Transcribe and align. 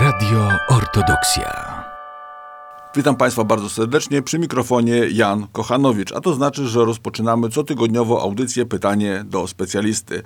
Radio 0.00 0.48
Ortodoksja. 0.68 1.84
Witam 2.96 3.16
Państwa 3.16 3.44
bardzo 3.44 3.68
serdecznie. 3.68 4.22
Przy 4.22 4.38
mikrofonie 4.38 5.06
Jan 5.12 5.46
Kochanowicz, 5.52 6.12
a 6.12 6.20
to 6.20 6.34
znaczy, 6.34 6.68
że 6.68 6.84
rozpoczynamy 6.84 7.48
cotygodniowo 7.48 8.22
audycję 8.22 8.66
Pytanie 8.66 9.24
do 9.26 9.46
specjalisty. 9.46 10.22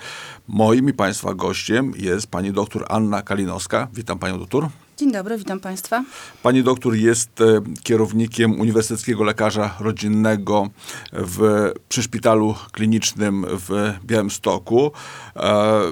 Moim 0.48 0.88
i 0.88 0.92
Państwa 0.92 1.34
gościem 1.34 1.92
jest 1.96 2.26
pani 2.26 2.52
doktor 2.52 2.86
Anna 2.88 3.22
Kalinowska. 3.22 3.88
Witam 3.94 4.18
Panią 4.18 4.38
doktor. 4.38 4.68
Dzień 4.96 5.12
dobry, 5.12 5.38
witam 5.38 5.60
Państwa. 5.60 6.04
Pani 6.42 6.62
doktor 6.62 6.94
jest 6.94 7.40
e, 7.40 7.44
kierownikiem 7.82 8.60
Uniwersyteckiego 8.60 9.24
Lekarza 9.24 9.74
Rodzinnego 9.80 10.68
w, 11.12 11.70
przy 11.88 12.02
Szpitalu 12.02 12.54
Klinicznym 12.72 13.46
w 13.48 13.94
Białymstoku. 14.04 14.92
E, 15.36 15.82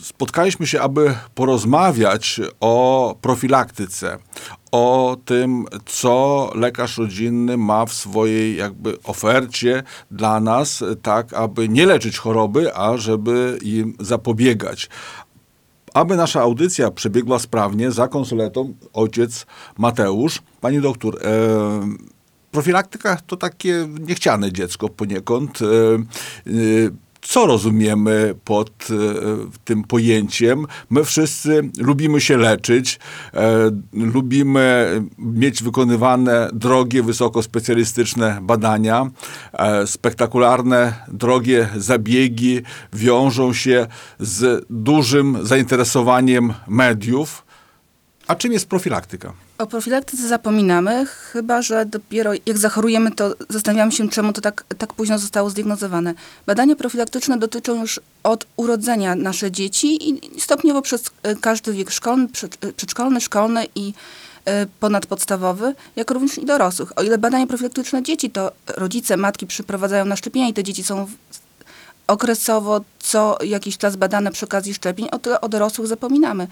spotkaliśmy 0.00 0.66
się, 0.66 0.80
aby 0.80 1.14
porozmawiać 1.34 2.40
o 2.60 3.16
profilaktyce, 3.20 4.18
o 4.72 5.16
tym, 5.24 5.64
co 5.86 6.50
lekarz 6.54 6.98
rodzinny 6.98 7.56
ma 7.56 7.86
w 7.86 7.92
swojej 7.92 8.56
jakby 8.56 9.02
ofercie 9.02 9.82
dla 10.10 10.40
nas, 10.40 10.84
tak 11.02 11.32
aby 11.32 11.68
nie 11.68 11.86
leczyć 11.86 12.18
choroby, 12.18 12.76
a 12.76 12.96
żeby 12.96 13.58
im 13.62 13.96
zapobiegać. 14.00 14.88
Aby 15.94 16.16
nasza 16.16 16.40
audycja 16.40 16.90
przebiegła 16.90 17.38
sprawnie, 17.38 17.90
za 17.90 18.08
konsuletą 18.08 18.74
ojciec 18.92 19.46
Mateusz. 19.78 20.42
Pani 20.60 20.80
doktor, 20.80 21.18
e, 21.22 21.30
profilaktyka 22.50 23.16
to 23.26 23.36
takie 23.36 23.88
niechciane 24.00 24.52
dziecko 24.52 24.88
poniekąd. 24.88 25.58
E, 25.62 25.66
e, 25.66 27.03
co 27.24 27.46
rozumiemy 27.46 28.34
pod 28.44 28.70
e, 28.70 28.94
tym 29.64 29.84
pojęciem. 29.84 30.66
My 30.90 31.04
wszyscy 31.04 31.70
lubimy 31.78 32.20
się 32.20 32.36
leczyć, 32.36 32.98
e, 33.34 33.70
lubimy 33.92 34.90
mieć 35.18 35.62
wykonywane 35.62 36.48
drogie, 36.52 37.02
wysokospecjalistyczne 37.02 38.38
badania. 38.42 39.10
E, 39.52 39.86
spektakularne, 39.86 40.94
drogie 41.08 41.68
zabiegi 41.76 42.60
wiążą 42.92 43.52
się 43.52 43.86
z 44.20 44.66
dużym 44.70 45.38
zainteresowaniem 45.42 46.54
mediów. 46.68 47.44
A 48.26 48.34
czym 48.34 48.52
jest 48.52 48.68
profilaktyka? 48.68 49.43
O 49.58 49.66
profilaktyce 49.66 50.28
zapominamy, 50.28 51.06
chyba 51.06 51.62
że 51.62 51.86
dopiero 51.86 52.32
jak 52.46 52.58
zachorujemy, 52.58 53.12
to 53.12 53.34
zastanawiamy 53.48 53.92
się, 53.92 54.08
czemu 54.08 54.32
to 54.32 54.40
tak, 54.40 54.64
tak 54.78 54.94
późno 54.94 55.18
zostało 55.18 55.50
zdiagnozowane. 55.50 56.14
Badania 56.46 56.76
profilaktyczne 56.76 57.38
dotyczą 57.38 57.80
już 57.80 58.00
od 58.22 58.46
urodzenia 58.56 59.14
nasze 59.14 59.50
dzieci 59.50 60.10
i 60.10 60.40
stopniowo 60.40 60.82
przez 60.82 61.10
e, 61.22 61.36
każdy 61.36 61.72
wiek 61.72 61.90
szkolny, 61.90 62.28
e, 62.60 62.72
przedszkolny, 62.72 63.20
szkolny 63.20 63.66
i 63.74 63.92
e, 64.44 64.66
ponadpodstawowy, 64.80 65.74
jak 65.96 66.10
również 66.10 66.38
i 66.38 66.44
dorosłych. 66.44 66.98
O 66.98 67.02
ile 67.02 67.18
badania 67.18 67.46
profilaktyczne 67.46 68.02
dzieci, 68.02 68.30
to 68.30 68.52
rodzice, 68.66 69.16
matki 69.16 69.46
przyprowadzają 69.46 70.04
na 70.04 70.16
szczepienia 70.16 70.48
i 70.48 70.52
te 70.52 70.64
dzieci 70.64 70.84
są 70.84 71.06
okresowo 72.06 72.80
co 72.98 73.38
jakiś 73.44 73.78
czas 73.78 73.96
badane 73.96 74.32
przy 74.32 74.44
okazji 74.44 74.74
szczepień, 74.74 75.08
o 75.12 75.18
tyle 75.18 75.40
o 75.40 75.48
dorosłych 75.48 75.88
zapominamy 75.88 76.46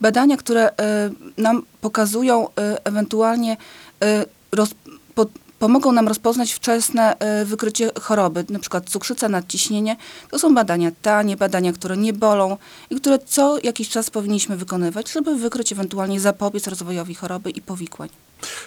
badania, 0.00 0.36
które 0.36 0.76
e, 0.76 1.10
nam 1.38 1.62
pokazują 1.80 2.46
e, 2.48 2.84
ewentualnie, 2.84 3.56
e, 4.02 4.24
roz, 4.52 4.70
po, 5.14 5.26
pomogą 5.58 5.92
nam 5.92 6.08
rozpoznać 6.08 6.52
wczesne 6.52 7.16
wykrycie 7.44 7.90
choroby, 8.00 8.44
przykład 8.60 8.90
cukrzyca, 8.90 9.28
nadciśnienie. 9.28 9.96
To 10.30 10.38
są 10.38 10.54
badania 10.54 10.90
tanie, 11.02 11.36
badania, 11.36 11.72
które 11.72 11.96
nie 11.96 12.12
bolą 12.12 12.56
i 12.90 12.96
które 12.96 13.18
co 13.18 13.58
jakiś 13.62 13.88
czas 13.88 14.10
powinniśmy 14.10 14.56
wykonywać, 14.56 15.12
żeby 15.12 15.36
wykryć 15.36 15.72
ewentualnie 15.72 16.20
zapobiec 16.20 16.66
rozwojowi 16.66 17.14
choroby 17.14 17.50
i 17.50 17.60
powikłań. 17.60 18.08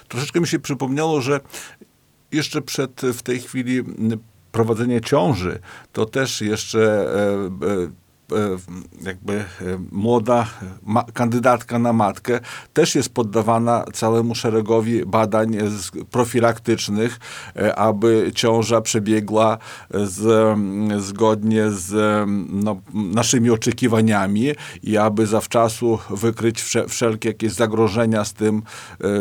Troszeczkę 0.07 0.39
mi 0.39 0.47
się 0.47 0.59
przypomniało, 0.59 1.21
że 1.21 1.39
jeszcze 2.31 2.61
przed 2.61 3.01
w 3.01 3.21
tej 3.21 3.39
chwili 3.39 3.83
prowadzenie 4.51 5.01
ciąży, 5.01 5.59
to 5.93 6.05
też 6.05 6.41
jeszcze 6.41 7.07
jakby 9.01 9.33
e, 9.33 9.45
młoda 9.91 10.47
kandydatka 11.13 11.79
na 11.79 11.93
matkę 11.93 12.39
też 12.73 12.95
jest 12.95 13.09
poddawana 13.09 13.85
całemu 13.93 14.35
szeregowi 14.35 15.05
badań 15.05 15.57
profilaktycznych, 16.11 17.19
e, 17.55 17.75
aby 17.75 18.31
ciąża 18.35 18.81
przebiegła 18.81 19.57
z, 19.93 20.57
zgodnie 21.03 21.71
z 21.71 21.93
no, 22.49 22.81
naszymi 22.93 23.49
oczekiwaniami 23.49 24.51
i 24.83 24.97
aby 24.97 25.27
zawczasu 25.27 25.99
wykryć 26.09 26.63
wszelkie 26.89 27.29
jakieś 27.29 27.51
zagrożenia 27.51 28.25
z 28.25 28.33
tym 28.33 28.63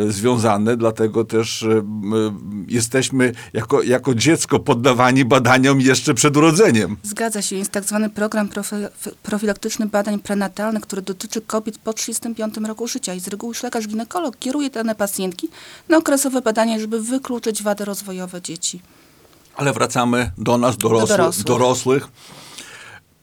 związane. 0.09 0.77
Dlatego 0.77 1.25
też 1.25 1.67
jesteśmy 2.69 3.33
jako, 3.53 3.83
jako 3.83 4.15
dziecko 4.15 4.59
poddawani 4.59 5.25
badaniom 5.25 5.81
jeszcze 5.81 6.15
przed 6.15 6.37
urodzeniem. 6.37 6.97
Zgadza 7.03 7.43
się, 7.43 7.57
jest 7.57 7.71
tak 7.71 7.85
zwany 7.85 8.11
program 8.11 8.49
profi 8.49 8.77
profilaktyczny 9.23 9.87
badań 9.87 10.19
prenatalnych, 10.19 10.83
który 10.83 11.03
dotyczy 11.03 11.41
kobiet 11.41 11.79
po 11.79 11.93
35 11.93 12.57
roku 12.57 12.89
życia 12.89 13.15
i 13.15 13.21
z 13.21 13.29
reguły 13.29 13.55
lekarz 13.63 13.89
ginekolog 13.89 14.39
kieruje 14.39 14.71
dane 14.71 14.95
pacjentki 14.95 15.49
na 15.89 15.97
okresowe 15.97 16.43
badania, 16.43 16.79
żeby 16.79 17.01
wykluczyć 17.01 17.63
wady 17.63 17.85
rozwojowe 17.85 18.43
dzieci. 18.43 18.81
Ale 19.57 19.73
wracamy 19.73 20.31
do 20.39 20.59
nas. 20.59 20.77
Do 20.77 20.89
dorosłych. 20.89 21.47
dorosłych. 21.47 22.09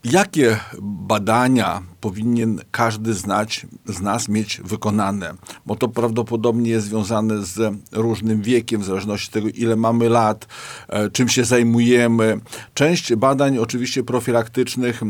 Jakie 0.04 0.60
badania 0.82 1.82
powinien 2.02 2.62
każdy 2.72 3.14
znać, 3.14 3.68
z 3.86 4.02
nas 4.02 4.30
mieć 4.30 4.62
wykonane, 4.64 5.34
bo 5.66 5.76
to 5.76 5.88
prawdopodobnie 5.88 6.70
jest 6.70 6.88
związane 6.88 7.46
z 7.46 7.76
różnym 7.92 8.42
wiekiem, 8.42 8.82
w 8.82 8.86
zależności 8.86 9.28
od 9.28 9.34
tego, 9.34 9.48
ile 9.54 9.76
mamy 9.76 10.10
lat, 10.10 10.48
e, 10.90 11.10
czym 11.10 11.30
się 11.30 11.46
zajmujemy. 11.46 12.40
Część 12.74 13.16
badań, 13.16 13.58
oczywiście 13.58 14.04
profilaktycznych, 14.04 15.02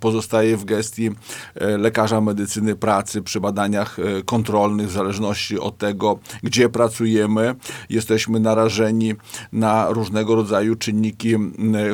pozostaje 0.00 0.56
w 0.56 0.64
gestii 0.64 1.10
e, 1.54 1.78
lekarza 1.78 2.20
medycyny 2.20 2.76
pracy 2.76 3.22
przy 3.22 3.40
badaniach 3.40 3.98
e, 3.98 4.22
kontrolnych, 4.22 4.88
w 4.88 4.92
zależności 4.92 5.58
od 5.58 5.78
tego, 5.78 6.18
gdzie 6.42 6.68
pracujemy. 6.68 7.54
Jesteśmy 7.90 8.40
narażeni 8.40 9.14
na 9.52 9.90
różnego 9.90 10.34
rodzaju 10.34 10.76
czynniki 10.76 11.34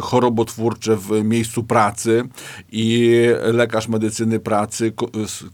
chorobotwórcze 0.00 0.96
w 0.96 1.24
miejscu 1.24 1.64
pracy 1.64 2.28
i 2.72 3.10
lekarz 3.42 3.88
medycyny 3.88 4.39
pracy 4.40 4.92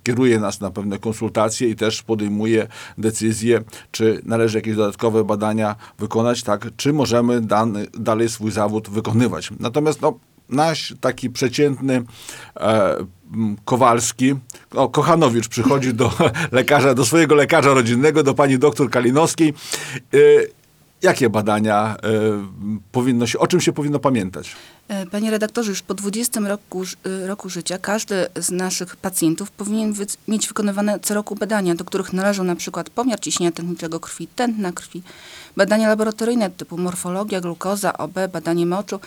kieruje 0.03 0.41
nas 0.41 0.61
na 0.61 0.71
pewne 0.71 0.99
konsultacje 0.99 1.69
i 1.69 1.77
też 1.77 2.03
podejmuje 2.03 2.67
decyzję, 2.99 3.61
czy 3.91 4.21
należy 4.25 4.59
jakieś 4.59 4.77
dodatkowe 4.77 5.25
badania 5.25 5.77
wykonać, 5.99 6.43
tak, 6.43 6.67
czy 6.77 6.93
możemy 6.93 7.41
dany, 7.41 7.87
dalej 7.99 8.29
swój 8.29 8.51
zawód 8.51 8.91
wykonywać. 8.91 9.51
Natomiast 9.61 10.03
no, 10.03 10.19
nasz 10.49 10.95
taki 11.01 11.31
przeciętny 11.31 12.03
e, 12.57 12.97
Kowalski, 13.65 14.35
o, 14.75 14.89
Kochanowicz 14.89 15.49
przychodzi 15.49 15.95
do 15.95 16.13
lekarza, 16.53 16.95
do 16.95 17.05
swojego 17.05 17.35
lekarza 17.35 17.75
rodzinnego, 17.75 18.23
do 18.23 18.35
pani 18.35 18.59
doktor 18.59 18.91
Kalinowskiej. 18.91 19.55
E, 20.15 20.19
Jakie 21.03 21.31
badania 21.31 21.97
y, 21.97 22.81
powinno 22.93 23.27
się, 23.27 23.39
o 23.39 23.47
czym 23.47 23.61
się 23.61 23.73
powinno 23.73 23.99
pamiętać? 23.99 24.57
E, 24.89 25.07
panie 25.07 25.31
redaktorze, 25.31 25.71
już 25.71 25.83
po 25.83 25.95
20 25.95 26.41
roku, 26.41 26.83
e, 26.83 27.27
roku 27.27 27.49
życia 27.49 27.79
każdy 27.79 28.27
z 28.37 28.51
naszych 28.51 28.97
pacjentów 28.97 29.51
powinien 29.51 29.93
wy, 29.93 30.07
mieć 30.29 30.49
wykonywane 30.49 31.01
co 31.01 31.15
roku 31.15 31.35
badania, 31.35 31.75
do 31.75 31.85
których 31.85 32.13
należą 32.13 32.45
na 32.45 32.57
przykład 32.57 32.91
pomiar 32.91 33.21
ciśnienia 33.21 33.53
tętniczego 33.53 34.01
krwi, 34.01 34.29
tętna 34.37 34.73
krwi, 34.73 35.03
badania 35.57 35.89
laboratoryjne 35.89 36.51
typu 36.51 36.79
morfologia, 36.79 37.41
glukoza, 37.41 37.99
OB, 37.99 38.15
badanie 38.33 38.67
moczu. 38.67 39.01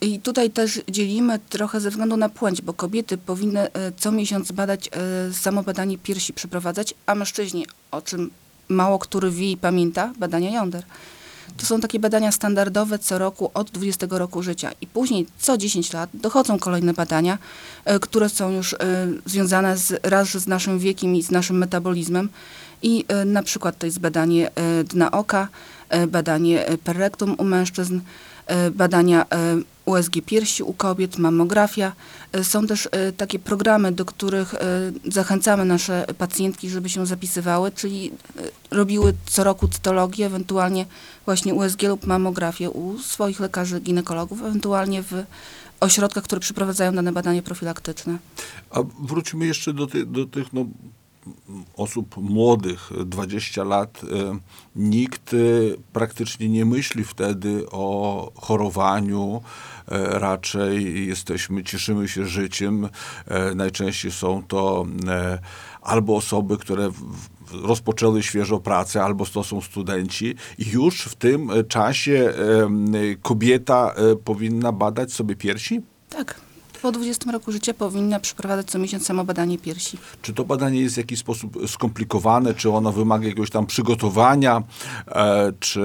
I 0.00 0.20
tutaj 0.20 0.50
też 0.50 0.80
dzielimy 0.88 1.38
trochę 1.48 1.80
ze 1.80 1.90
względu 1.90 2.16
na 2.16 2.28
płeć, 2.28 2.62
bo 2.62 2.72
kobiety 2.72 3.18
powinny 3.18 3.68
co 3.96 4.12
miesiąc 4.12 4.52
badać, 4.52 4.90
samo 5.32 5.62
badanie 5.62 5.98
piersi 5.98 6.32
przeprowadzać, 6.32 6.94
a 7.06 7.14
mężczyźni, 7.14 7.66
o 7.90 8.02
czym 8.02 8.30
mało 8.72 8.98
który 8.98 9.30
wie 9.30 9.50
i 9.50 9.56
pamięta, 9.56 10.12
badania 10.18 10.50
jąder. 10.50 10.84
To 11.56 11.66
są 11.66 11.80
takie 11.80 11.98
badania 11.98 12.32
standardowe 12.32 12.98
co 12.98 13.18
roku 13.18 13.50
od 13.54 13.70
20 13.70 14.06
roku 14.10 14.42
życia. 14.42 14.70
I 14.80 14.86
później 14.86 15.26
co 15.38 15.58
10 15.58 15.92
lat 15.92 16.10
dochodzą 16.14 16.58
kolejne 16.58 16.92
badania, 16.92 17.38
e, 17.84 17.98
które 17.98 18.28
są 18.28 18.50
już 18.50 18.72
e, 18.72 18.78
związane 19.26 19.78
z, 19.78 20.00
raz 20.02 20.28
z 20.28 20.46
naszym 20.46 20.78
wiekiem 20.78 21.16
i 21.16 21.22
z 21.22 21.30
naszym 21.30 21.58
metabolizmem. 21.58 22.28
I 22.82 23.04
e, 23.08 23.24
na 23.24 23.42
przykład 23.42 23.78
to 23.78 23.86
jest 23.86 23.98
badanie 23.98 24.50
dna 24.84 25.10
oka, 25.10 25.48
badanie 26.08 26.66
perrektum 26.84 27.34
u 27.38 27.44
mężczyzn, 27.44 28.00
badania 28.72 29.26
USG 29.84 30.12
piersi 30.26 30.62
u 30.62 30.72
kobiet, 30.72 31.18
mammografia. 31.18 31.92
E, 32.32 32.44
są 32.44 32.66
też 32.66 32.88
e, 32.90 33.12
takie 33.12 33.38
programy, 33.38 33.92
do 33.92 34.04
których 34.04 34.54
e, 34.54 34.58
zachęcamy 35.04 35.64
nasze 35.64 36.06
pacjentki, 36.18 36.70
żeby 36.70 36.88
się 36.88 37.06
zapisywały, 37.06 37.70
czyli 37.70 38.10
robiły 38.70 39.14
co 39.26 39.44
roku 39.44 39.68
cytologię, 39.68 40.26
ewentualnie 40.26 40.86
właśnie 41.24 41.54
USG 41.54 41.82
lub 41.82 42.06
mammografię 42.06 42.70
u 42.70 42.98
swoich 42.98 43.40
lekarzy 43.40 43.80
ginekologów, 43.80 44.40
ewentualnie 44.42 45.02
w 45.02 45.24
ośrodkach, 45.80 46.24
które 46.24 46.40
przeprowadzają 46.40 46.94
dane 46.94 47.12
badania 47.12 47.42
profilaktyczne. 47.42 48.18
A 48.70 48.80
wróćmy 49.00 49.46
jeszcze 49.46 49.72
do, 49.72 49.86
ty, 49.86 50.06
do 50.06 50.26
tych 50.26 50.52
no, 50.52 50.66
osób 51.76 52.16
młodych, 52.16 52.90
20 53.06 53.64
lat, 53.64 54.00
e, 54.04 54.38
nikt 54.76 55.34
e, 55.34 55.36
praktycznie 55.92 56.48
nie 56.48 56.64
myśli 56.64 57.04
wtedy 57.04 57.66
o 57.70 58.32
chorowaniu. 58.34 59.42
E, 59.88 60.18
raczej 60.18 61.06
jesteśmy, 61.06 61.64
cieszymy 61.64 62.08
się 62.08 62.26
życiem. 62.26 62.88
Najczęściej 63.54 64.12
są 64.12 64.42
to 64.48 64.86
albo 65.82 66.16
osoby, 66.16 66.58
które 66.58 66.90
rozpoczęły 67.52 68.22
świeżo 68.22 68.60
pracę, 68.60 69.04
albo 69.04 69.26
to 69.26 69.44
są 69.44 69.60
studenci. 69.60 70.34
I 70.58 70.70
już 70.70 71.02
w 71.02 71.14
tym 71.14 71.50
czasie 71.68 72.32
kobieta 73.22 73.94
powinna 74.24 74.72
badać 74.72 75.12
sobie 75.12 75.36
piersi? 75.36 75.80
Tak 76.08 76.51
po 76.82 76.92
20 76.92 77.32
roku 77.32 77.52
życia 77.52 77.74
powinna 77.74 78.20
przeprowadzać 78.20 78.66
co 78.66 78.78
miesiąc 78.78 79.06
samo 79.06 79.24
badanie 79.24 79.58
piersi. 79.58 79.98
Czy 80.22 80.32
to 80.32 80.44
badanie 80.44 80.80
jest 80.80 80.94
w 80.94 80.98
jakiś 80.98 81.18
sposób 81.18 81.58
skomplikowane, 81.66 82.54
czy 82.54 82.70
ono 82.70 82.92
wymaga 82.92 83.24
jakiegoś 83.26 83.50
tam 83.50 83.66
przygotowania, 83.66 84.62
e, 85.08 85.52
czy 85.60 85.82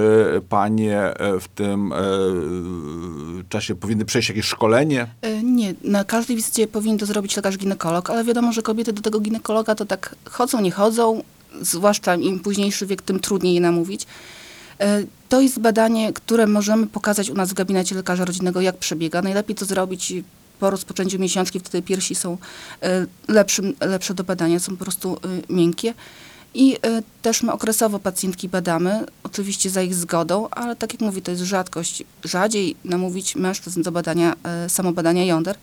panie 0.50 1.00
e, 1.00 1.40
w 1.40 1.48
tym 1.48 1.94
e, 1.94 1.98
czasie 3.50 3.76
powinny 3.76 4.06
przejść 4.06 4.30
jakieś 4.30 4.46
szkolenie? 4.46 5.08
E, 5.22 5.44
nie, 5.44 5.74
na 5.84 6.04
każdej 6.04 6.36
wizycie 6.36 6.68
powinien 6.68 6.98
to 6.98 7.06
zrobić 7.06 7.36
lekarz 7.36 7.58
ginekolog, 7.58 8.10
ale 8.10 8.24
wiadomo, 8.24 8.54
że 8.54 8.62
kobiety 8.62 8.94
do 8.94 9.02
tego 9.02 9.20
ginekologa 9.20 9.76
to 9.76 9.86
tak 9.86 10.16
chodzą, 10.30 10.62
nie 10.62 10.72
chodzą, 10.72 11.24
zwłaszcza 11.62 12.16
im 12.16 12.40
późniejszy 12.40 12.86
wiek, 12.86 13.02
tym 13.02 13.20
trudniej 13.20 13.54
je 13.54 13.62
namówić. 13.62 14.06
E, 14.80 15.04
to 15.30 15.42
jest 15.42 15.60
badanie, 15.60 16.14
które 16.14 16.48
możemy 16.48 16.88
pokazać 16.88 17.30
u 17.30 17.34
nas 17.34 17.50
w 17.50 17.54
gabinecie 17.54 17.96
lekarza 17.96 18.26
rodzinnego, 18.26 18.62
jak 18.62 18.78
przebiega. 18.78 19.22
Najlepiej 19.22 19.56
to 19.56 19.66
zrobić 19.66 20.14
po 20.59 20.69
rozpoczęciu 20.69 21.19
miesiączki 21.19 21.59
wtedy 21.59 21.81
piersi 21.81 22.15
są 22.15 22.38
e, 22.81 23.06
lepszym, 23.27 23.74
lepsze 23.81 24.13
do 24.13 24.24
badania, 24.24 24.59
są 24.59 24.77
po 24.77 24.83
prostu 24.83 25.13
e, 25.13 25.54
miękkie. 25.54 25.94
I 26.54 26.75
e, 26.75 27.01
też 27.21 27.44
my 27.44 27.51
okresowo 27.51 28.00
pacjentki 28.00 28.50
badamy, 28.50 29.06
oczywiście 29.24 29.69
za 29.69 29.81
ich 29.81 29.95
zgodą, 29.95 30.50
ale 30.51 30.75
tak 30.75 30.94
jak 30.94 31.01
mówię, 31.01 31.21
to 31.21 31.31
jest 31.31 31.44
rzadkość. 31.44 32.04
Rzadziej 32.24 32.75
namówić 32.86 33.36
mężczyzn 33.36 33.81
do 33.81 33.92
badania, 33.92 34.33
samobadania 34.68 35.25
jąder, 35.25 35.57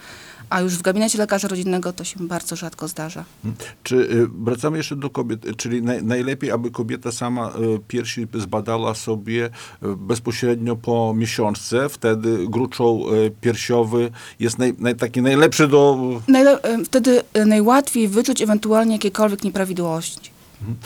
a 0.50 0.61
już 0.61 0.75
w 0.75 0.82
gabinecie 0.82 1.19
lekarza 1.19 1.49
rodzinnego 1.49 1.93
to 1.93 2.05
się 2.05 2.17
bardzo 2.20 2.56
rzadko 2.56 2.88
zdarza. 2.88 3.25
Hmm. 3.43 3.58
Czy 3.82 3.96
y, 3.96 4.29
wracamy 4.44 4.76
jeszcze 4.76 4.96
do 4.96 5.11
kobiet, 5.11 5.56
czyli 5.56 5.82
naj, 5.82 6.05
najlepiej, 6.05 6.50
aby 6.50 6.70
kobieta 6.70 7.12
sama 7.12 7.49
y, 7.49 7.52
piersi 7.88 8.26
zbadała 8.35 8.94
sobie 8.94 9.46
y, 9.46 9.50
bezpośrednio 9.96 10.76
po 10.76 11.14
miesiączce, 11.17 11.88
wtedy 11.88 12.46
gruczoł 12.49 13.05
piersiowy 13.41 14.11
jest 14.41 14.58
naj, 14.58 14.75
naj, 14.79 14.96
taki 14.96 15.23
najlepszy 15.23 15.69
do... 15.69 15.99
Najle 16.29 16.58
wtedy 16.85 17.23
najłatwiej 17.46 18.08
wyczuć 18.08 18.43
ewentualnie 18.43 18.93
jakiekolwiek 18.93 19.44
nieprawidłowości. 19.44 20.31
Hmm. 20.61 20.76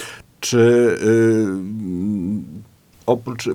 Czy 0.41 0.59
y, 0.59 1.47
oprócz 3.07 3.49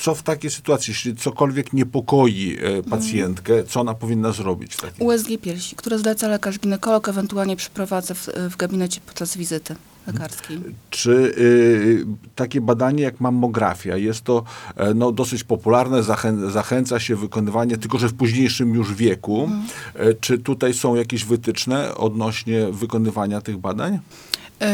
co 0.00 0.14
w 0.14 0.22
takiej 0.22 0.50
sytuacji, 0.50 0.90
jeśli 0.90 1.16
cokolwiek 1.16 1.72
niepokoi 1.72 2.58
e, 2.60 2.82
pacjentkę, 2.82 3.64
co 3.64 3.80
ona 3.80 3.94
powinna 3.94 4.32
zrobić? 4.32 4.76
USG 4.98 5.28
piersi, 5.42 5.76
które 5.76 5.98
zleca 5.98 6.28
lekarz 6.28 6.58
ginekolog, 6.58 7.08
ewentualnie 7.08 7.56
przeprowadza 7.56 8.14
w, 8.14 8.28
w 8.50 8.56
gabinecie 8.56 9.00
podczas 9.06 9.36
wizyty 9.36 9.76
lekarskiej. 10.06 10.60
Czy 10.90 11.10
y, 11.38 12.06
takie 12.34 12.60
badanie 12.60 13.02
jak 13.02 13.20
mammografia 13.20 13.96
jest 13.96 14.22
to 14.22 14.44
e, 14.76 14.94
no, 14.94 15.12
dosyć 15.12 15.44
popularne, 15.44 16.02
zachę, 16.02 16.50
zachęca 16.50 17.00
się 17.00 17.16
wykonywanie, 17.16 17.78
tylko 17.78 17.98
że 17.98 18.08
w 18.08 18.14
późniejszym 18.14 18.74
już 18.74 18.94
wieku. 18.94 19.50
E, 19.94 20.14
czy 20.14 20.38
tutaj 20.38 20.74
są 20.74 20.94
jakieś 20.94 21.24
wytyczne 21.24 21.94
odnośnie 21.94 22.66
wykonywania 22.72 23.40
tych 23.40 23.58
badań? 23.58 23.98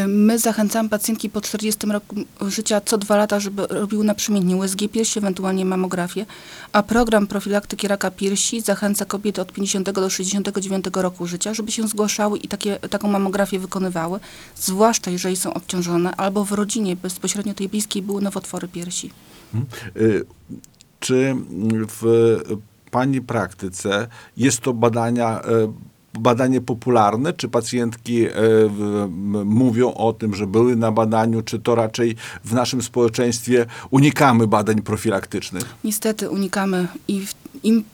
My 0.08 0.38
zachęcamy 0.38 0.88
pacjentki 0.88 1.30
po 1.30 1.40
40 1.40 1.86
roku 1.86 2.16
życia 2.40 2.80
co 2.80 2.98
dwa 2.98 3.16
lata, 3.16 3.40
żeby 3.40 3.66
robiły 3.66 4.04
naprzemiennie 4.04 4.56
USG 4.56 4.78
piersi, 4.92 5.18
ewentualnie 5.18 5.64
mamografię, 5.64 6.26
a 6.72 6.82
program 6.82 7.26
profilaktyki 7.26 7.88
raka 7.88 8.10
piersi 8.10 8.60
zachęca 8.60 9.04
kobiety 9.04 9.40
od 9.40 9.52
50 9.52 9.90
do 9.90 10.10
69 10.10 10.84
roku 10.94 11.26
życia, 11.26 11.54
żeby 11.54 11.72
się 11.72 11.88
zgłaszały 11.88 12.38
i 12.38 12.48
takie, 12.48 12.76
taką 12.76 13.08
mamografię 13.08 13.58
wykonywały, 13.58 14.20
zwłaszcza 14.56 15.10
jeżeli 15.10 15.36
są 15.36 15.54
obciążone 15.54 16.16
albo 16.16 16.44
w 16.44 16.52
rodzinie 16.52 16.96
bezpośrednio 16.96 17.54
tej 17.54 17.68
bliskiej 17.68 18.02
były 18.02 18.22
nowotwory 18.22 18.68
piersi. 18.68 19.10
Hmm. 19.52 19.66
Czy 21.00 21.36
w 21.88 22.04
Pani 22.90 23.20
praktyce 23.20 24.08
jest 24.36 24.60
to 24.60 24.72
badania 24.72 25.40
e, 25.40 25.72
badanie 26.18 26.60
popularne? 26.60 27.32
Czy 27.32 27.48
pacjentki 27.48 28.26
e, 28.26 28.30
mówią 29.44 29.94
o 29.94 30.12
tym, 30.12 30.34
że 30.34 30.46
były 30.46 30.76
na 30.76 30.92
badaniu, 30.92 31.42
czy 31.42 31.58
to 31.58 31.74
raczej 31.74 32.16
w 32.44 32.52
naszym 32.52 32.82
społeczeństwie 32.82 33.66
unikamy 33.90 34.46
badań 34.46 34.82
profilaktycznych? 34.82 35.64
Niestety 35.84 36.30
unikamy 36.30 36.88
i 37.08 37.26
im, 37.62 37.84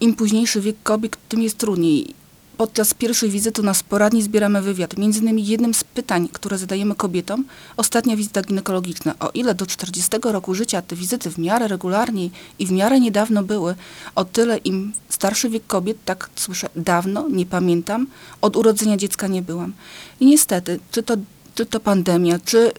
im 0.00 0.14
późniejszy 0.14 0.60
wiek 0.60 0.76
kobiet, 0.82 1.16
tym 1.28 1.42
jest 1.42 1.58
trudniej 1.58 2.14
podczas 2.56 2.94
pierwszej 2.94 3.30
wizyty 3.30 3.62
nas 3.62 3.82
poradni 3.82 4.22
zbieramy 4.22 4.62
wywiad. 4.62 4.96
Między 4.96 5.20
innymi 5.20 5.46
jednym 5.46 5.74
z 5.74 5.84
pytań, 5.84 6.28
które 6.32 6.58
zadajemy 6.58 6.94
kobietom, 6.94 7.44
ostatnia 7.76 8.16
wizyta 8.16 8.42
ginekologiczna. 8.42 9.14
O 9.20 9.30
ile 9.34 9.54
do 9.54 9.66
40 9.66 10.10
roku 10.24 10.54
życia 10.54 10.82
te 10.82 10.96
wizyty 10.96 11.30
w 11.30 11.38
miarę 11.38 11.68
regularnie 11.68 12.30
i 12.58 12.66
w 12.66 12.72
miarę 12.72 13.00
niedawno 13.00 13.42
były, 13.42 13.74
o 14.14 14.24
tyle 14.24 14.58
im 14.58 14.92
starszy 15.08 15.50
wiek 15.50 15.66
kobiet, 15.66 15.96
tak 16.04 16.30
słyszę, 16.36 16.68
dawno, 16.76 17.28
nie 17.28 17.46
pamiętam, 17.46 18.06
od 18.40 18.56
urodzenia 18.56 18.96
dziecka 18.96 19.26
nie 19.26 19.42
byłam. 19.42 19.72
I 20.20 20.26
niestety, 20.26 20.80
czy 20.90 21.02
to 21.02 21.16
czy 21.54 21.66
to 21.66 21.80
pandemia, 21.80 22.38
czy 22.44 22.72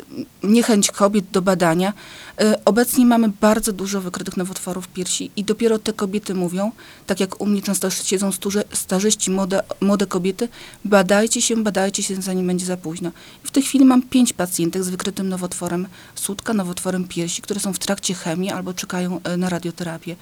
niechęć 0.43 0.91
kobiet 0.91 1.25
do 1.31 1.41
badania. 1.41 1.93
Y, 2.41 2.63
obecnie 2.65 3.05
mamy 3.05 3.29
bardzo 3.41 3.73
dużo 3.73 4.01
wykrytych 4.01 4.37
nowotworów 4.37 4.87
piersi 4.87 5.31
i 5.35 5.43
dopiero 5.43 5.79
te 5.79 5.93
kobiety 5.93 6.33
mówią, 6.33 6.71
tak 7.07 7.19
jak 7.19 7.41
u 7.41 7.45
mnie 7.45 7.61
często 7.61 7.89
siedzą 7.89 8.29
starzyści, 8.73 9.31
młode, 9.31 9.63
młode 9.81 10.07
kobiety, 10.07 10.47
badajcie 10.85 11.41
się, 11.41 11.63
badajcie 11.63 12.03
się, 12.03 12.21
zanim 12.21 12.47
będzie 12.47 12.65
za 12.65 12.77
późno. 12.77 13.11
W 13.43 13.51
tej 13.51 13.63
chwili 13.63 13.85
mam 13.85 14.01
pięć 14.01 14.33
pacjentek 14.33 14.83
z 14.83 14.89
wykrytym 14.89 15.29
nowotworem 15.29 15.87
słutka, 16.15 16.53
nowotworem 16.53 17.07
piersi, 17.07 17.41
które 17.41 17.59
są 17.59 17.73
w 17.73 17.79
trakcie 17.79 18.13
chemii 18.13 18.49
albo 18.49 18.73
czekają 18.73 19.19
y, 19.33 19.37
na 19.37 19.49
radioterapię. 19.49 20.15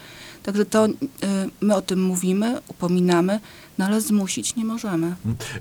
Także 0.43 0.65
to 0.65 0.85
y, 0.85 0.91
my 1.61 1.75
o 1.75 1.81
tym 1.81 2.03
mówimy, 2.03 2.61
upominamy, 2.67 3.39
no 3.77 3.85
ale 3.85 4.01
zmusić 4.01 4.55
nie 4.55 4.65
możemy. 4.65 5.15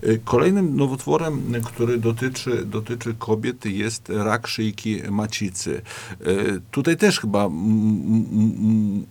Y, 0.04 0.20
kolejnym 0.24 0.76
nowotworem, 0.76 1.52
który 1.64 1.98
dotyczy, 1.98 2.64
dotyczy 2.66 3.14
kobiet 3.18 3.64
jest 3.64 4.08
rak 4.08 4.46
szyjki 4.46 5.02
macicy. 5.10 5.82
Y, 6.26 6.60
tutaj 6.70 6.96
też 6.96 7.20
chyba 7.20 7.48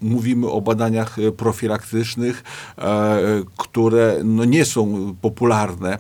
mówimy 0.01 0.49
o 0.49 0.61
badaniach 0.61 1.17
profilaktycznych, 1.37 2.43
e, 2.77 3.43
które 3.57 4.21
no 4.23 4.45
nie 4.45 4.65
są 4.65 5.15
popularne. 5.21 5.93
E, 5.93 5.99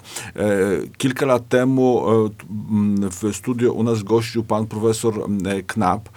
kilka 0.97 1.25
lat 1.25 1.49
temu 1.49 2.03
e, 2.09 2.29
w 3.09 3.35
studiu 3.35 3.75
u 3.75 3.83
nas 3.83 4.03
gościł 4.03 4.43
pan 4.43 4.67
profesor 4.67 5.13
Knap, 5.67 6.09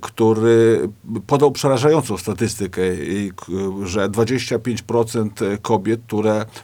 który 0.00 0.88
podał 1.26 1.52
przerażającą 1.52 2.16
statystykę, 2.16 2.82
że 3.84 4.08
25% 4.08 5.58
kobiet, 5.62 6.00
które 6.06 6.17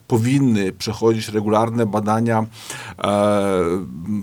powinny 0.08 0.72
przechodzić 0.72 1.28
regularne 1.28 1.86
badania 1.86 2.38
e, 2.38 2.46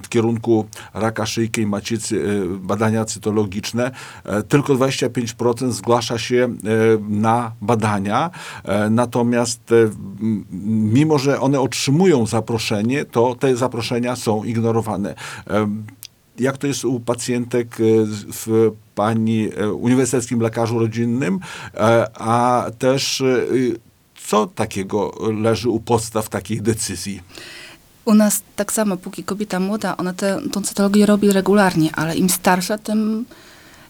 w 0.03 0.09
kierunku 0.09 0.65
raka 0.93 1.25
szyjki 1.25 1.61
i 1.61 1.65
macicy, 1.65 2.23
e, 2.23 2.57
badania 2.57 3.05
cytologiczne, 3.05 3.91
e, 4.25 4.43
tylko 4.43 4.73
25% 4.73 5.71
zgłasza 5.71 6.17
się 6.17 6.49
na 7.09 7.51
badania, 7.61 8.29
natomiast 8.89 9.61
mimo, 10.93 11.17
że 11.17 11.39
one 11.39 11.59
otrzymują 11.59 12.25
zaproszenie, 12.25 13.05
to 13.05 13.35
te 13.35 13.55
zaproszenia 13.55 14.15
są 14.15 14.43
ignorowane. 14.43 15.15
Jak 16.39 16.57
to 16.57 16.67
jest 16.67 16.85
u 16.85 16.99
pacjentek 16.99 17.77
w 18.33 18.71
pani 18.95 19.49
uniwersyteckim 19.79 20.39
lekarzu 20.39 20.79
rodzinnym, 20.79 21.39
a 22.13 22.65
też 22.79 23.23
co 24.31 24.47
takiego 24.47 25.11
leży 25.41 25.69
u 25.69 25.79
podstaw 25.79 26.29
takich 26.29 26.61
decyzji? 26.61 27.21
U 28.05 28.13
nas 28.13 28.41
tak 28.55 28.73
samo, 28.73 28.97
póki 28.97 29.23
kobieta 29.23 29.59
młoda, 29.59 29.97
ona 29.97 30.13
tę 30.13 30.39
cytologię 30.63 31.05
robi 31.05 31.31
regularnie, 31.31 31.95
ale 31.95 32.15
im 32.15 32.29
starsza, 32.29 32.77
tym 32.77 33.25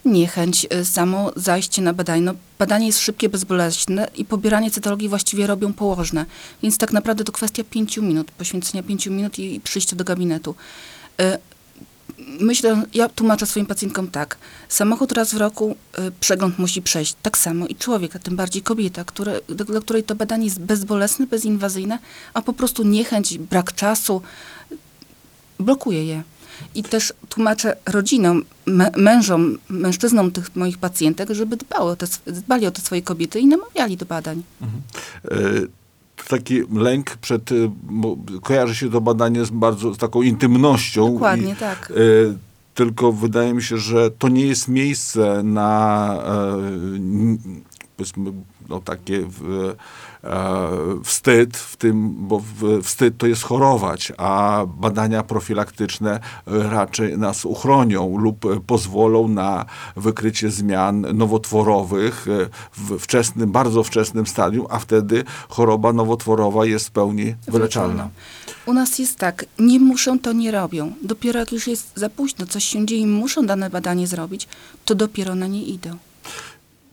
niechęć, 0.05 0.67
y, 0.73 0.85
samo 0.85 1.31
zajście 1.35 1.81
na 1.81 1.93
badanie. 1.93 2.21
No, 2.21 2.33
badanie 2.59 2.85
jest 2.87 2.99
szybkie, 2.99 3.29
bezboleśne 3.29 4.07
i 4.15 4.25
pobieranie 4.25 4.71
cytologii 4.71 5.09
właściwie 5.09 5.47
robią 5.47 5.73
położne. 5.73 6.25
Więc 6.63 6.77
tak 6.77 6.93
naprawdę 6.93 7.23
to 7.23 7.31
kwestia 7.31 7.63
pięciu 7.63 8.03
minut, 8.03 8.31
poświęcenia 8.31 8.83
pięciu 8.83 9.11
minut 9.11 9.39
i, 9.39 9.55
i 9.55 9.59
przyjścia 9.59 9.95
do 9.95 10.03
gabinetu. 10.03 10.55
Y, 11.21 11.37
myślę, 12.39 12.83
ja 12.93 13.09
tłumaczę 13.09 13.45
swoim 13.45 13.65
pacjentkom 13.65 14.07
tak. 14.07 14.37
Samochód 14.69 15.11
raz 15.11 15.33
w 15.33 15.37
roku 15.37 15.75
y, 15.99 16.11
przegląd 16.19 16.59
musi 16.59 16.81
przejść. 16.81 17.15
Tak 17.21 17.37
samo 17.37 17.67
i 17.67 17.75
człowiek, 17.75 18.15
a 18.15 18.19
tym 18.19 18.35
bardziej 18.35 18.61
kobieta, 18.61 19.03
które, 19.03 19.39
do, 19.49 19.65
do 19.65 19.81
której 19.81 20.03
to 20.03 20.15
badanie 20.15 20.45
jest 20.45 20.59
bezbolesne, 20.59 21.27
bezinwazyjne, 21.27 21.99
a 22.33 22.41
po 22.41 22.53
prostu 22.53 22.83
niechęć, 22.83 23.37
brak 23.37 23.75
czasu, 23.75 24.21
blokuje 25.59 26.05
je. 26.05 26.23
I 26.75 26.83
też 26.83 27.13
tłumaczę 27.29 27.75
rodzinom, 27.85 28.43
mężom, 28.97 29.57
mężczyznom 29.69 30.31
tych 30.31 30.55
moich 30.55 30.77
pacjentek, 30.77 31.29
żeby 31.29 31.57
dbały 31.57 31.91
o 31.91 31.95
te, 31.95 32.07
dbali 32.25 32.67
o 32.67 32.71
te 32.71 32.81
swoje 32.81 33.01
kobiety 33.01 33.39
i 33.39 33.47
namawiali 33.47 33.97
do 33.97 34.05
badań. 34.05 34.43
Mhm. 34.61 34.81
E 35.25 35.80
taki 36.27 36.63
lęk 36.73 37.17
przed, 37.17 37.49
bo 37.83 38.17
kojarzy 38.41 38.75
się 38.75 38.91
to 38.91 39.01
badanie 39.01 39.45
z 39.45 39.49
bardzo 39.49 39.93
z 39.93 39.97
taką 39.97 40.21
intymnością. 40.21 41.13
Dokładnie, 41.13 41.53
i, 41.53 41.55
tak. 41.55 41.93
tylko 42.73 43.11
wydaje 43.11 43.53
mi 43.53 43.63
się, 43.63 43.77
że 43.77 44.11
to 44.11 44.29
nie 44.29 44.45
jest 44.45 44.67
miejsce 44.67 45.43
na 45.43 46.17
powiedzmy, 47.97 48.31
no, 48.71 48.79
takie 48.79 49.21
w, 49.27 49.75
e, 50.23 51.03
wstyd 51.03 51.57
w 51.57 51.77
tym, 51.77 52.15
bo 52.27 52.41
wstyd 52.83 53.17
to 53.17 53.27
jest 53.27 53.43
chorować, 53.43 54.11
a 54.17 54.63
badania 54.67 55.23
profilaktyczne 55.23 56.19
raczej 56.45 57.17
nas 57.17 57.45
uchronią 57.45 58.17
lub 58.17 58.65
pozwolą 58.65 59.27
na 59.27 59.65
wykrycie 59.95 60.51
zmian 60.51 61.05
nowotworowych 61.13 62.25
w 62.77 62.99
wczesnym, 62.99 63.51
bardzo 63.51 63.83
wczesnym 63.83 64.27
stadium, 64.27 64.65
a 64.69 64.79
wtedy 64.79 65.23
choroba 65.49 65.93
nowotworowa 65.93 66.65
jest 66.65 66.87
w 66.87 66.91
pełni 66.91 67.35
wyleczalna. 67.47 68.09
U 68.65 68.73
nas 68.73 68.99
jest 68.99 69.17
tak, 69.17 69.45
nie 69.59 69.79
muszą, 69.79 70.19
to 70.19 70.33
nie 70.33 70.51
robią. 70.51 70.91
Dopiero 71.01 71.39
jak 71.39 71.51
już 71.51 71.67
jest 71.67 71.91
za 71.95 72.09
późno, 72.09 72.45
coś 72.45 72.63
się 72.63 72.85
dzieje 72.85 73.01
i 73.01 73.05
muszą 73.05 73.45
dane 73.45 73.69
badanie 73.69 74.07
zrobić, 74.07 74.47
to 74.85 74.95
dopiero 74.95 75.35
na 75.35 75.47
nie 75.47 75.63
idą 75.63 75.97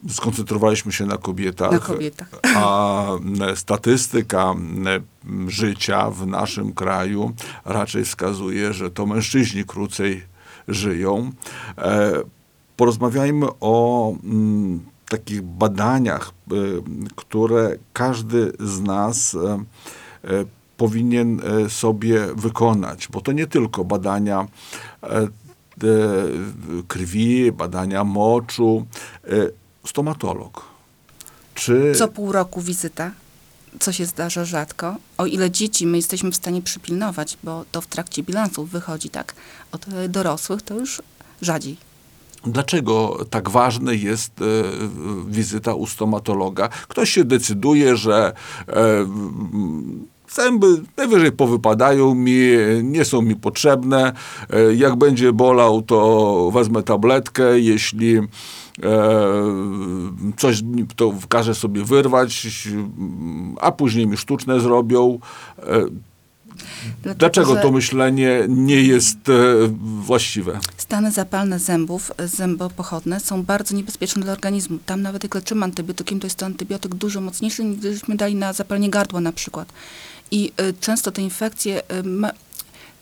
skoncentrowaliśmy 0.08 0.92
się 0.92 1.06
na 1.06 1.16
kobietach, 1.16 1.72
na 1.72 1.78
kobietach. 1.78 2.28
a 2.56 3.06
statystyka 3.54 4.54
życia 5.46 6.10
w 6.10 6.26
naszym 6.26 6.72
kraju 6.72 7.32
raczej 7.64 8.04
wskazuje, 8.04 8.72
że 8.72 8.90
to 8.90 9.06
mężczyźni 9.06 9.64
krócej 9.64 10.22
żyją. 10.68 11.32
E, 11.78 12.12
porozmawiajmy 12.76 13.46
o 13.60 14.12
mm, 14.24 14.80
takich 15.08 15.42
badaniach, 15.42 16.32
e, 16.50 16.54
które 17.16 17.76
każdy 17.92 18.52
z 18.60 18.80
nas 18.80 19.34
e, 19.34 19.64
powinien 20.76 21.40
sobie 21.68 22.26
wykonać, 22.34 23.08
bo 23.08 23.20
to 23.20 23.32
nie 23.32 23.46
tylko 23.46 23.84
badania 23.84 24.46
krwi, 26.88 27.52
badania 27.52 28.04
moczu, 28.04 28.86
stomatolog. 29.88 30.64
Czy... 31.54 31.92
Co 31.99 32.09
pół 32.09 32.33
roku 32.33 32.61
wizyta, 32.61 33.11
co 33.80 33.92
się 33.92 34.07
zdarza 34.07 34.45
rzadko. 34.45 34.97
O 35.18 35.26
ile 35.26 35.50
dzieci 35.50 35.87
my 35.87 35.97
jesteśmy 35.97 36.30
w 36.30 36.37
stanie 36.37 36.62
przypilnować, 36.62 37.38
bo 37.45 37.64
to 37.73 37.80
w 37.80 37.87
trakcie 37.87 38.23
bilansów 38.23 38.71
wychodzi 38.71 39.11
tak, 39.11 39.35
od 39.73 39.87
dorosłych 40.09 40.62
to 40.62 40.75
już 40.75 41.02
rzadziej. 41.42 41.76
Dlaczego 42.47 43.18
tak 43.30 43.50
ważna 43.50 43.92
jest 43.92 44.33
e, 44.40 44.45
wizyta 45.26 45.75
u 45.75 45.87
stomatologa? 45.87 46.68
Ktoś 46.68 47.11
się 47.11 47.25
decyduje, 47.25 47.97
że 47.97 48.33
e, 48.68 49.07
zęby 50.30 50.66
najwyżej 50.97 51.33
powypadają 51.33 52.14
mi, 52.14 52.40
nie 52.83 53.04
są 53.04 53.23
mi 53.23 53.37
potrzebne. 53.37 54.12
E, 54.50 54.75
jak 54.75 54.97
będzie 54.97 55.33
bolał, 55.33 55.83
to 55.83 56.50
wezmę 56.54 56.83
tabletkę. 56.83 57.61
Jeśli 57.61 58.18
E, 58.18 58.67
coś 60.37 60.62
to 60.97 61.14
każe 61.28 61.54
sobie 61.54 61.85
wyrwać, 61.85 62.49
a 63.61 63.73
później 63.73 64.06
mi 64.06 64.16
sztuczne 64.16 64.61
zrobią. 64.61 65.18
E, 65.58 66.08
Dlatego, 67.02 67.18
Dlaczego 67.18 67.56
to 67.56 67.73
myślenie 67.73 68.44
nie 68.49 68.82
jest 68.82 69.28
e, 69.28 69.32
właściwe? 70.00 70.61
Stany 70.76 71.11
zapalne 71.11 71.58
zębów, 71.58 72.12
zębopochodne 72.25 73.20
są 73.20 73.42
bardzo 73.42 73.76
niebezpieczne 73.76 74.23
dla 74.23 74.32
organizmu. 74.32 74.78
Tam 74.87 75.02
nawet 75.02 75.23
jak 75.23 75.35
leczymy 75.35 75.64
antybiotykiem, 75.64 76.20
to 76.20 76.26
jest 76.26 76.37
to 76.37 76.47
antybiotyk 76.47 76.94
dużo 76.94 77.20
mocniejszy 77.20 77.64
niż 77.64 77.78
gdybyśmy 77.78 78.16
dali 78.16 78.35
na 78.35 78.52
zapalenie 78.52 78.90
gardła 78.90 79.20
na 79.20 79.32
przykład. 79.32 79.73
I 80.30 80.52
y, 80.61 80.75
często 80.80 81.12
te 81.12 81.23
infekcje, 81.23 81.82
y, 81.92 82.02
ma, 82.02 82.30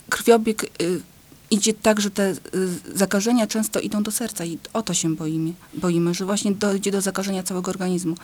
krwiobieg 0.09 0.65
y, 0.83 1.01
idzie 1.51 1.75
tak, 1.75 2.01
że 2.01 2.11
te 2.11 2.31
y, 2.31 2.37
zakażenia 2.95 3.47
często 3.47 3.81
idą 3.81 4.03
do 4.03 4.11
serca 4.11 4.45
i 4.45 4.59
o 4.73 4.83
to 4.83 4.95
się 4.95 5.17
boimy, 5.17 5.53
boimy, 5.75 6.15
że 6.15 6.25
właśnie 6.25 6.53
dojdzie 6.53 6.91
do 6.91 7.01
zakażenia 7.01 7.43
całego 7.43 7.71
organizmu. 7.71 8.15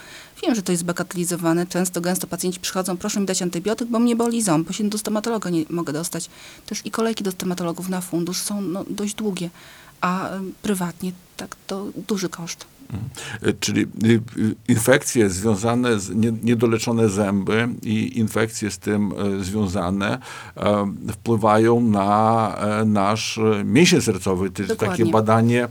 Wiem, 0.42 0.54
że 0.54 0.62
to 0.62 0.72
jest 0.72 0.84
bagatelizowane, 0.84 1.66
często, 1.66 2.00
gęsto 2.00 2.26
pacjenci 2.26 2.60
przychodzą, 2.60 2.96
proszę 2.96 3.20
mi 3.20 3.26
dać 3.26 3.42
antybiotyk, 3.42 3.88
bo 3.88 3.98
mnie 3.98 4.16
boli 4.16 4.42
ząb, 4.42 4.66
bo 4.66 4.72
się 4.72 4.88
do 4.88 4.98
stomatologa 4.98 5.50
nie 5.50 5.64
mogę 5.70 5.92
dostać. 5.92 6.30
Też 6.66 6.86
i 6.86 6.90
kolejki 6.90 7.24
do 7.24 7.32
stomatologów 7.32 7.88
na 7.88 8.00
fundusz 8.00 8.38
są 8.38 8.60
no, 8.60 8.84
dość 8.90 9.14
długie, 9.14 9.50
a 10.00 10.36
y, 10.36 10.40
prywatnie 10.62 11.12
tak 11.36 11.56
to 11.66 11.86
duży 12.08 12.28
koszt. 12.28 12.71
E, 13.42 13.52
czyli 13.52 13.80
y, 13.80 13.86
y, 14.38 14.54
infekcje 14.68 15.30
związane 15.30 16.00
z 16.00 16.10
niedoleczone 16.42 17.08
zęby 17.08 17.68
i 17.82 18.18
infekcje 18.18 18.70
z 18.70 18.78
tym 18.78 19.12
e, 19.12 19.44
związane 19.44 20.18
e, 20.56 20.92
wpływają 21.12 21.80
na 21.80 22.56
nasz 22.86 23.40
mięsień 23.64 24.00
sercowy. 24.00 24.50
To 24.50 24.62
jest 24.62 24.80
takie 24.80 25.06
badanie, 25.06 25.68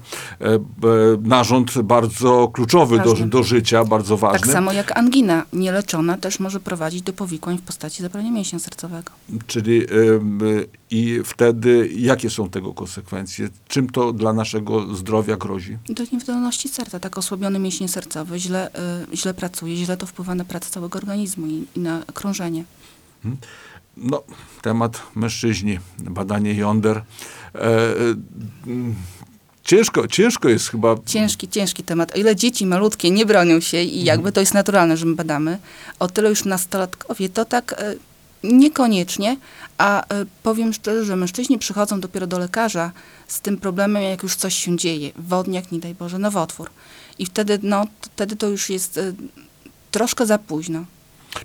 narząd 1.21 1.81
bardzo 1.81 2.47
kluczowy 2.47 2.99
do, 2.99 3.13
do 3.13 3.43
życia, 3.43 3.85
bardzo 3.85 4.17
ważny. 4.17 4.39
Tak 4.39 4.51
samo 4.51 4.73
jak 4.73 4.97
angina 4.97 5.43
nieleczona 5.53 6.17
też 6.17 6.39
może 6.39 6.59
prowadzić 6.59 7.01
do 7.01 7.13
powikłań 7.13 7.57
w 7.57 7.61
postaci 7.61 8.01
zapalenia 8.01 8.31
mięśnia 8.31 8.59
sercowego. 8.59 9.11
Czyli 9.47 9.85
i 10.91 11.19
wtedy 11.25 11.89
jakie 11.95 12.29
są 12.29 12.49
tego 12.49 12.73
konsekwencje? 12.73 13.49
Czym 13.67 13.89
to 13.89 14.13
dla 14.13 14.33
naszego 14.33 14.95
zdrowia 14.95 15.37
grozi? 15.37 15.77
Do 15.89 16.03
niewydolności 16.11 16.69
serca. 16.69 16.99
Tak 16.99 17.17
osłabiony 17.17 17.59
mięsień 17.59 17.87
sercowy 17.87 18.39
źle, 18.39 18.69
y, 19.11 19.17
źle 19.17 19.33
pracuje, 19.33 19.75
źle 19.75 19.97
to 19.97 20.05
wpływa 20.05 20.35
na 20.35 20.45
pracę 20.45 20.69
całego 20.69 20.99
organizmu 20.99 21.47
i, 21.47 21.65
i 21.75 21.79
na 21.79 22.03
krążenie. 22.13 22.63
Hmm. 23.23 23.39
No, 23.97 24.23
temat 24.61 25.01
mężczyźni, 25.15 25.79
badanie 25.99 26.53
jąder. 26.53 26.97
E, 26.97 27.59
e, 27.59 27.95
ciężko, 29.63 30.07
ciężko 30.07 30.49
jest 30.49 30.69
chyba. 30.69 30.95
Ciężki, 31.05 31.47
ciężki 31.47 31.83
temat. 31.83 32.15
O 32.15 32.17
ile 32.17 32.35
dzieci 32.35 32.65
malutkie 32.65 33.11
nie 33.11 33.25
bronią 33.25 33.59
się 33.59 33.81
i 33.81 34.03
jakby 34.03 34.27
mhm. 34.27 34.33
to 34.33 34.39
jest 34.39 34.53
naturalne, 34.53 34.97
że 34.97 35.05
my 35.05 35.15
badamy, 35.15 35.59
o 35.99 36.07
tyle 36.07 36.29
już 36.29 36.45
nastolatkowie 36.45 37.29
to 37.29 37.45
tak 37.45 37.75
e, 37.77 37.95
Niekoniecznie, 38.43 39.37
a 39.77 40.01
e, 40.01 40.25
powiem 40.43 40.73
szczerze, 40.73 41.05
że 41.05 41.15
mężczyźni 41.15 41.59
przychodzą 41.59 41.99
dopiero 41.99 42.27
do 42.27 42.39
lekarza 42.39 42.91
z 43.27 43.41
tym 43.41 43.57
problemem, 43.57 44.03
jak 44.03 44.23
już 44.23 44.35
coś 44.35 44.55
się 44.55 44.77
dzieje. 44.77 45.11
Wodniak, 45.15 45.71
nie 45.71 45.79
daj 45.79 45.95
Boże, 45.95 46.19
nowotwór. 46.19 46.69
I 47.19 47.25
wtedy, 47.25 47.59
no, 47.63 47.85
wtedy 48.01 48.35
to 48.35 48.47
już 48.47 48.69
jest 48.69 48.97
e, 48.97 49.13
troszkę 49.91 50.25
za 50.25 50.37
późno. 50.37 50.85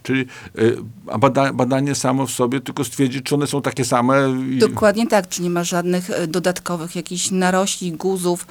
Czyli 0.03 0.26
y, 0.59 0.76
a 1.07 1.19
bada, 1.19 1.53
badanie 1.53 1.95
samo 1.95 2.26
w 2.26 2.31
sobie 2.31 2.61
tylko 2.61 2.85
stwierdzi, 2.85 3.23
czy 3.23 3.35
one 3.35 3.47
są 3.47 3.62
takie 3.62 3.85
same. 3.85 4.15
Dokładnie 4.59 5.07
tak, 5.07 5.29
czy 5.29 5.43
nie 5.43 5.50
ma 5.50 5.65
żadnych 5.65 6.11
dodatkowych 6.29 6.97
jakichś 6.97 7.31
narośli, 7.31 7.93
guzów. 7.93 8.47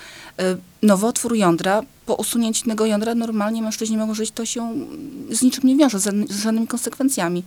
Nowotwór 0.81 1.35
jądra, 1.35 1.81
po 2.05 2.15
usunięciu 2.15 2.65
tego 2.69 2.85
jądra 2.85 3.15
normalnie 3.15 3.61
mężczyźni 3.61 3.97
mogą 3.97 4.13
żyć, 4.13 4.31
to 4.31 4.45
się 4.45 4.73
z 5.29 5.41
niczym 5.41 5.63
nie 5.63 5.75
wiąże, 5.75 5.99
z, 5.99 6.31
żadnymi 6.43 6.67
konsekwencjami 6.67 7.43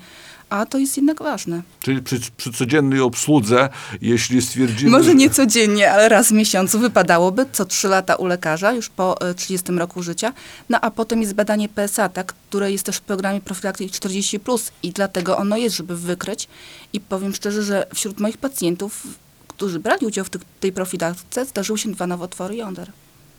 a 0.51 0.67
to 0.67 0.79
jest 0.79 0.97
jednak 0.97 1.23
ważne. 1.23 1.63
Czyli 1.81 2.03
przy, 2.03 2.21
przy 2.37 2.53
codziennej 2.53 3.01
obsłudze, 3.01 3.69
jeśli 4.01 4.43
stwierdzimy... 4.43 4.91
Może 4.91 5.15
nie 5.15 5.31
codziennie, 5.31 5.93
ale 5.93 6.09
raz 6.09 6.29
w 6.29 6.33
miesiącu 6.33 6.79
wypadałoby, 6.79 7.47
co 7.53 7.65
trzy 7.65 7.89
lata 7.89 8.17
u 8.17 8.27
lekarza, 8.27 8.73
już 8.73 8.89
po 8.89 9.19
30 9.37 9.73
e, 9.73 9.77
roku 9.77 10.03
życia. 10.03 10.33
No 10.69 10.79
a 10.81 10.91
potem 10.91 11.21
jest 11.21 11.35
badanie 11.35 11.69
PSA, 11.69 12.09
tak, 12.09 12.33
które 12.33 12.73
jest 12.73 12.85
też 12.85 12.97
w 12.97 13.01
programie 13.01 13.41
profilaktyki 13.41 13.91
40+, 13.91 14.71
i 14.83 14.93
dlatego 14.93 15.39
ono 15.39 15.57
jest, 15.57 15.77
żeby 15.77 15.97
wykryć. 15.97 16.49
I 16.93 17.01
powiem 17.01 17.35
szczerze, 17.35 17.63
że 17.63 17.87
wśród 17.95 18.21
moich 18.21 18.39
pacjentów, 18.39 19.07
którzy 19.49 19.79
brali 19.79 20.07
udział 20.07 20.25
w 20.25 20.31
tej 20.61 20.73
profilaktyce, 20.73 21.45
zdarzyły 21.45 21.79
się 21.79 21.93
dwa 21.93 22.07
nowotwory 22.07 22.57
jąder 22.57 22.93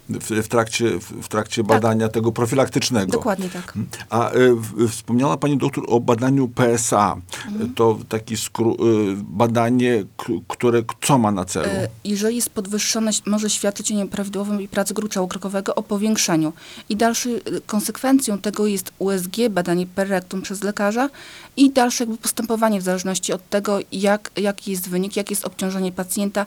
w, 0.09 0.43
w, 0.43 0.47
trakcie, 0.47 0.99
w 0.99 1.27
trakcie 1.27 1.63
tak. 1.63 1.67
badania 1.67 2.09
tego 2.09 2.31
profilaktycznego. 2.31 3.11
Dokładnie 3.11 3.49
tak. 3.49 3.73
Hmm. 3.73 3.89
A 4.09 4.31
y, 4.83 4.87
wspomniała 4.87 5.37
pani 5.37 5.57
doktor 5.57 5.83
o 5.87 5.99
badaniu 5.99 6.47
PSA. 6.47 7.17
Mhm. 7.47 7.73
To 7.73 7.99
taki 8.09 8.37
skru, 8.37 8.73
y, 8.73 8.77
badanie, 9.23 10.03
które 10.47 10.83
co 11.01 11.17
ma 11.17 11.31
na 11.31 11.45
celu? 11.45 11.65
Y, 11.65 11.87
jeżeli 12.03 12.35
jest 12.35 12.49
podwyższone, 12.49 13.11
może 13.25 13.49
świadczyć 13.49 13.91
o 13.91 13.95
nieprawidłowym 13.95 14.67
pracy 14.67 14.93
gruczołu 14.93 15.27
krokowego, 15.27 15.75
o 15.75 15.83
powiększeniu. 15.83 16.53
I 16.89 16.95
dalszą 16.95 17.29
konsekwencją 17.65 18.37
tego 18.37 18.67
jest 18.67 18.91
USG, 18.99 19.49
badanie 19.49 19.87
per 19.87 20.09
rectum 20.09 20.41
przez 20.41 20.63
lekarza 20.63 21.09
i 21.57 21.71
dalsze 21.71 22.03
jakby 22.03 22.17
postępowanie 22.17 22.79
w 22.79 22.83
zależności 22.83 23.33
od 23.33 23.49
tego, 23.49 23.79
jak, 23.91 24.31
jaki 24.37 24.71
jest 24.71 24.89
wynik, 24.89 25.15
jakie 25.15 25.31
jest 25.31 25.45
obciążenie 25.45 25.91
pacjenta. 25.91 26.45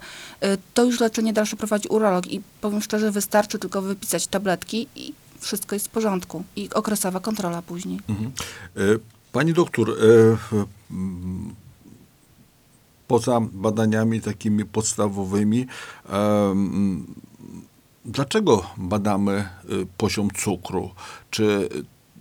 To 0.75 0.85
już 0.85 1.01
leczenie 1.01 1.33
dalsze 1.33 1.57
prowadzi 1.57 1.89
urolog 1.89 2.27
i 2.27 2.41
powiem 2.61 2.83
szczerze, 2.83 3.11
wystarczy 3.11 3.52
wystarczy 3.53 3.59
tylko 3.59 3.83
wypisać 3.83 4.27
tabletki 4.27 4.89
i 4.97 5.15
wszystko 5.41 5.77
jest 5.77 5.87
w 5.87 5.91
porządku. 5.91 6.45
I 6.57 6.71
okresowa 6.71 7.21
kontrola 7.21 7.63
później. 7.63 8.01
Mhm. 8.09 8.33
E, 8.77 8.81
pani 9.33 9.53
doktor, 9.53 9.91
e, 9.91 9.95
poza 13.09 13.41
badaniami 13.41 14.21
takimi 14.21 14.65
podstawowymi, 14.65 15.67
em, 16.09 17.07
dlaczego 18.05 18.67
badamy 18.77 19.49
poziom 19.99 20.31
cukru? 20.31 20.91
Czy 21.31 21.69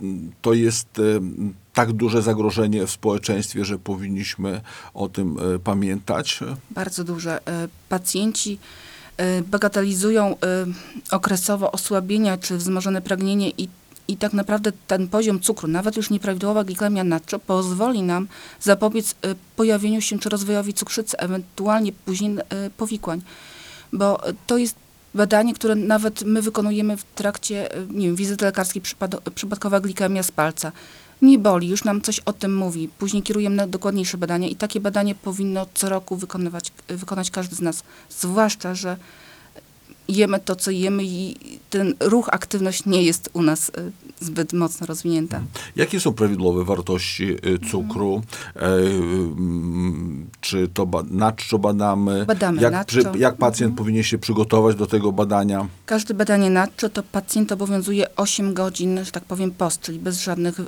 mm, 0.02 0.32
to 0.42 0.54
jest 0.54 1.02
tak 1.74 1.94
duże 1.94 2.22
zagrożenie 2.22 2.88
w 2.88 2.92
społeczeństwie, 2.92 3.66
że 3.66 3.80
powinniśmy 3.80 4.62
o 4.94 5.10
tym 5.10 5.38
pamiętać? 5.64 6.40
Bardzo 6.72 7.04
duże. 7.04 7.48
E, 7.48 7.68
Pacjenci 7.90 8.54
e, 8.54 8.91
bagatelizują 9.48 10.30
e, 10.30 10.36
okresowo 11.12 11.72
osłabienia 11.72 12.38
czy 12.38 12.58
wzmożone 12.58 13.02
pragnienie 13.02 13.50
i, 13.50 13.70
i 14.08 14.18
tak 14.18 14.34
naprawdę 14.34 14.72
ten 14.88 15.08
poziom 15.08 15.40
cukru, 15.40 15.68
nawet 15.68 15.98
już 15.98 16.10
nieprawidłowa 16.10 16.64
glikemia 16.64 17.04
nadczo, 17.04 17.40
pozwoli 17.40 18.04
nam 18.04 18.28
zapobiec 18.62 19.12
e, 19.12 19.36
pojawieniu 19.56 20.02
się 20.02 20.20
czy 20.20 20.30
rozwojowi 20.30 20.74
cukrzycy, 20.74 21.18
ewentualnie 21.18 21.92
później 21.92 22.38
powikłań. 22.78 23.22
Bo 23.94 24.22
to 24.48 24.58
jest 24.58 24.76
badanie, 25.16 25.54
które 25.54 25.76
nawet 25.76 26.22
my 26.22 26.42
wykonujemy 26.42 26.98
w 26.98 27.04
trakcie 27.04 27.70
nie 27.90 28.08
wiem, 28.08 28.16
wizyty 28.16 28.46
lekarskiej, 28.46 28.82
przypadkowa 29.36 29.80
glikemia 29.80 30.24
z 30.24 30.32
palca. 30.32 30.72
Nie 31.22 31.40
boli, 31.40 31.68
już 31.68 31.84
nam 31.84 32.02
coś 32.02 32.20
o 32.20 32.34
tym 32.34 32.56
mówi. 32.56 32.90
Później 32.98 33.24
kierujemy 33.24 33.56
na 33.56 33.68
dokładniejsze 33.68 34.18
badania 34.18 34.48
i 34.48 34.56
takie 34.56 34.80
badanie 34.80 35.16
powinno 35.16 35.66
co 35.74 35.90
roku 35.90 36.16
wykonywać, 36.16 36.72
wykonać 36.88 37.32
każdy 37.32 37.56
z 37.56 37.62
nas. 37.62 37.84
Zwłaszcza, 38.10 38.76
że 38.76 38.98
jemy 40.08 40.40
to, 40.40 40.56
co 40.56 40.72
jemy 40.72 41.04
i 41.04 41.36
ten 41.70 41.94
ruch, 42.00 42.30
aktywność 42.32 42.86
nie 42.86 43.04
jest 43.04 43.30
u 43.34 43.42
nas 43.42 43.70
y, 43.70 43.92
zbyt 44.22 44.54
mocno 44.54 44.88
rozwinięta. 44.88 45.42
Jakie 45.76 46.00
są 46.00 46.14
prawidłowe 46.14 46.64
wartości 46.64 47.24
y, 47.48 47.60
cukru? 47.72 48.22
E, 48.56 48.76
mm, 48.76 50.28
Czy 50.42 50.68
to 50.68 50.86
ba- 50.86 51.04
na 51.10 51.32
czczo 51.32 51.60
badamy? 51.60 52.26
Badamy 52.26 52.62
jak, 52.62 52.72
na 52.72 52.84
przy- 52.84 53.00
czczo. 53.00 53.12
jak 53.16 53.38
pacjent 53.38 53.78
powinien 53.78 54.04
się 54.04 54.18
przygotować 54.18 54.76
do 54.76 54.88
tego 54.88 55.12
badania? 55.12 55.68
Każde 55.86 56.14
badanie 56.14 56.50
nadczo 56.50 56.90
to 56.90 57.04
pacjent 57.04 57.52
obowiązuje 57.52 58.16
8 58.16 58.54
godzin, 58.54 59.06
że 59.06 59.12
tak 59.12 59.24
powiem, 59.26 59.52
post, 59.52 59.82
czyli 59.82 60.00
bez 60.00 60.22
żadnych, 60.22 60.60
y, 60.60 60.66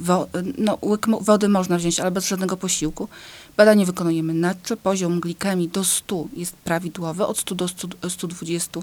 wo, 0.00 0.24
y, 0.24 0.28
no 0.58 0.78
łyk 0.82 1.06
wody 1.20 1.48
można 1.48 1.76
wziąć, 1.78 2.00
ale 2.00 2.10
bez 2.10 2.28
żadnego 2.28 2.56
posiłku. 2.56 3.08
Badanie 3.56 3.86
wykonujemy 3.86 4.34
nadczo, 4.34 4.76
poziom 4.76 5.20
glikemii 5.20 5.68
do 5.68 5.84
100 5.84 6.26
jest 6.36 6.56
prawidłowy, 6.56 7.26
od 7.26 7.38
100 7.38 7.54
do 7.54 7.68
100, 7.68 7.88
120 8.08 8.80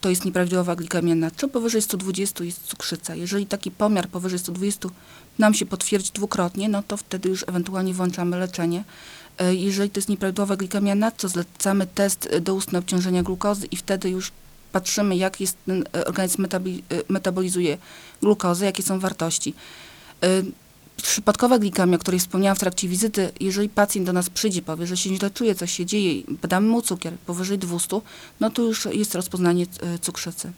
to 0.00 0.08
jest 0.10 0.24
nieprawidłowa 0.24 0.76
glikemia 0.76 1.14
nadczo, 1.14 1.48
powyżej 1.48 1.82
120 1.82 2.44
jest 2.44 2.62
cukrzyca. 2.64 3.14
Jeżeli 3.14 3.46
taki 3.46 3.70
pomiar 3.70 4.08
powyżej 4.08 4.38
120 4.38 4.88
nam 5.38 5.54
się 5.54 5.66
potwierdzi 5.66 6.10
dwukrotnie, 6.14 6.68
no 6.68 6.82
to 6.82 6.96
wtedy 6.96 7.28
już 7.28 7.44
ewentualnie 7.48 7.94
włączamy 7.94 8.38
leczenie. 8.38 8.84
E, 9.38 9.54
Jeżeli 9.54 9.90
to 9.90 9.98
jest 9.98 10.08
nieprawidłowa 10.08 10.56
glikemia 10.56 10.94
nadczo, 10.94 11.28
zlecamy 11.28 11.86
test 11.86 12.28
e, 12.30 12.40
doustne 12.40 12.78
obciążenia 12.78 13.22
glukozy 13.22 13.66
i 13.66 13.76
wtedy 13.76 14.10
już 14.10 14.32
patrzymy, 14.72 15.16
jak 15.16 15.40
jest 15.40 15.56
ten 15.66 15.84
e, 15.94 16.04
organizm 16.04 16.42
metaboli- 16.46 16.82
metabolizuje 17.08 17.78
glukozę, 18.22 18.64
jakie 18.64 18.82
są 18.82 18.98
wartości. 19.00 19.54
Przypadkowa 21.02 21.58
glikemia, 21.58 21.96
o 21.96 21.98
której 21.98 22.20
wspomniałam 22.20 22.56
w 22.56 22.60
trakcie 22.60 22.88
wizyty, 22.88 23.32
jeżeli 23.40 23.68
pacjent 23.68 24.06
do 24.06 24.12
nas 24.12 24.30
przyjdzie, 24.30 24.62
powie, 24.62 24.86
że 24.86 24.96
się 24.96 25.16
źle 25.16 25.30
czuje, 25.30 25.54
coś 25.54 25.72
się 25.72 25.86
dzieje, 25.86 26.22
badamy 26.42 26.68
mu 26.68 26.82
cukier 26.82 27.12
powyżej 27.26 27.58
200, 27.58 28.00
no 28.40 28.50
to 28.50 28.62
już 28.62 28.84
jest 28.84 29.14
rozpoznanie 29.14 29.66
e, 29.80 29.98
cukrzycy. 29.98 30.52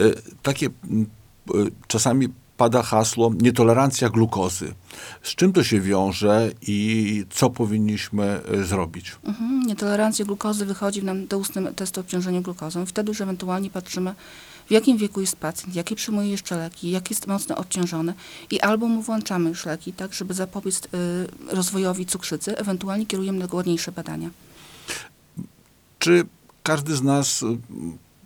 E, 0.00 0.04
Takie 0.42 0.66
e, 0.66 0.70
czasami 1.86 2.28
pada 2.56 2.82
hasło 2.82 3.32
nietolerancja 3.40 4.08
glukozy. 4.08 4.74
Z 5.22 5.34
czym 5.34 5.52
to 5.52 5.64
się 5.64 5.80
wiąże 5.80 6.50
i 6.62 7.24
co 7.30 7.50
powinniśmy 7.50 8.40
zrobić? 8.64 9.12
Mhm, 9.24 9.62
nietolerancja 9.66 10.24
glukozy 10.24 10.66
wychodzi 10.66 11.04
nam 11.04 11.26
doustnym 11.26 11.74
testu 11.74 12.00
obciążenia 12.00 12.40
glukozą 12.40 12.86
wtedy 12.86 13.10
już 13.10 13.20
ewentualnie 13.20 13.70
patrzymy, 13.70 14.14
w 14.66 14.70
jakim 14.70 14.96
wieku 14.98 15.20
jest 15.20 15.36
pacjent, 15.36 15.74
jakie 15.74 15.96
przyjmuje 15.96 16.28
jeszcze 16.28 16.56
leki, 16.56 16.90
jak 16.90 17.10
jest 17.10 17.26
mocno 17.26 17.56
obciążony 17.56 18.14
i 18.50 18.60
albo 18.60 18.88
mu 18.88 19.02
włączamy 19.02 19.48
już 19.48 19.66
leki, 19.66 19.92
tak, 19.92 20.14
żeby 20.14 20.34
zapobiec 20.34 20.84
y, 20.84 20.88
rozwojowi 21.48 22.06
cukrzycy, 22.06 22.58
ewentualnie 22.58 23.06
kierujemy 23.06 23.38
na 23.38 23.44
dokładniejsze 23.44 23.92
badania. 23.92 24.30
Czy 25.98 26.26
każdy 26.62 26.96
z 26.96 27.02
nas, 27.02 27.42
y, 27.42 27.46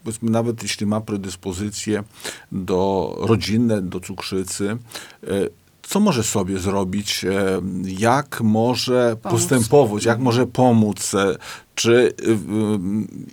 powiedzmy, 0.05 0.31
nawet 0.31 0.63
jeśli 0.63 0.87
ma 0.87 1.01
predyspozycje 1.01 2.05
do 2.53 3.15
rodzinne, 3.21 3.83
do 3.83 4.01
cukrzycy, 4.01 4.79
y, 5.25 5.51
co 5.89 6.01
może 6.01 6.23
sobie 6.23 6.59
zrobić, 6.59 7.25
e, 7.25 7.61
jak 7.85 8.41
może 8.41 9.17
Pomóc. 9.23 9.41
postępować, 9.41 10.05
jak 10.05 10.19
może 10.19 10.47
pomóc, 10.47 11.15
e, 11.15 11.37
czy 11.75 11.93
y, 11.93 12.39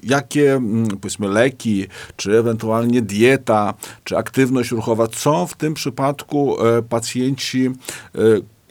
jakie 0.03 0.61
powiedzmy 1.01 1.27
leki, 1.27 1.87
czy 2.15 2.37
ewentualnie 2.37 3.01
dieta, 3.01 3.73
czy 4.03 4.17
aktywność 4.17 4.71
ruchowa, 4.71 5.07
co 5.07 5.47
w 5.47 5.53
tym 5.53 5.73
przypadku 5.73 6.65
e, 6.65 6.81
pacjenci, 6.81 7.65
e, 8.15 8.19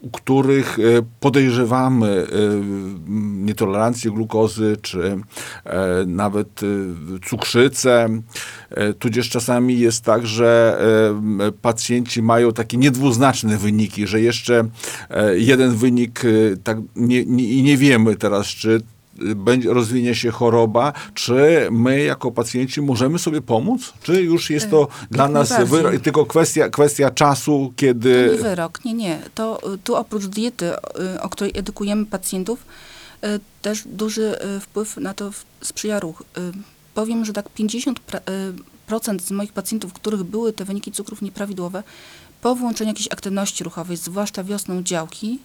u 0.04 0.10
których 0.10 0.78
e, 0.78 0.82
podejrzewamy 1.20 2.06
e, 2.08 2.26
nietolerancję 3.44 4.10
glukozy, 4.10 4.76
czy 4.82 5.16
e, 5.64 6.04
nawet 6.06 6.60
cukrzycę, 7.26 8.08
tudzież 8.98 9.28
czasami 9.28 9.78
jest 9.78 10.04
tak, 10.04 10.26
że 10.26 10.80
pacjenci 11.62 12.22
mają 12.22 12.52
takie 12.52 12.76
niedwuznaczne 12.76 13.58
wyniki, 13.58 14.06
że 14.06 14.20
jeszcze 14.20 14.68
jeden 15.34 15.74
wynik 15.74 16.22
tak 16.64 16.78
nie, 16.96 17.24
nie, 17.24 17.62
nie 17.62 17.76
wiemy 17.76 18.16
teraz, 18.16 18.46
czy 18.46 18.80
będzie, 19.36 19.72
rozwinie 19.74 20.14
się 20.14 20.30
choroba, 20.30 20.92
czy 21.14 21.68
my 21.70 22.02
jako 22.02 22.30
pacjenci 22.32 22.82
możemy 22.82 23.18
sobie 23.18 23.40
pomóc? 23.42 23.92
Czy 24.02 24.22
już 24.22 24.50
jest 24.50 24.70
to 24.70 24.88
dla 25.10 25.28
nas 25.28 25.50
najbardziej. 25.50 25.78
wyro- 25.78 26.00
tylko 26.00 26.26
kwestia, 26.26 26.68
kwestia 26.68 27.10
czasu, 27.10 27.66
To 27.68 27.72
kiedy... 27.76 28.30
nie 28.36 28.42
wyrok, 28.42 28.84
nie, 28.84 28.94
nie. 28.94 29.18
To 29.34 29.74
y, 29.74 29.78
tu 29.78 29.96
oprócz 29.96 30.26
diety, 30.26 30.66
y, 31.14 31.20
o 31.22 31.28
której 31.28 31.52
edukujemy 31.58 32.06
pacjentów, 32.06 32.66
y, 33.24 33.40
też 33.62 33.82
duży 33.86 34.36
wpływ 34.60 34.96
na 34.96 35.14
to 35.14 35.30
sprzyja 35.60 36.00
ruch. 36.00 36.22
Powiem, 36.94 37.24
że 37.24 37.32
tak 37.32 37.46
50% 37.58 37.94
pra- 38.10 38.30
y, 38.30 38.54
procent 38.86 39.22
z 39.22 39.30
moich 39.30 39.52
pacjentów, 39.52 39.92
których 39.92 40.22
były 40.22 40.52
te 40.52 40.64
wyniki 40.64 40.92
cukrów 40.92 41.22
nieprawidłowe, 41.22 41.82
po 42.42 42.54
włączeniu 42.54 42.88
jakiejś 42.90 43.08
aktywności 43.12 43.64
ruchowej, 43.64 43.96
zwłaszcza 43.96 44.44
wiosną 44.44 44.82
działki, 44.82 45.38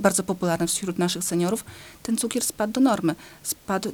bardzo 0.00 0.22
popularne 0.22 0.66
wśród 0.66 0.98
naszych 0.98 1.24
seniorów, 1.24 1.64
ten 2.02 2.16
cukier 2.16 2.44
spadł 2.44 2.72
do 2.72 2.80
normy. 2.80 3.14
Spadł 3.42 3.92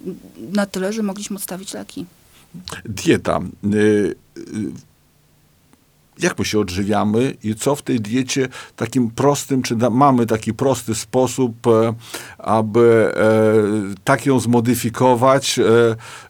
na 0.52 0.66
tyle, 0.66 0.92
że 0.92 1.02
mogliśmy 1.02 1.36
odstawić 1.36 1.74
leki. 1.74 2.06
Dieta. 2.84 3.40
Y, 3.64 3.76
y, 4.38 4.88
Jak 6.18 6.38
my 6.38 6.44
się 6.44 6.58
odżywiamy 6.58 7.34
i 7.42 7.54
co 7.54 7.76
w 7.76 7.82
tej 7.82 8.00
diecie 8.00 8.48
takim 8.76 9.10
prostym, 9.10 9.62
czy 9.62 9.76
mamy 9.76 10.26
taki 10.26 10.54
prosty 10.54 10.94
sposób, 10.94 11.66
e, 11.66 11.94
aby 12.38 13.12
e, 13.16 13.24
tak 14.04 14.26
ją 14.26 14.40
zmodyfikować, 14.40 15.58
e, 15.58 15.62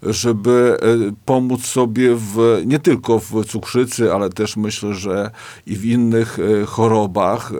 żeby 0.02 0.78
pomóc 1.24 1.66
sobie 1.66 2.14
w, 2.14 2.62
nie 2.66 2.78
tylko 2.78 3.18
w 3.18 3.44
cukrzycy, 3.44 4.12
ale 4.12 4.30
też 4.30 4.56
myślę, 4.56 4.94
że 4.94 5.30
i 5.66 5.76
w 5.76 5.84
innych 5.84 6.38
chorobach. 6.66 7.52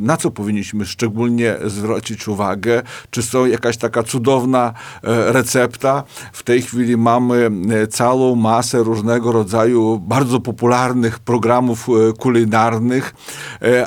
Na 0.00 0.16
co 0.16 0.30
powinniśmy 0.30 0.86
szczególnie 0.86 1.56
zwrócić 1.66 2.28
uwagę? 2.28 2.82
Czy 3.10 3.22
są 3.22 3.46
jakaś 3.46 3.76
taka 3.76 4.02
cudowna 4.02 4.72
e, 5.02 5.32
recepta? 5.32 6.02
W 6.32 6.42
tej 6.42 6.62
chwili 6.62 6.96
mamy 6.96 7.50
e, 7.70 7.86
całą 7.86 8.34
masę 8.34 8.78
różnego 8.78 9.32
rodzaju 9.32 9.98
bardzo 9.98 10.40
popularnych 10.40 11.18
programów 11.18 11.88
e, 11.88 12.12
kulinarnych, 12.12 13.14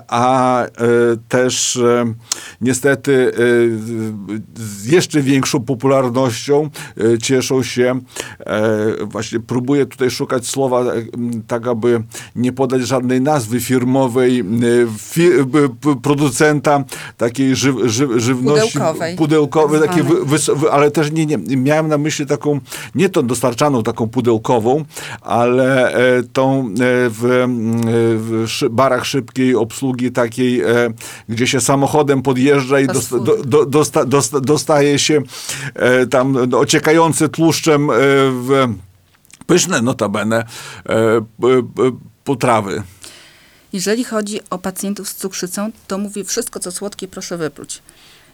a 0.07 0.63
też 1.27 1.79
niestety 2.61 3.31
z 4.55 4.85
jeszcze 4.85 5.21
większą 5.21 5.63
popularnością 5.63 6.69
cieszą 7.21 7.63
się, 7.63 7.99
właśnie 9.01 9.39
próbuję 9.39 9.85
tutaj 9.85 10.11
szukać 10.11 10.47
słowa, 10.47 10.83
tak 11.47 11.67
aby 11.67 12.03
nie 12.35 12.53
podać 12.53 12.87
żadnej 12.87 13.21
nazwy 13.21 13.59
firmowej, 13.59 14.43
producenta 15.95 16.83
takiej 17.17 17.55
ży, 17.55 17.73
ży, 17.85 18.07
żywności 18.19 18.71
Pudełkowej. 18.73 19.15
pudełkowej 19.15 19.79
wy, 20.03 20.37
wy- 20.55 20.71
ale 20.71 20.91
też 20.91 21.11
nie, 21.11 21.25
nie, 21.25 21.37
miałem 21.57 21.87
na 21.87 21.97
myśli 21.97 22.25
taką, 22.25 22.59
nie 22.95 23.09
tą 23.09 23.27
dostarczaną, 23.27 23.83
taką 23.83 24.07
pudełkową, 24.09 24.85
ale 25.21 25.93
e, 25.93 26.23
tą 26.33 26.59
e, 26.59 26.73
w, 27.09 27.25
m, 27.43 27.81
w 28.17 28.43
szy, 28.47 28.69
barach 28.69 29.05
szybkiej 29.05 29.55
obsługi 29.55 30.11
takiej, 30.11 30.61
e, 30.61 30.65
gdzie 31.29 31.47
się 31.47 31.61
samochodem 31.61 32.21
podjeżdża 32.21 32.79
i 32.79 32.87
dosta, 32.87 33.19
do, 33.19 33.37
do, 33.43 33.65
dosta, 33.65 34.05
dosta, 34.05 34.39
dostaje 34.39 34.99
się 34.99 35.21
e, 35.75 36.07
tam 36.07 36.37
no, 36.49 36.59
ociekające 36.59 37.29
tłuszczem 37.29 37.89
e, 37.89 37.93
w 38.31 38.67
pyszne 39.45 39.81
notabene 39.81 40.45
e, 40.89 41.21
potrawy. 42.23 42.83
Jeżeli 43.73 44.03
chodzi 44.03 44.39
o 44.49 44.57
pacjentów 44.57 45.09
z 45.09 45.15
cukrzycą, 45.15 45.71
to 45.87 45.97
mówię 45.97 46.23
wszystko, 46.23 46.59
co 46.59 46.71
słodkie, 46.71 47.07
proszę 47.07 47.37
wypluć. 47.37 47.81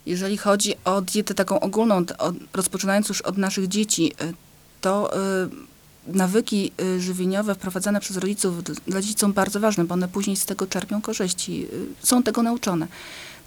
Jeżeli 0.06 0.38
chodzi 0.38 0.74
o 0.86 1.02
dietę 1.02 1.34
taką 1.34 1.60
ogólną, 1.60 1.98
od, 2.18 2.36
rozpoczynając 2.54 3.10
już 3.10 3.22
od 3.22 3.38
naszych 3.38 3.68
dzieci, 3.68 4.14
y, 4.22 4.34
to 4.82 5.18
y, 5.18 5.50
nawyki 6.08 6.72
y, 6.82 7.02
żywieniowe 7.02 7.56
wprowadzane 7.56 8.00
przez 8.00 8.18
rodziców 8.18 8.64
dla 8.64 9.02
dzieci 9.02 9.20
są 9.20 9.34
bardzo 9.34 9.60
ważne, 9.60 9.84
bo 9.84 9.94
one 9.94 10.08
później 10.08 10.36
z 10.36 10.46
tego 10.46 10.68
czerpią 10.68 11.02
korzyści, 11.02 11.68
y, 11.74 12.08
są 12.08 12.24
tego 12.24 12.44
nauczone. 12.44 12.88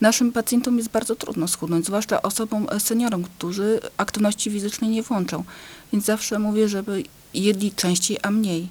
Naszym 0.01 0.33
pacjentom 0.33 0.79
jest 0.79 0.90
bardzo 0.90 1.16
trudno 1.16 1.49
schudnąć, 1.49 1.87
zwłaszcza 1.87 2.22
osobom 2.22 2.66
e, 2.70 2.81
seniorom, 2.81 3.25
którzy 3.25 3.81
aktywności 3.96 4.51
fizycznej 4.51 4.90
nie 4.90 5.03
włączą. 5.03 5.44
Więc 5.92 6.05
zawsze 6.05 6.38
mówię, 6.38 6.68
żeby 6.68 7.03
jedli 7.35 7.72
częściej, 7.72 8.18
a 8.22 8.31
mniej. 8.31 8.68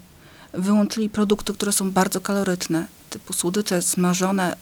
Wyłączyli 0.54 1.10
produkty, 1.10 1.54
które 1.54 1.72
są 1.72 1.92
bardzo 1.92 2.22
kaloryczne, 2.22 2.88
typu 3.16 3.34
słodycze, 3.34 3.82
smażone, 3.82 4.54
y, 4.54 4.58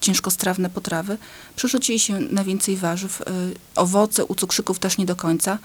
ciężkostrawne 0.00 0.70
potrawy. 0.70 1.18
Przerzucili 1.56 1.98
się 1.98 2.20
na 2.20 2.44
więcej 2.44 2.76
warzyw, 2.76 3.20
y, 3.20 3.24
owoce, 3.76 4.24
u 4.24 4.34
cukrzyków 4.34 4.78
też 4.78 4.98
nie 4.98 5.06
do 5.06 5.16
końca. 5.16 5.58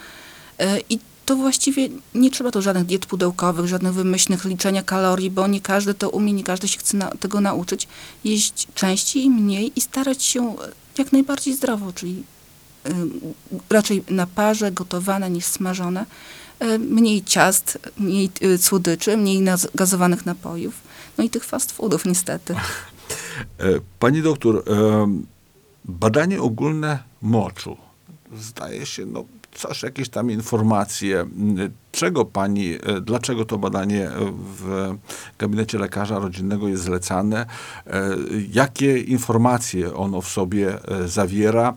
Y, 0.62 0.66
I 0.90 1.00
to 1.26 1.36
właściwie 1.36 1.90
nie 2.16 2.32
trzeba 2.32 2.52
tu 2.52 2.62
żadnych 2.62 2.86
diet 2.86 3.06
pudełkowych, 3.06 3.68
żadnych 3.68 3.94
wymyślnych 3.94 4.46
liczenia 4.46 4.84
kalorii, 4.84 5.32
bo 5.32 5.48
nie 5.48 5.62
każdy 5.62 5.94
to 5.94 6.10
umie, 6.10 6.34
nie 6.34 6.44
każdy 6.44 6.68
się 6.68 6.78
chce 6.80 6.98
na, 6.98 7.10
tego 7.20 7.42
nauczyć. 7.42 7.88
Jeść 8.24 8.68
częściej, 8.76 9.30
mniej 9.30 9.72
i 9.76 9.82
starać 9.82 10.24
się 10.24 10.56
jak 10.98 11.12
najbardziej 11.12 11.54
zdrowo, 11.54 11.94
czyli 11.94 12.24
y, 12.88 12.92
raczej 13.70 14.04
na 14.10 14.28
parze, 14.28 14.72
gotowane 14.72 15.30
niż 15.30 15.46
smażone. 15.46 16.06
Y, 16.64 16.80
mniej 16.80 17.24
ciast, 17.24 17.80
mniej 17.98 18.30
y, 18.44 18.58
słodyczy, 18.58 19.18
mniej 19.18 19.44
gazowanych 19.76 20.26
napojów. 20.26 20.74
No 21.18 21.24
i 21.24 21.30
tych 21.30 21.46
fast 21.46 21.72
foodów 21.72 22.06
niestety. 22.06 22.56
E, 23.60 23.66
Pani 24.00 24.22
doktor, 24.22 24.64
e, 24.68 25.08
badanie 25.86 26.42
ogólne 26.42 27.00
moczu. 27.22 27.78
Zdaje 28.38 28.86
się, 28.86 29.06
no 29.06 29.26
coś, 29.56 29.84
jakieś 29.84 30.10
tam 30.10 30.32
informacje. 30.32 31.26
Czego 31.92 32.26
pani, 32.26 32.74
e, 32.74 33.02
dlaczego 33.02 33.46
to 33.46 33.58
badanie 33.58 34.10
w 34.58 34.94
gabinecie 35.40 35.78
lekarza 35.78 36.20
rodzinnego 36.20 36.68
jest 36.68 36.84
zlecane? 36.84 37.46
Jakie 38.52 39.00
informacje 39.00 39.96
ono 39.96 40.22
w 40.22 40.28
sobie 40.28 40.80
zawiera, 41.06 41.74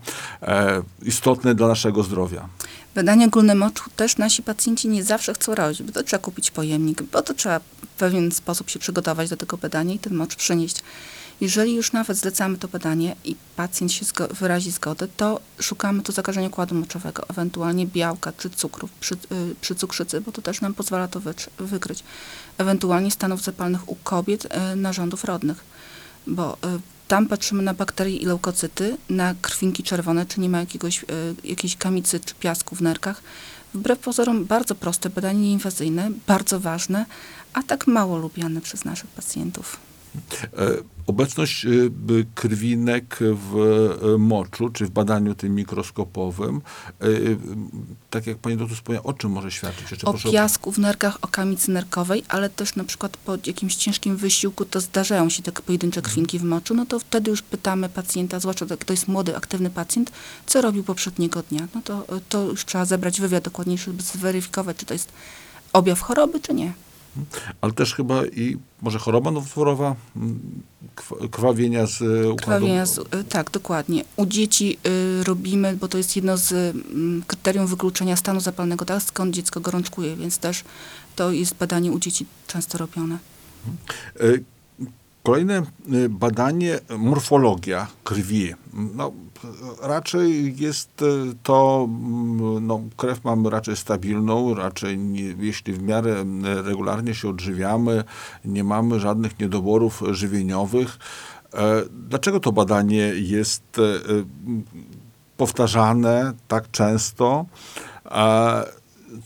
istotne 1.03 1.55
dla 1.55 1.69
naszego 1.69 2.03
zdrowia? 2.03 2.49
Badanie 2.97 3.27
ogólne 3.27 3.55
moczu 3.55 3.85
też 3.97 4.17
nasi 4.17 4.43
pacjenci 4.43 4.89
nie 4.89 5.05
zawsze 5.05 5.35
chcą 5.35 5.55
robić, 5.55 5.83
bo 5.83 5.93
to 5.93 6.03
trzeba 6.03 6.23
kupić 6.23 6.51
pojemnik, 6.51 7.03
bo 7.03 7.23
to 7.23 7.35
trzeba 7.35 7.59
w 7.59 7.87
pewien 7.99 8.33
sposób 8.33 8.71
się 8.71 8.79
przygotować 8.79 9.31
do 9.31 9.37
tego 9.37 9.57
badania 9.57 9.95
i 9.95 9.99
ten 9.99 10.15
mocz 10.15 10.37
przynieść. 10.37 10.83
Jeżeli 11.41 11.75
już 11.75 11.93
nawet 11.93 12.17
zlecamy 12.17 12.59
to 12.59 12.69
badanie 12.69 13.17
i 13.25 13.37
pacjent 13.57 13.93
się 13.93 14.05
zgo- 14.05 14.35
wyrazi 14.35 14.71
zgodę, 14.71 15.09
to 15.17 15.41
szukamy 15.61 16.03
tu 16.03 16.13
zakażenia 16.13 16.49
układu 16.49 16.75
moczowego, 16.75 17.29
ewentualnie 17.29 17.87
białka 17.87 18.33
czy 18.33 18.51
cukrów 18.51 18.91
przy, 18.93 19.15
y, 19.15 19.55
przy 19.61 19.75
cukrzycy, 19.75 20.21
bo 20.21 20.33
to 20.33 20.43
też 20.43 20.61
nam 20.61 20.75
pozwala 20.75 21.09
to 21.09 21.21
wykryć. 21.59 22.05
Ewentualnie 22.59 23.11
stanów 23.11 23.43
zapalnych 23.43 23.89
u 23.89 23.95
kobiet 23.95 24.45
y, 24.45 24.77
narządów 24.77 25.25
rodnych, 25.25 25.65
bo 26.27 26.55
y, 26.55 26.57
tam 27.09 27.27
patrzymy 27.27 27.63
na 27.63 27.75
bakterie 27.75 28.17
i 28.17 28.27
leukocyty, 28.27 28.97
na 29.11 29.35
krwinki 29.43 29.83
czerwone, 29.83 30.27
czy 30.27 30.41
nie 30.41 30.49
ma 30.49 30.61
jakiegoś, 30.61 31.03
y, 31.03 31.07
jakiejś 31.45 31.77
kamicy 31.77 32.21
czy 32.21 32.35
piasku 32.35 32.77
w 32.77 32.81
nerkach. 32.81 33.23
Wbrew 33.75 33.99
pozorom 33.99 34.45
bardzo 34.45 34.75
proste, 34.75 35.11
badanie 35.11 35.41
nieinwazyjne, 35.41 36.11
bardzo 36.27 36.61
ważne, 36.61 37.07
a 37.53 37.63
tak 37.63 37.87
mało 37.87 38.19
lubiane 38.19 38.61
przez 38.61 38.85
naszych 38.85 39.11
pacjentów. 39.11 39.86
E, 40.59 40.97
Obecność 41.07 41.65
e, 41.65 41.69
krwinek 42.35 43.19
w 43.21 43.57
e, 44.15 44.19
moczu, 44.19 44.69
czy 44.69 44.87
w 44.87 44.91
badaniu 44.91 45.35
tym 45.35 45.55
mikroskopowym, 45.55 46.61
tak 48.11 48.27
jak 48.27 48.39
pani 48.39 48.57
doktor 48.57 48.77
wspomniała, 48.77 49.07
o 49.07 49.13
czym 49.13 49.31
może 49.31 49.51
świadczyć? 49.51 49.91
Jeszcze 49.91 50.07
O 50.07 50.11
proszę 50.11 50.31
piasku 50.31 50.73
w 50.73 50.79
nerkach, 50.79 51.19
o 51.23 51.29
kamicy 51.29 51.71
nerkowej, 51.71 52.25
ale 52.29 52.51
też 52.51 52.77
na 52.77 52.85
przykład 52.85 53.17
po 53.17 53.37
jakimś 53.47 53.75
ciężkim 53.75 54.17
wysiłku 54.17 54.65
to 54.65 54.81
zdarzają 54.81 55.31
się 55.31 55.43
te 55.43 55.53
pojedyncze 55.53 56.03
krwinki 56.03 56.39
w 56.39 56.45
moczu, 56.45 56.75
no 56.75 56.87
to 56.87 56.99
wtedy 56.99 57.31
już 57.31 57.43
pytamy 57.43 57.89
pacjenta, 57.89 58.41
zwłaszcza 58.41 58.67
jak 58.71 58.85
to 58.85 58.93
jest 58.93 59.09
młody, 59.09 59.37
aktywny 59.37 59.71
pacjent, 59.71 60.13
co 60.47 60.61
robił 60.61 60.85
poprzedniego 60.85 61.43
dnia. 61.43 61.69
No 61.75 61.83
to, 61.85 62.07
to 62.29 62.45
już 62.45 62.65
trzeba 62.65 62.85
zebrać 62.85 63.21
wywiad 63.21 63.45
dokładniejszy, 63.45 63.85
żeby 63.85 64.03
zweryfikować, 64.03 64.77
czy 64.77 64.87
to 64.87 64.95
jest 64.95 65.13
objaw 65.73 66.01
choroby, 66.01 66.41
czy 66.41 66.55
nie. 66.55 66.73
Ale 67.61 67.73
też 67.73 67.95
chyba 67.95 68.27
i 68.27 68.57
może 68.83 68.99
choroba 68.99 69.31
nowotworowa, 69.31 69.97
m, 70.17 70.41
kw- 70.97 71.31
krwawienia 71.31 71.87
z 71.87 72.01
układu. 72.01 72.37
Krwawienia, 72.37 72.87
z, 72.87 72.99
y, 72.99 73.25
tak, 73.29 73.51
dokładnie. 73.51 74.05
U 74.17 74.27
dzieci 74.27 74.79
y, 75.21 75.25
robimy, 75.25 75.77
bo 75.77 75.89
to 75.89 75.99
jest 75.99 76.17
jedno 76.17 76.37
z 76.37 76.53
mm, 76.53 77.23
kryterium 77.27 77.67
wykluczenia 77.67 78.17
stanu 78.17 78.41
zapalnego, 78.41 78.85
tak, 78.85 79.03
skąd 79.03 79.35
dziecko 79.35 79.61
gorączkuje, 79.61 80.17
więc 80.17 80.39
też 80.39 80.65
to 81.17 81.33
jest 81.33 81.55
badanie 81.55 81.93
u 81.93 81.99
dzieci 81.99 82.27
często 82.47 82.79
robione. 82.79 83.19
E, 84.21 84.56
Kolejne 85.27 85.57
e, 85.57 86.09
badanie, 86.09 86.79
morfologia 86.99 87.87
krwi. 88.05 88.55
No, 88.95 89.13
raczej 89.83 90.57
jest 90.57 91.03
e, 91.03 91.05
to, 91.43 91.89
mm, 91.89 92.67
no, 92.67 92.81
krew 92.97 93.25
mamy 93.25 93.51
raczej 93.51 93.77
stabilną, 93.77 94.55
raczej 94.55 94.99
nie, 94.99 95.23
jeśli 95.23 95.73
w 95.73 95.83
miarę 95.83 96.19
m, 96.21 96.45
regularnie 96.47 97.15
się 97.15 97.29
odżywiamy, 97.29 98.05
nie 98.45 98.65
mamy 98.65 99.01
żadnych 99.01 99.39
niedoborów 99.41 100.03
żywieniowych. 100.11 100.99
E, 101.55 101.83
Dlaczego 102.09 102.41
to 102.41 102.53
badanie 102.53 103.13
jest 103.17 103.63
powtarzane 105.37 106.33
tak 106.49 106.71
często? 106.71 107.47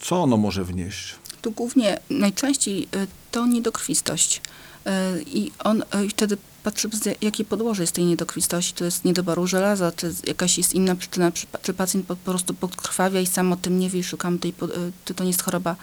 Co 0.01 0.23
ono 0.23 0.37
może 0.37 0.65
wnieść? 0.65 1.15
Tu 1.43 1.51
głównie 1.51 1.99
najczęściej 2.11 2.83
y, 2.83 3.07
to 3.31 3.47
niedokrwistość. 3.47 4.43
Y, 4.91 5.23
I 5.27 5.53
on 5.65 5.83
y, 5.83 6.05
i 6.07 6.09
wtedy 6.09 6.37
patrzymy, 6.63 6.95
jakie 7.23 7.45
podłoże 7.45 7.83
jest 7.83 7.93
tej 7.95 8.05
niedokrwistości. 8.05 8.75
To 8.75 8.85
jest 8.85 9.05
niedoboru 9.05 9.47
żelaza, 9.47 9.93
czy 9.93 10.15
jakaś 10.27 10.59
jest 10.59 10.75
inna 10.75 10.95
przyczyna, 10.95 11.33
czy, 11.33 11.47
pa- 11.47 11.59
czy 11.59 11.75
pacjent 11.75 12.07
po, 12.07 12.17
po 12.17 12.31
prostu 12.31 12.55
podkrwawia 12.55 13.21
i 13.21 13.27
sam 13.27 13.53
o 13.53 13.57
tym 13.57 13.79
nie 13.79 13.91
wie 13.91 14.01
i 14.01 14.05
szukamy 14.05 14.39
tej, 14.39 14.51
y, 14.51 14.93
czy 15.05 15.15
to 15.15 15.25
nie 15.25 15.31
jest 15.31 15.43
choroba 15.43 15.77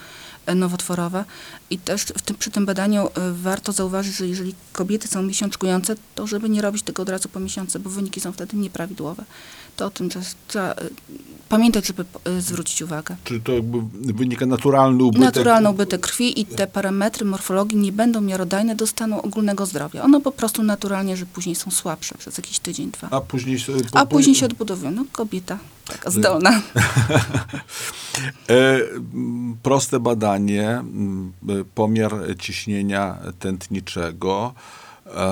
nowotworowa. 0.55 1.25
I 1.69 1.77
też 1.77 2.01
w 2.01 2.21
tym, 2.21 2.35
przy 2.35 2.51
tym 2.51 2.65
badaniu 2.65 3.09
warto 3.33 3.71
zauważyć, 3.71 4.15
że 4.15 4.27
jeżeli 4.27 4.55
kobiety 4.73 5.07
są 5.07 5.23
miesiączkujące, 5.23 5.95
to 6.15 6.27
żeby 6.27 6.49
nie 6.49 6.61
robić 6.61 6.83
tego 6.83 7.01
od 7.01 7.09
razu 7.09 7.29
po 7.29 7.39
miesiącu, 7.39 7.79
bo 7.79 7.89
wyniki 7.89 8.21
są 8.21 8.31
wtedy 8.31 8.57
nieprawidłowe. 8.57 9.23
To 9.77 9.85
o 9.85 9.89
tym 9.89 10.09
trzeba, 10.09 10.25
trzeba 10.47 10.75
pamiętać, 11.49 11.87
żeby 11.87 12.05
y, 12.27 12.41
zwrócić 12.41 12.81
uwagę. 12.81 13.15
Czy 13.23 13.39
to 13.39 13.51
jakby 13.51 13.77
wynika 14.13 14.45
naturalny 14.45 15.03
ubytek? 15.03 15.25
Naturalny 15.25 15.69
ubytek 15.69 16.01
krwi 16.01 16.41
i 16.41 16.45
te 16.45 16.67
parametry 16.67 17.25
morfologii 17.25 17.77
nie 17.77 17.91
będą 17.91 18.21
miarodajne 18.21 18.75
do 18.75 18.87
stanu 18.87 19.19
ogólnego 19.19 19.65
zdrowia. 19.65 20.03
One 20.03 20.21
po 20.21 20.31
prostu 20.31 20.63
naturalnie, 20.63 21.17
że 21.17 21.25
później 21.25 21.55
są 21.55 21.71
słabsze 21.71 22.15
przez 22.17 22.37
jakiś 22.37 22.59
tydzień, 22.59 22.91
dwa. 22.91 23.07
A 23.11 23.21
później, 23.21 23.59
po, 23.91 23.99
A 23.99 24.05
później 24.05 24.35
się 24.35 24.45
odbudowują. 24.45 24.91
No 24.91 25.05
kobieta 25.11 25.57
taka 25.87 26.11
zdolna. 26.11 26.51
E, 28.49 28.79
proste 29.63 29.99
badanie, 29.99 30.69
e, 30.69 30.83
pomiar 31.75 32.13
ciśnienia 32.39 33.17
tętniczego. 33.39 34.53
E, 35.15 35.27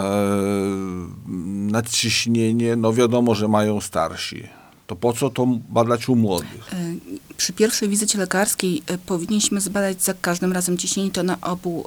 nadciśnienie, 1.71 2.75
no 2.75 2.93
wiadomo, 2.93 3.35
że 3.35 3.47
mają 3.47 3.81
starsi. 3.81 4.49
To 4.87 4.95
po 4.95 5.13
co 5.13 5.29
to 5.29 5.45
badać 5.69 6.09
u 6.09 6.15
młodych? 6.15 6.73
Y, 6.73 6.99
Przy 7.37 7.53
pierwszej 7.53 7.89
wizycie 7.89 8.17
lekarskiej 8.17 8.83
y, 8.91 8.97
powinniśmy 8.97 9.61
zbadać 9.61 10.03
za 10.03 10.13
każdym 10.13 10.53
razem 10.53 10.77
ciśnienie 10.77 11.11
to 11.11 11.23
na 11.23 11.41
obu, 11.41 11.85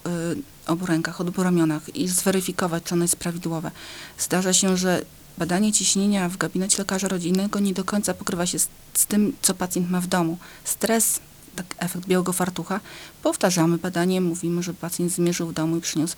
y, 0.66 0.70
obu 0.72 0.86
rękach, 0.86 1.20
obu 1.20 1.42
ramionach 1.42 1.96
i 1.96 2.08
zweryfikować, 2.08 2.82
czy 2.84 2.94
ono 2.94 3.04
jest 3.04 3.16
prawidłowe. 3.16 3.70
Zdarza 4.18 4.52
się, 4.52 4.76
że 4.76 5.02
badanie 5.38 5.72
ciśnienia 5.72 6.28
w 6.28 6.36
gabinecie 6.36 6.78
lekarza 6.78 7.08
rodzinnego 7.08 7.60
nie 7.60 7.74
do 7.74 7.84
końca 7.84 8.14
pokrywa 8.14 8.46
się 8.46 8.58
z, 8.58 8.68
z 8.94 9.06
tym, 9.06 9.32
co 9.42 9.54
pacjent 9.54 9.90
ma 9.90 10.00
w 10.00 10.06
domu. 10.06 10.38
Stres, 10.64 11.20
tak 11.56 11.66
efekt 11.78 12.06
białego 12.06 12.32
fartucha, 12.32 12.80
powtarzamy 13.22 13.78
badanie, 13.78 14.20
mówimy, 14.20 14.62
że 14.62 14.74
pacjent 14.74 15.12
zmierzył 15.12 15.48
w 15.48 15.52
domu 15.52 15.76
i 15.76 15.80
przyniósł. 15.80 16.16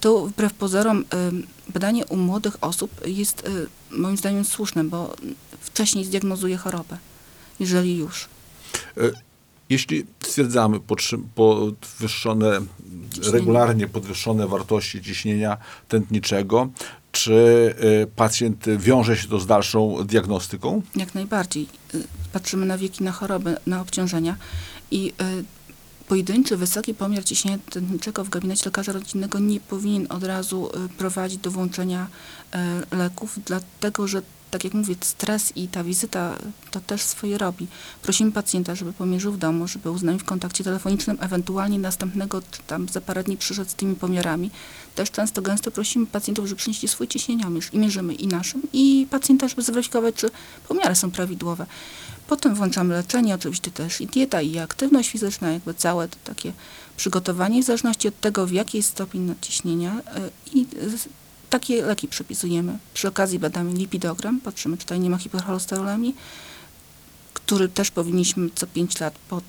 Tu 0.00 0.26
wbrew 0.28 0.52
pozorom 0.52 1.00
y, 1.00 1.72
badanie 1.72 2.06
u 2.06 2.16
młodych 2.16 2.56
osób 2.60 2.90
jest 3.06 3.48
y, 3.48 3.66
moim 3.98 4.16
zdaniem 4.16 4.44
słuszne, 4.44 4.84
bo 4.84 5.14
wcześniej 5.60 6.04
zdiagnozuje 6.04 6.56
chorobę, 6.56 6.96
jeżeli 7.60 7.96
już. 7.98 8.28
E, 8.96 9.00
Jeśli 9.70 10.06
stwierdzamy 10.26 10.80
podwyższone, 11.34 12.60
Ciśnienie. 13.10 13.32
regularnie 13.32 13.86
podwyższone 13.88 14.46
wartości 14.46 15.02
ciśnienia 15.02 15.56
tętniczego, 15.88 16.68
czy 17.12 17.74
e, 18.02 18.06
pacjent 18.06 18.64
wiąże 18.78 19.16
się 19.16 19.28
to 19.28 19.40
z 19.40 19.46
dalszą 19.46 19.96
diagnostyką? 20.06 20.82
Jak 20.96 21.14
najbardziej. 21.14 21.66
Y, 21.94 22.04
Patrzymy 22.32 22.66
na 22.66 22.78
wieki, 22.78 23.04
na 23.04 23.12
choroby, 23.12 23.56
na 23.66 23.80
obciążenia 23.80 24.36
i 24.90 25.12
y, 25.22 25.44
pojedynczy 26.08 26.56
wysoki 26.56 26.94
pomiar 26.94 27.24
ciśnienia 27.24 27.58
tętniczego 27.70 28.24
w 28.24 28.28
gabinecie 28.28 28.64
lekarza 28.64 28.92
rodzinnego 28.92 29.38
nie 29.38 29.60
powinien 29.60 30.06
od 30.08 30.24
razu 30.24 30.70
y, 30.84 30.88
prowadzić 30.88 31.38
do 31.38 31.50
włączenia 31.50 32.06
y, 32.92 32.96
leków, 32.96 33.38
dlatego 33.46 34.08
że 34.08 34.22
tak 34.50 34.64
jak 34.64 34.74
mówię, 34.74 34.94
stres 35.00 35.52
i 35.56 35.68
ta 35.68 35.84
wizyta 35.84 36.36
to 36.70 36.80
też 36.80 37.02
swoje 37.02 37.38
robi. 37.38 37.66
Prosimy 38.02 38.32
pacjenta, 38.32 38.74
żeby 38.74 38.92
pomierzył 38.92 39.32
w 39.32 39.38
domu, 39.38 39.68
żeby 39.68 39.90
uznał 39.90 40.18
w 40.18 40.24
kontakcie 40.24 40.64
telefonicznym, 40.64 41.18
ewentualnie 41.20 41.78
następnego, 41.78 42.42
czy 42.50 42.62
tam 42.66 42.88
za 42.88 43.00
parę 43.00 43.24
dni 43.24 43.36
przyszedł 43.36 43.70
z 43.70 43.74
tymi 43.74 43.94
pomiarami. 43.94 44.50
Też 44.94 45.10
często, 45.10 45.42
gęsto 45.42 45.70
prosimy 45.70 46.06
pacjentów, 46.06 46.46
żeby 46.46 46.58
przynieśli 46.58 46.88
swój 46.88 47.08
ciśnieniomierz 47.08 47.68
i 47.72 47.78
mierzymy 47.78 48.14
i 48.14 48.26
naszym, 48.26 48.62
i 48.72 49.06
pacjenta, 49.10 49.48
żeby 49.48 49.62
zweryfikować, 49.62 50.14
czy 50.14 50.30
pomiary 50.68 50.94
są 50.94 51.10
prawidłowe. 51.10 51.66
Potem 52.28 52.54
włączamy 52.54 52.94
leczenie, 52.94 53.34
oczywiście 53.34 53.70
też 53.70 54.00
i 54.00 54.06
dieta, 54.06 54.42
i 54.42 54.58
aktywność 54.58 55.10
fizyczna, 55.10 55.52
jakby 55.52 55.74
całe 55.74 56.08
to 56.08 56.16
takie 56.24 56.52
przygotowanie, 56.96 57.62
w 57.62 57.66
zależności 57.66 58.08
od 58.08 58.20
tego, 58.20 58.46
w 58.46 58.52
jakiej 58.52 58.82
stopień 58.82 59.22
nadciśnienia 59.22 59.98
y, 59.98 60.30
i 60.54 60.66
takie 61.50 61.82
leki 61.82 62.08
przepisujemy. 62.08 62.78
Przy 62.94 63.08
okazji 63.08 63.38
badamy 63.38 63.72
lipidogram, 63.72 64.40
patrzymy, 64.40 64.78
czy 64.78 64.84
tutaj 64.84 65.00
nie 65.00 65.10
ma 65.10 65.18
hipercholesterolemi, 65.18 66.14
który 67.34 67.68
też 67.68 67.90
powinniśmy 67.90 68.48
co 68.54 68.66
5 68.66 69.00
lat 69.00 69.14
po 69.28 69.40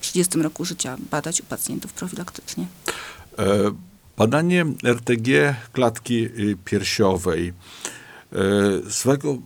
30 0.00 0.38
roku 0.38 0.64
życia 0.64 0.96
badać 1.10 1.40
u 1.40 1.44
pacjentów 1.44 1.92
profilaktycznie. 1.92 2.66
E, 3.38 3.44
badanie 4.16 4.64
RTG 4.84 5.54
klatki 5.72 6.24
y, 6.24 6.56
piersiowej. 6.64 7.52
E, 8.32 8.90
swego, 8.90 9.36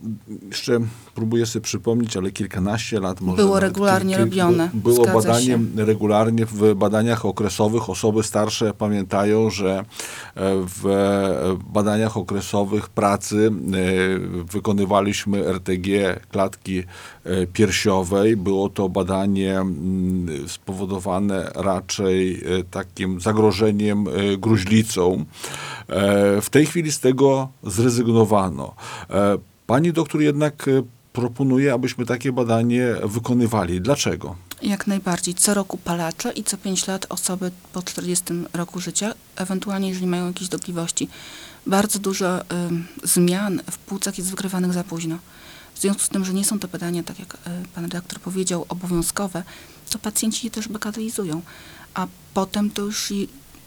jeszcze 0.47 0.79
próbuję 1.15 1.45
sobie 1.45 1.63
przypomnieć, 1.63 2.17
ale 2.17 2.31
kilkanaście 2.31 2.99
lat 2.99 3.21
może. 3.21 3.43
Było 3.43 3.59
regularnie 3.59 4.17
robione. 4.17 4.69
Było 4.73 5.05
badanie 5.05 5.45
się. 5.45 5.59
regularnie 5.75 6.45
w 6.45 6.75
badaniach 6.75 7.25
okresowych. 7.25 7.89
Osoby 7.89 8.23
starsze 8.23 8.73
pamiętają, 8.73 9.49
że 9.49 9.77
e, 9.77 9.83
w 10.83 11.57
badaniach 11.73 12.17
okresowych 12.17 12.89
pracy 12.89 13.51
e, 13.51 14.43
wykonywaliśmy 14.43 15.47
RTG 15.47 16.19
klatki 16.31 16.83
piersiowej. 17.53 18.37
Było 18.37 18.69
to 18.69 18.89
badanie 18.89 19.59
mm, 19.59 20.47
spowodowane 20.47 21.51
raczej 21.55 22.43
takim 22.71 23.21
zagrożeniem 23.21 24.05
gruźlicą. 24.37 25.25
W 26.41 26.47
tej 26.51 26.65
chwili 26.65 26.91
z 26.91 26.99
tego 26.99 27.49
zrezygnowano. 27.63 28.76
Pani 29.67 29.93
doktor 29.93 30.21
jednak 30.21 30.69
proponuje, 31.13 31.73
abyśmy 31.73 32.05
takie 32.05 32.31
badanie 32.31 32.95
wykonywali. 33.03 33.81
Dlaczego? 33.81 34.35
Jak 34.61 34.87
najbardziej. 34.87 35.33
Co 35.33 35.53
roku 35.53 35.77
palacze 35.77 36.31
i 36.31 36.43
co 36.43 36.57
5 36.57 36.87
lat 36.87 37.05
osoby 37.09 37.51
po 37.73 37.81
40 37.81 38.25
roku 38.53 38.79
życia, 38.79 39.13
ewentualnie 39.35 39.89
jeżeli 39.89 40.07
mają 40.07 40.27
jakieś 40.27 40.47
dolegliwości. 40.47 41.07
Bardzo 41.65 41.99
dużo 41.99 42.41
y, 42.41 42.43
zmian 43.03 43.61
w 43.71 43.77
płucach 43.77 44.17
jest 44.17 44.29
wykrywanych 44.29 44.73
za 44.73 44.83
późno. 44.83 45.17
W 45.73 45.79
związku 45.79 46.03
z 46.03 46.09
tym, 46.09 46.25
że 46.25 46.33
nie 46.33 46.45
są 46.45 46.59
to 46.59 46.67
badania, 46.67 47.03
tak 47.03 47.19
jak 47.19 47.33
y, 47.33 47.37
pan 47.75 47.83
redaktor 47.83 48.19
powiedział, 48.19 48.65
obowiązkowe, 48.69 49.43
to 49.89 49.99
pacjenci 49.99 50.47
je 50.47 50.51
też 50.51 50.67
bagatelizują. 50.67 51.41
A 51.93 52.07
potem 52.33 52.69
to 52.69 52.81
już 52.81 53.13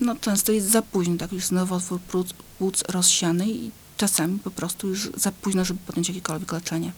no, 0.01 0.17
często 0.21 0.53
jest 0.53 0.71
za 0.71 0.83
późno, 0.83 1.17
tak 1.17 1.33
już 1.33 1.51
nowotwór 1.51 2.01
płuc, 2.01 2.33
płuc 2.59 2.83
rozsiany 2.89 3.49
i 3.49 3.71
czasami 4.01 4.39
po 4.39 4.51
prostu 4.51 4.89
już 4.89 5.11
za 5.17 5.33
późno, 5.33 5.65
żeby 5.65 5.81
podjąć 5.87 6.09
jakiekolwiek 6.09 6.53
leczenie. 6.53 6.93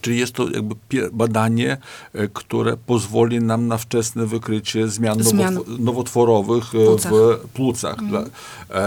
Czyli 0.00 0.18
jest 0.18 0.32
to 0.32 0.50
jakby 0.50 0.74
badanie, 1.12 1.76
e, 2.12 2.28
które 2.28 2.76
pozwoli 2.76 3.40
nam 3.40 3.66
na 3.66 3.78
wczesne 3.78 4.26
wykrycie 4.26 4.88
zmian, 4.88 5.22
zmian. 5.22 5.58
nowotworowych 5.78 6.74
e, 6.74 6.86
płucach. 6.86 7.12
w 7.12 7.48
płucach. 7.48 7.98
Mhm. 7.98 8.30
E, 8.70 8.80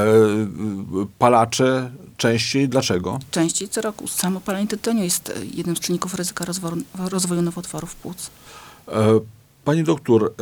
palacze 1.20 1.92
częściej. 2.18 2.70
Dlaczego? 2.70 3.20
Częściej 3.32 3.70
co 3.70 3.82
roku. 3.82 4.08
Samo 4.08 4.42
palenie 4.42 4.68
tytoniu 4.68 5.04
jest 5.04 5.34
jednym 5.54 5.76
z 5.76 5.80
czynników 5.80 6.14
ryzyka 6.14 6.46
rozwoju, 6.46 6.78
rozwoju 6.96 7.42
nowotworów 7.42 7.96
płuc. 7.96 8.30
Pani 9.66 9.84
doktor, 9.84 10.34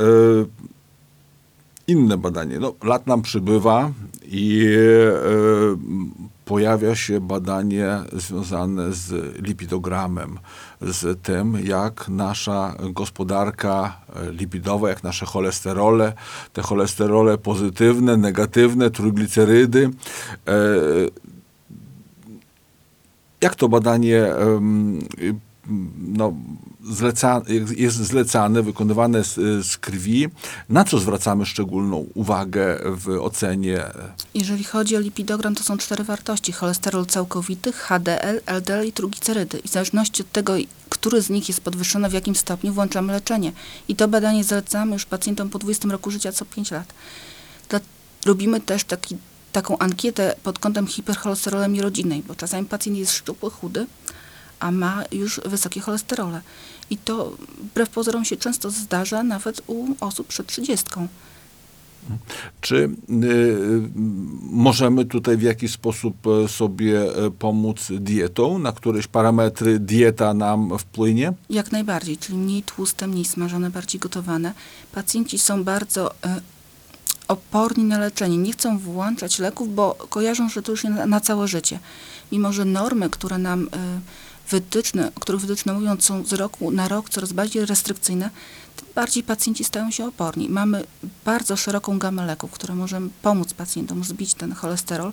inne 1.88 2.18
badanie. 2.18 2.60
No, 2.60 2.74
lat 2.84 3.08
nam 3.08 3.22
przybywa 3.22 3.92
i 4.24 4.66
pojawia 6.50 6.96
się 6.96 7.22
badanie 7.22 7.88
związane 8.14 8.94
z 8.94 9.38
lipidogramem, 9.48 10.40
z 10.82 11.22
tym, 11.22 11.58
jak 11.64 12.10
nasza 12.10 12.76
gospodarka 12.94 14.02
lipidowa, 14.32 14.90
jak 14.90 15.04
nasze 15.04 15.26
cholesterole, 15.26 16.14
te 16.54 16.62
cholesterole 16.62 17.38
pozytywne, 17.38 18.18
negatywne, 18.18 18.90
trójglicerydy, 18.90 19.90
e, 20.48 20.54
jak 23.42 23.56
to 23.56 23.70
badanie 23.70 24.26
no, 25.98 26.34
zleca, 26.84 27.42
jest 27.78 27.98
zlecane, 27.98 28.64
wykonywane 28.64 29.24
z, 29.24 29.36
z, 29.66 29.78
krwi. 29.78 30.28
Na 30.70 30.84
co 30.84 31.00
zwracamy 31.00 31.46
szczególną 31.46 32.08
uwagę 32.14 32.80
w 32.86 33.10
ocenie? 33.22 33.84
Jeżeli 34.34 34.64
chodzi 34.64 34.96
o 34.96 35.00
lipidogram, 35.00 35.56
to 35.56 35.64
są 35.64 35.78
cztery 35.78 36.04
wartości. 36.04 36.52
Cholesterol 36.52 37.06
całkowity, 37.06 37.72
HDL, 37.72 38.42
LDL 38.46 38.88
i 38.88 38.92
trójglicerydy. 38.92 39.60
I 39.60 39.68
w 39.68 39.72
zależności 39.72 40.22
od 40.22 40.32
tego, 40.32 40.54
który 40.90 41.22
z 41.22 41.30
nich 41.30 41.48
jest 41.48 41.62
podwyższony, 41.62 42.10
w 42.10 42.14
jakim 42.14 42.36
stopniu, 42.36 42.74
włączamy 42.74 43.14
leczenie. 43.14 43.52
I 43.88 43.96
to 43.96 44.08
badanie 44.08 44.44
zlecamy 44.44 44.94
już 44.94 45.06
pacjentom 45.06 45.50
po 45.50 45.60
20 45.60 45.90
roku 45.90 46.12
życia 46.12 46.32
co 46.32 46.46
5 46.46 46.72
lat. 46.72 46.94
Robimy 48.26 48.62
też 48.62 48.84
taki, 48.84 49.18
taką 49.52 49.78
ankietę 49.78 50.36
pod 50.44 50.60
kątem 50.60 50.88
hipercholesterolemi 50.88 51.82
rodzinnej, 51.82 52.24
bo 52.28 52.36
czasami 52.36 52.68
pacjent 52.68 52.98
jest 52.98 53.14
szczupły, 53.14 53.50
chudy, 53.52 53.86
a 54.60 54.72
ma 54.72 55.04
już 55.12 55.42
wysokie 55.46 55.82
cholesterole. 55.82 56.42
I 56.90 56.98
to 56.98 57.38
wbrew 57.58 57.90
pozorom 57.90 58.26
się 58.26 58.38
często 58.38 58.72
zdarza 58.72 59.24
nawet 59.24 59.62
u 59.68 59.86
osób 60.00 60.28
przed 60.28 60.48
trzydziestką. 60.48 61.08
Czy 62.62 62.76
y, 62.76 62.90
możemy 64.42 65.06
tutaj 65.06 65.38
w 65.38 65.42
jakiś 65.42 65.72
sposób 65.72 66.16
e, 66.28 66.48
sobie 66.48 67.02
e, 67.02 67.32
pomóc 67.32 67.88
dietą? 67.92 68.60
Na 68.60 68.72
któreś 68.72 69.08
parametry 69.08 69.80
dieta 69.80 70.34
nam 70.34 70.80
wpłynie? 70.80 71.34
Jak 71.50 71.72
najbardziej, 71.72 72.18
czyli 72.18 72.38
mniej 72.38 72.64
tłuste, 72.64 73.08
mniej 73.08 73.26
smażone, 73.26 73.70
bardziej 73.70 74.00
gotowane. 74.02 74.54
Pacjenci 74.92 75.40
są 75.40 75.64
bardzo 75.64 76.12
y, 76.12 76.16
oporni 77.28 77.84
na 77.84 78.00
leczenie. 78.00 78.38
Nie 78.38 78.54
chcą 78.54 78.78
włączać 78.78 79.40
leków, 79.40 79.76
bo 79.76 79.96
kojarzą, 80.10 80.50
że 80.50 80.62
to 80.62 80.72
już 80.72 80.84
na, 80.84 81.06
na 81.06 81.20
całe 81.20 81.48
życie. 81.48 81.80
Mimo, 82.32 82.54
że 82.54 82.66
normy, 82.66 83.10
które 83.10 83.38
nam 83.38 83.64
y, 83.64 83.68
wytyczne, 84.50 85.12
o 85.16 85.20
których 85.20 85.42
wytyczne 85.42 85.74
mówią, 85.74 85.98
są 86.00 86.26
z 86.26 86.34
roku 86.34 86.72
na 86.72 86.88
rok 86.88 87.10
coraz 87.10 87.34
bardziej 87.34 87.66
restrykcyjne, 87.66 88.30
tym 88.76 88.88
bardziej 88.96 89.24
pacjenci 89.24 89.64
stają 89.64 89.92
się 89.92 90.06
oporni. 90.08 90.50
Mamy 90.50 90.84
bardzo 91.26 91.56
szeroką 91.56 92.00
gamę 92.00 92.26
leków, 92.26 92.52
które 92.52 92.76
możemy 92.76 93.10
pomóc 93.22 93.54
pacjentom 93.54 94.04
zbić 94.04 94.34
ten 94.34 94.54
cholesterol, 94.54 95.12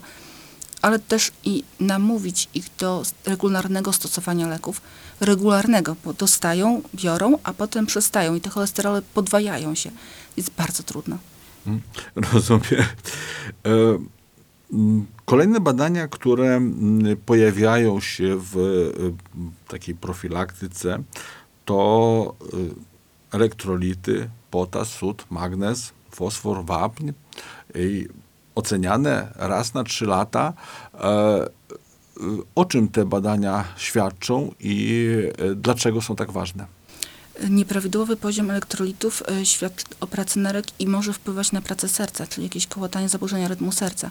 ale 0.83 0.99
też 0.99 1.33
i 1.44 1.64
namówić 1.81 2.49
ich 2.55 2.64
do 2.79 3.03
regularnego 3.27 3.92
stosowania 3.92 4.49
leków. 4.49 4.81
Regularnego, 5.20 5.96
bo 6.05 6.12
dostają, 6.12 6.83
biorą, 6.94 7.38
a 7.42 7.53
potem 7.53 7.87
przestają 7.87 8.35
i 8.35 8.40
te 8.40 8.51
cholesterole 8.51 9.03
podwajają 9.03 9.75
się. 9.75 9.90
Jest 10.37 10.51
bardzo 10.51 10.83
trudno. 10.83 11.18
Hmm, 11.64 11.83
rozumiem. 12.33 12.85
Kolejne 15.24 15.61
badania, 15.61 16.09
które 16.09 16.61
pojawiają 17.26 18.00
się 18.00 18.37
w 18.37 18.57
takiej 19.68 19.94
profilaktyce, 19.94 21.02
to 21.64 22.35
y, 22.55 23.37
elektrolity, 23.37 24.31
potas, 24.50 24.88
sód, 24.88 25.26
magnez, 25.31 25.92
fosfor, 26.11 26.64
wapń. 26.64 27.11
Oceniane 28.55 29.33
raz 29.37 29.74
na 29.74 29.85
trzy 29.85 30.07
lata. 30.07 30.52
E, 30.94 31.46
o 32.55 32.64
czym 32.64 32.88
te 32.88 33.05
badania 33.05 33.64
świadczą 33.76 34.55
i 34.61 35.09
dlaczego 35.57 36.02
są 36.02 36.16
tak 36.16 36.31
ważne? 36.31 36.75
Nieprawidłowy 37.51 38.16
poziom 38.16 38.51
elektrolitów 38.51 39.22
e, 39.29 39.46
świadczy 39.46 39.85
o 40.01 40.07
pracy 40.07 40.38
nerek 40.38 40.66
i 40.79 40.87
może 40.87 41.12
wpływać 41.12 41.53
na 41.53 41.61
pracę 41.61 41.88
serca, 41.88 42.27
czyli 42.27 42.46
jakieś 42.46 42.66
kołatanie, 42.66 43.09
zaburzenia 43.09 43.49
rytmu 43.49 43.72
serca. 43.72 44.11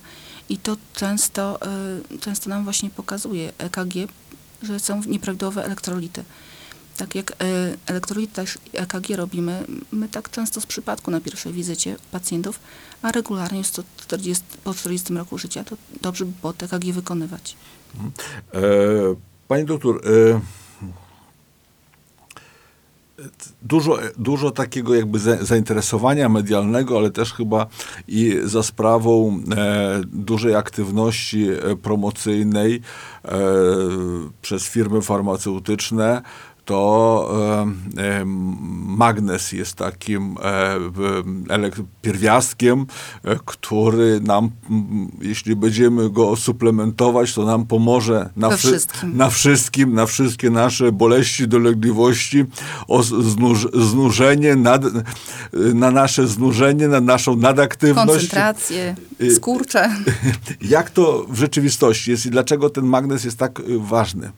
I 0.50 0.58
to 0.58 0.78
często, 0.94 1.60
e, 1.62 2.18
często 2.20 2.50
nam 2.50 2.64
właśnie 2.64 2.90
pokazuje 2.90 3.52
EKG, 3.58 3.94
że 4.62 4.80
są 4.80 5.02
nieprawidłowe 5.08 5.66
elektrolity. 5.66 6.24
Tak 6.98 7.16
jak 7.16 7.32
e, 7.32 7.36
elektrolity 7.86 8.34
też 8.34 8.58
EKG 8.74 9.10
robimy, 9.16 9.64
my 9.92 10.10
tak 10.10 10.30
często 10.30 10.62
z 10.62 10.66
przypadku 10.66 11.12
na 11.12 11.22
pierwszej 11.22 11.54
wizycie 11.54 11.96
pacjentów, 12.12 12.60
a 13.02 13.12
regularnie 13.12 13.64
140, 13.64 14.44
po 14.64 14.74
40 14.74 15.14
roku 15.14 15.38
życia, 15.38 15.64
to 15.64 15.78
dobrze 16.02 16.26
by 16.26 16.32
było 16.42 16.54
EKG 16.60 16.94
wykonywać. 16.94 17.56
Mhm. 17.96 18.12
E, 18.54 18.60
pani 19.48 19.66
doktor, 19.66 20.02
e 20.08 20.65
dużo, 23.62 23.98
dużo 24.18 24.52
takiego 24.52 24.96
jakby 24.96 25.20
zainteresowania 25.42 26.30
medialnego, 26.30 26.98
ale 26.98 27.12
też 27.12 27.34
chyba 27.34 27.68
i 28.08 28.38
za 28.44 28.64
sprawą 28.64 29.40
e, 29.58 30.02
dużej 30.06 30.56
aktywności 30.56 31.48
e, 31.50 31.76
promocyjnej 31.76 32.82
e, 33.26 33.32
przez 34.42 34.64
firmy 34.64 35.02
farmaceutyczne 35.02 36.22
to 36.66 37.30
magnes 38.96 39.52
jest 39.52 39.76
takim 39.76 40.36
e, 40.44 41.72
pierwiastkiem, 42.02 42.86
e, 43.24 43.36
który 43.46 44.22
nam, 44.22 44.52
jeśli 45.22 45.56
będziemy 45.56 46.10
go 46.10 46.36
suplementować, 46.36 47.34
to 47.34 47.46
nam 47.46 47.66
pomoże 47.66 48.30
na, 48.36 48.50
wszy 48.50 48.68
wszystkim. 48.68 49.18
na 49.18 49.30
wszystkim, 49.30 49.94
na 49.94 50.06
wszystkie 50.06 50.50
nasze 50.50 50.92
boleści, 50.92 51.48
dolegliwości, 51.48 52.46
znuż 53.20 53.68
znużenie, 53.74 54.56
nad, 54.56 54.84
na 55.54 55.92
nasze 55.92 56.28
znużenie, 56.28 56.88
na 56.88 57.02
naszą 57.02 57.36
nadaktywność. 57.36 58.10
Koncentrację, 58.10 58.96
skurcze. 59.36 59.90
Jak 60.62 60.90
to 60.90 61.26
w 61.30 61.38
rzeczywistości 61.38 62.12
jest 62.12 62.26
i 62.26 62.30
dlaczego 62.30 62.70
ten 62.70 62.86
magnes 62.86 63.24
jest 63.24 63.38
tak 63.38 63.62
ważny? 63.80 64.32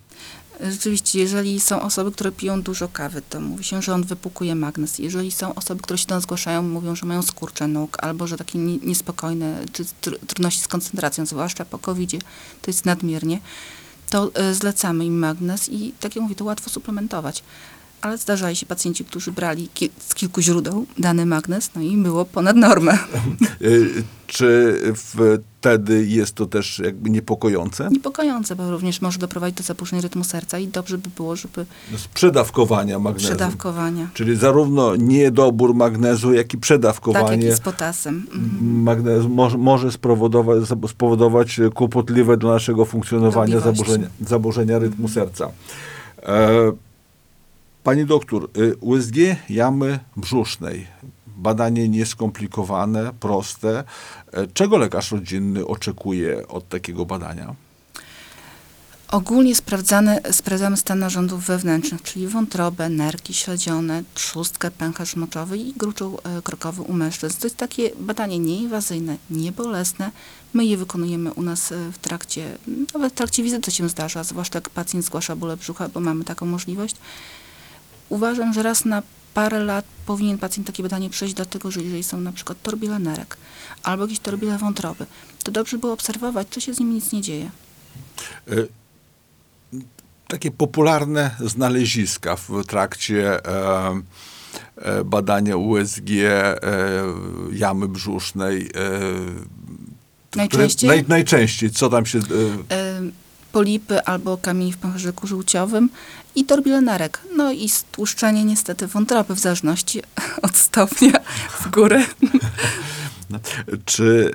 Rzeczywiście, 0.62 1.20
jeżeli 1.20 1.60
są 1.60 1.82
osoby, 1.82 2.12
które 2.12 2.32
piją 2.32 2.62
dużo 2.62 2.88
kawy, 2.88 3.22
to 3.30 3.40
mówi 3.40 3.64
się, 3.64 3.82
że 3.82 3.94
on 3.94 4.04
wypukuje 4.04 4.56
magnes. 4.56 5.00
Jeżeli 5.00 5.32
są 5.32 5.56
osoby, 5.56 5.82
które 5.82 5.98
się 5.98 6.08
do 6.08 6.16
nas 6.16 6.24
zgłaszają, 6.24 6.64
mówią, 6.64 6.96
że 6.96 7.06
mają 7.06 7.22
skurcze 7.22 7.68
nóg, 7.68 7.98
albo 8.02 8.28
że 8.28 8.38
takie 8.38 8.60
niespokojne, 8.60 9.66
czy 9.74 9.86
trudności 10.02 10.62
z 10.62 10.68
koncentracją, 10.68 11.26
zwłaszcza 11.26 11.66
po 11.66 11.80
covid 11.80 12.12
to 12.62 12.72
jest 12.72 12.86
nadmiernie, 12.86 13.40
to 14.10 14.32
e, 14.34 14.54
zlecamy 14.54 15.06
im 15.06 15.20
magnes 15.20 15.70
i 15.70 15.94
tak 16.00 16.16
jak 16.16 16.24
mówię, 16.24 16.36
to 16.36 16.46
łatwo 16.46 16.70
suplementować 16.70 17.44
ale 18.08 18.18
zdarzali 18.18 18.56
się 18.56 18.66
pacjenci, 18.66 19.06
którzy 19.06 19.32
brali 19.32 19.70
ki 19.74 19.90
z 20.00 20.14
kilku 20.14 20.42
źródeł 20.42 20.86
dany 20.98 21.26
magnes, 21.26 21.70
no 21.76 21.82
i 21.82 21.98
było 21.98 22.26
ponad 22.26 22.56
normę. 22.56 22.98
Y, 23.62 24.04
czy 24.28 24.82
wtedy 24.96 26.06
jest 26.06 26.36
to 26.36 26.46
też 26.46 26.80
jakby 26.80 27.10
niepokojące? 27.10 27.90
Niepokojące, 27.92 28.56
bo 28.56 28.72
również 28.72 29.02
może 29.02 29.20
doprowadzić 29.20 29.58
do 29.58 29.64
zaburzeń 29.64 30.02
rytmu 30.02 30.24
serca 30.24 30.60
i 30.60 30.68
dobrze 30.68 30.98
by 30.98 31.10
było, 31.16 31.36
żeby... 31.36 31.66
Z 31.98 32.08
przedawkowania 32.08 33.00
magnezu. 33.00 33.28
Przedawkowania. 33.28 34.10
Czyli 34.14 34.36
zarówno 34.36 34.96
niedobór 34.96 35.76
magnezu, 35.76 36.34
jak 36.34 36.54
i 36.54 36.58
przedawkowanie. 36.58 37.28
Tak, 37.28 37.44
jak 37.44 37.54
i 37.54 37.58
z 37.58 37.60
potasem. 37.60 38.28
Mhm. 38.34 38.82
Magnezu 38.84 39.30
może, 39.30 39.58
może 39.58 39.92
spowodować, 39.92 40.64
spowodować 40.88 41.60
kłopotliwe 41.74 42.38
do 42.38 42.48
naszego 42.48 42.86
funkcjonowania 42.86 43.60
zaburzenia, 43.60 44.08
zaburzenia 44.22 44.80
rytmu 44.80 45.08
mhm. 45.08 45.14
serca. 45.14 45.52
E 46.24 46.87
Pani 47.88 48.06
doktor, 48.06 48.50
y, 48.58 48.76
USG 48.80 49.16
jamy 49.50 50.00
brzusznej. 50.18 50.88
Badanie 51.28 51.90
nieskomplikowane, 51.90 53.14
proste. 53.20 53.84
E, 54.32 54.48
czego 54.48 54.78
lekarz 54.78 55.12
rodzinny 55.12 55.68
oczekuje 55.68 56.48
od 56.48 56.70
takiego 56.70 57.06
badania? 57.06 57.56
Ogólnie 59.12 59.56
sprawdzane, 59.56 60.22
sprawdzamy 60.32 60.78
stan 60.78 61.00
narządów 61.00 61.46
wewnętrznych, 61.46 62.02
czyli 62.02 62.28
wątrobę, 62.28 62.90
nerki 62.90 63.34
śledzione, 63.34 64.04
trzustkę, 64.14 64.72
pęcherz 64.72 65.16
moczowy 65.16 65.58
i 65.58 65.74
gruczoł 65.74 66.20
e, 66.24 66.42
krokowy 66.42 66.82
u 66.82 66.94
mężczyzn. 66.94 67.40
To 67.40 67.48
jest 67.48 67.58
takie 67.58 67.92
badanie 68.00 68.40
nieinwazyjne, 68.40 69.18
niebolesne. 69.30 70.12
My 70.54 70.66
je 70.66 70.78
wykonujemy 70.78 71.34
u 71.34 71.42
nas 71.42 71.72
e, 71.72 71.92
w 71.92 71.98
trakcie, 71.98 72.58
nawet 72.94 73.14
w 73.14 73.16
trakcie 73.16 73.44
wizyty 73.44 73.72
się 73.72 73.90
zdarza, 73.90 74.24
zwłaszcza 74.24 74.58
jak 74.58 74.70
pacjent 74.70 75.06
zgłasza 75.06 75.36
bóle 75.36 75.58
brzucha, 75.58 75.90
bo 75.90 76.00
mamy 76.00 76.24
taką 76.24 76.46
możliwość 76.46 76.96
uważam, 78.10 78.54
że 78.54 78.64
raz 78.64 78.86
na 78.86 79.04
parę 79.34 79.60
lat 79.60 79.86
powinien 80.06 80.38
pacjent 80.38 80.68
takie 80.68 80.84
badanie 80.84 81.10
przejść, 81.10 81.34
dlatego 81.34 81.72
że 81.72 81.82
jeżeli 81.84 82.04
są 82.04 82.20
na 82.20 82.32
przykład 82.32 82.62
torbile 82.62 83.00
nerek 83.00 83.38
albo 83.84 84.04
jakieś 84.04 84.20
torbile 84.20 84.58
wątroby, 84.58 85.06
to 85.44 85.52
dobrze 85.52 85.78
było 85.78 85.94
obserwować, 85.94 86.48
czy 86.50 86.62
się 86.62 86.74
z 86.74 86.80
nimi 86.80 86.96
nic 86.96 87.12
nie 87.12 87.22
dzieje. 87.22 87.50
E, 88.48 88.54
takie 90.28 90.52
popularne 90.52 91.32
znaleziska 91.40 92.36
w 92.36 92.66
trakcie 92.68 93.46
e, 93.46 94.02
e, 94.78 95.04
badania 95.04 95.58
USG 95.58 96.10
jamy 97.52 97.88
brzusznej. 97.88 98.72
Najczęściej? 100.36 100.90
Naj, 100.90 101.06
najczęściej, 101.08 101.72
co 101.72 101.90
tam 101.90 102.06
się 102.06 102.20
polipy 103.58 104.04
albo 104.04 104.38
kamień 104.38 104.72
w 104.72 104.78
pęcherzyku 104.78 105.28
żółciowym 105.28 105.90
i 106.36 106.46
torbilenerek. 106.46 107.22
No 107.36 107.52
i 107.52 107.70
stłuszczenie 107.70 108.44
niestety 108.44 108.88
wątroby 108.88 109.36
w 109.36 109.40
zależności 109.40 110.02
od 110.42 110.58
stopnia 110.58 111.12
w 111.60 111.70
górę. 111.70 112.04
Czy 113.86 114.32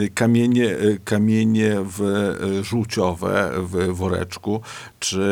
y, 0.00 0.10
kamienie, 0.14 0.64
y, 0.64 1.00
kamienie 1.04 1.76
w, 1.80 2.00
y, 2.00 2.64
żółciowe 2.64 3.52
w 3.56 3.94
woreczku, 3.94 4.60
czy 5.00 5.22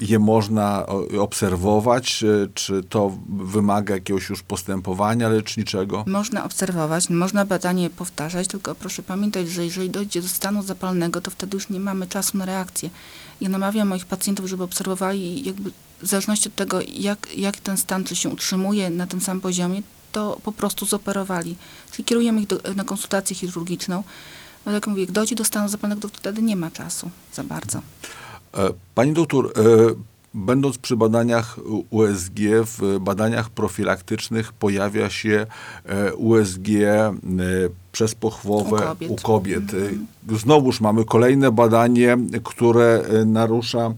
je 0.00 0.18
można 0.18 0.86
obserwować, 1.20 2.24
czy 2.54 2.82
to 2.88 3.18
wymaga 3.28 3.94
jakiegoś 3.94 4.28
już 4.28 4.42
postępowania 4.42 5.28
leczniczego? 5.28 6.04
Można 6.06 6.44
obserwować, 6.44 7.10
można 7.10 7.44
badanie 7.44 7.90
powtarzać, 7.90 8.48
tylko 8.48 8.74
proszę 8.74 9.02
pamiętać, 9.02 9.48
że 9.48 9.64
jeżeli 9.64 9.90
dojdzie 9.90 10.22
do 10.22 10.28
stanu 10.28 10.62
zapalnego, 10.62 11.20
to 11.20 11.30
wtedy 11.30 11.56
już 11.56 11.68
nie 11.68 11.80
mamy 11.80 12.06
czasu 12.06 12.38
na 12.38 12.44
reakcję. 12.44 12.90
Ja 13.40 13.48
namawiam 13.48 13.88
moich 13.88 14.06
pacjentów, 14.06 14.46
żeby 14.46 14.62
obserwowali 14.62 15.46
jakby 15.46 15.70
w 16.02 16.06
zależności 16.06 16.48
od 16.48 16.54
tego, 16.54 16.80
jak, 16.88 17.36
jak 17.36 17.56
ten 17.56 17.76
stan, 17.76 18.04
czy 18.04 18.16
się 18.16 18.28
utrzymuje 18.28 18.90
na 18.90 19.06
tym 19.06 19.20
samym 19.20 19.40
poziomie, 19.40 19.82
to 20.12 20.40
po 20.42 20.52
prostu 20.52 20.86
zoperowali. 20.86 21.56
Czyli 21.92 22.04
kierujemy 22.04 22.40
ich 22.40 22.46
do, 22.46 22.60
na 22.76 22.84
konsultację 22.84 23.36
chirurgiczną. 23.36 24.02
Ale 24.64 24.74
jak 24.74 24.86
mówię, 24.86 25.00
jak 25.00 25.12
dojdzie 25.12 25.34
do 25.34 25.44
stanu 25.44 25.68
zapalnego, 25.68 26.00
to 26.00 26.08
wtedy 26.08 26.42
nie 26.42 26.56
ma 26.56 26.70
czasu 26.70 27.10
za 27.32 27.44
bardzo. 27.44 27.78
E, 27.78 28.70
pani 28.94 29.12
doktor, 29.12 29.46
e, 29.46 29.50
będąc 30.34 30.78
przy 30.78 30.96
badaniach 30.96 31.58
USG, 31.90 32.38
w 32.64 32.98
badaniach 33.00 33.50
profilaktycznych 33.50 34.52
pojawia 34.52 35.10
się 35.10 35.46
e, 35.84 36.14
USG 36.14 36.68
przezpochwowe 37.92 38.76
u 38.76 38.80
kobiet. 38.80 39.10
U 39.10 39.16
kobiet. 39.16 39.74
Mhm. 39.74 40.06
Znowuż 40.38 40.80
mamy 40.80 41.04
kolejne 41.04 41.52
badanie, 41.52 42.16
które 42.44 43.04
narusza 43.26 43.94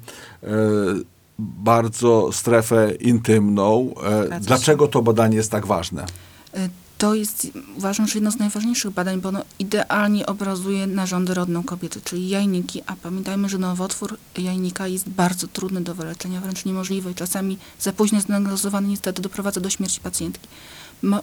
bardzo 1.41 2.33
strefę 2.33 2.95
intymną. 2.95 3.95
E, 4.31 4.41
dlaczego 4.41 4.89
to 4.89 5.03
badanie 5.03 5.37
jest 5.37 5.51
tak 5.51 5.67
ważne? 5.67 6.07
E, 6.55 6.69
to 7.01 7.15
jest, 7.15 7.47
uważam, 7.77 8.09
że 8.09 8.15
jedno 8.15 8.31
z 8.31 8.39
najważniejszych 8.39 8.91
badań, 8.91 9.21
bo 9.21 9.29
ono 9.29 9.43
idealnie 9.59 10.27
obrazuje 10.27 10.87
narządy 10.87 11.35
rodną 11.35 11.63
kobiety, 11.63 12.01
czyli 12.05 12.29
jajniki, 12.29 12.83
a 12.87 12.97
pamiętajmy, 12.97 13.49
że 13.49 13.59
nowotwór 13.59 14.19
jajnika 14.39 14.87
jest 14.87 15.09
bardzo 15.09 15.49
trudny 15.49 15.81
do 15.81 15.95
wyleczenia, 15.95 16.41
wręcz 16.41 16.65
niemożliwy 16.65 17.15
czasami 17.15 17.59
za 17.79 17.93
późno 17.93 18.21
zdiagnozowany 18.21 18.89
niestety 18.89 19.23
doprowadza 19.23 19.61
do 19.61 19.71
śmierci 19.71 20.01
pacjentki. 20.01 20.49
Mo, 21.03 21.19
y, 21.19 21.23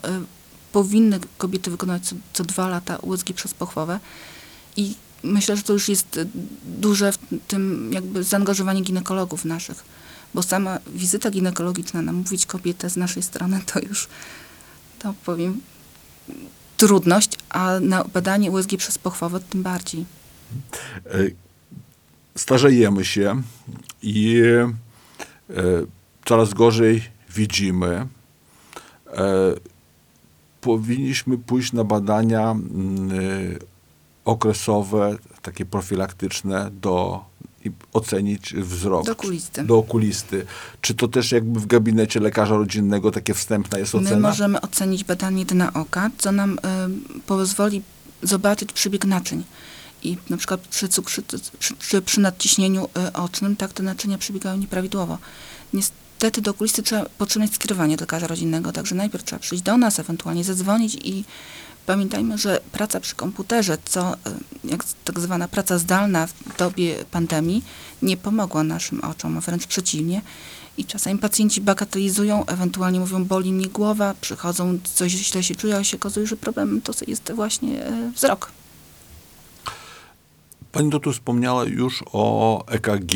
powinny 0.72 1.20
kobiety 1.38 1.72
wykonać 1.72 2.04
co, 2.06 2.16
co 2.34 2.44
dwa 2.44 2.68
lata 2.68 2.98
USG 2.98 3.34
przezpochwowe 3.34 4.00
i 4.78 4.96
myślę, 5.24 5.58
że 5.58 5.64
to 5.64 5.74
już 5.74 5.90
jest 5.90 6.20
duże 6.66 7.12
w 7.12 7.18
tym 7.48 7.94
jakby 7.94 8.24
zaangażowanie 8.24 8.82
ginekologów 8.82 9.46
naszych 9.46 9.84
bo 10.38 10.44
sama 10.44 10.80
wizyta 10.88 11.32
ginekologiczna, 11.32 12.02
namówić 12.02 12.46
kobietę 12.46 12.90
z 12.90 12.98
naszej 12.98 13.24
strony, 13.24 13.62
to 13.66 13.80
już, 13.80 14.08
to 15.00 15.14
powiem, 15.26 15.62
trudność, 16.78 17.38
a 17.50 17.80
na 17.80 18.04
badanie 18.04 18.52
USG 18.52 18.78
przez 18.78 18.98
pochwowę 18.98 19.40
tym 19.40 19.64
bardziej. 19.64 20.06
E, 21.06 21.18
starzejemy 22.36 23.06
się 23.06 23.42
i 24.02 24.42
e, 25.50 25.56
coraz 26.26 26.54
gorzej 26.54 27.04
widzimy. 27.30 27.88
E, 27.88 28.08
powinniśmy 30.62 31.38
pójść 31.38 31.74
na 31.74 31.84
badania 31.84 32.52
mm, 32.52 33.10
okresowe, 34.26 35.18
takie 35.42 35.66
profilaktyczne 35.66 36.72
do 36.72 37.26
i 37.66 37.72
ocenić 37.94 38.54
wzrok. 38.54 39.06
Do 39.06 39.12
okulisty. 39.12 39.64
Do 39.64 39.78
okulisty. 39.78 40.46
Czy 40.82 40.96
to 40.96 41.08
też 41.08 41.32
jakby 41.32 41.60
w 41.60 41.66
gabinecie 41.66 42.20
lekarza 42.20 42.56
rodzinnego 42.56 43.12
takie 43.12 43.34
wstępna 43.34 43.78
jest 43.78 43.96
ocena? 43.96 44.16
My 44.16 44.22
możemy 44.22 44.62
ocenić 44.62 45.04
badanie 45.04 45.46
dna 45.46 45.74
oka, 45.74 46.10
co 46.18 46.32
nam 46.32 46.54
y, 46.54 46.60
pozwoli 47.26 47.82
zobaczyć 48.24 48.74
przebieg 48.74 49.06
naczyń. 49.06 49.44
I 50.04 50.18
na 50.30 50.38
przykład 50.38 50.62
przy 50.62 50.88
cukrzycy, 50.88 51.40
przy, 51.60 51.76
przy, 51.76 52.02
przy 52.02 52.22
nadciśnieniu 52.22 52.86
y, 52.86 53.14
ocznym, 53.14 53.56
tak 53.56 53.74
te 53.74 53.84
naczynia 53.84 54.18
przebiegają 54.18 54.58
nieprawidłowo. 54.58 55.18
niestety 55.74 56.42
do 56.42 56.52
okulisty 56.52 56.84
trzeba 56.84 57.06
potrzebne 57.18 57.48
skierowanie 57.48 57.98
do 57.98 58.04
lekarza 58.04 58.28
rodzinnego, 58.28 58.72
także 58.72 58.96
najpierw 58.96 59.24
trzeba 59.24 59.40
przyjść 59.40 59.64
do 59.64 59.78
nas, 59.78 60.00
ewentualnie 60.00 60.44
zadzwonić 60.44 60.96
i 60.96 61.24
pamiętajmy, 61.88 62.38
że 62.38 62.62
praca 62.72 63.00
przy 63.00 63.16
komputerze, 63.16 63.78
co 63.86 64.14
y, 64.14 64.18
jak 64.64 64.84
tak 65.04 65.20
zwana 65.20 65.48
praca 65.48 65.78
zdalna 65.78 66.28
w 66.28 66.58
dobie 66.58 66.96
pandemii, 67.12 67.64
nie 68.02 68.18
pomogła 68.18 68.64
naszym 68.64 69.02
oczom, 69.02 69.38
a 69.38 69.42
wręcz 69.42 69.68
przeciwnie. 69.68 70.22
I 70.78 70.86
czasami 70.86 71.20
pacjenci 71.20 71.62
bagatelizują, 71.62 72.46
ewentualnie 72.46 73.00
mówią, 73.00 73.26
boli 73.26 73.54
mnie 73.54 73.68
głowa, 73.68 74.16
przychodzą, 74.22 74.80
coś 74.94 75.12
źle 75.12 75.44
się 75.44 75.56
czują, 75.56 75.78
a 75.78 75.84
się 75.84 75.98
okazuje, 75.98 76.28
że 76.28 76.38
problemem 76.38 76.82
to 76.82 76.94
jest 77.08 77.32
właśnie 77.32 77.86
e, 77.86 78.12
wzrok. 78.12 78.52
Pani 80.72 80.90
doktor 80.90 81.14
wspomniała 81.14 81.66
już 81.66 82.04
o 82.14 82.64
EKG. 82.68 83.14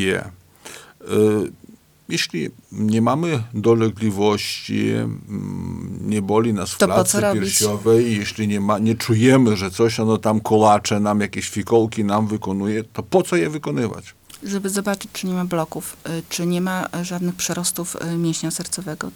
Jeśli 2.11 2.49
nie 2.71 3.01
mamy 3.01 3.43
dolegliwości, 3.53 4.89
mm, 4.91 5.99
nie 6.01 6.21
boli 6.21 6.53
nas 6.53 6.71
w 6.71 6.77
To 6.77 6.85
klatce 6.85 7.21
robić? 7.21 7.43
piersiowej, 7.43 8.17
jeśli 8.17 8.47
nie, 8.47 8.61
ma, 8.61 8.79
nie 8.79 8.95
czujemy, 8.95 9.57
że 9.57 9.71
coś 9.71 9.99
ono 9.99 10.17
tam 10.17 10.39
kolacze 10.41 10.99
nam, 10.99 11.21
jakieś 11.21 11.49
fikołki 11.49 12.03
nam 12.03 12.27
wykonuje, 12.27 12.83
to 12.83 13.03
po 13.03 13.23
co 13.23 13.35
je 13.35 13.49
wykonywać? 13.49 14.13
żeby 14.43 14.69
zobaczyć, 14.69 15.11
czy 15.13 15.27
nie 15.27 15.33
ma 15.33 15.45
bloków, 15.45 15.97
y, 16.09 16.23
czy 16.29 16.45
nie 16.45 16.61
ma 16.61 16.87
y, 17.01 17.05
żadnych 17.05 17.35
przerostów 17.35 17.95
y, 17.95 18.17
mięśnia 18.17 18.51
sercowego. 18.51 19.11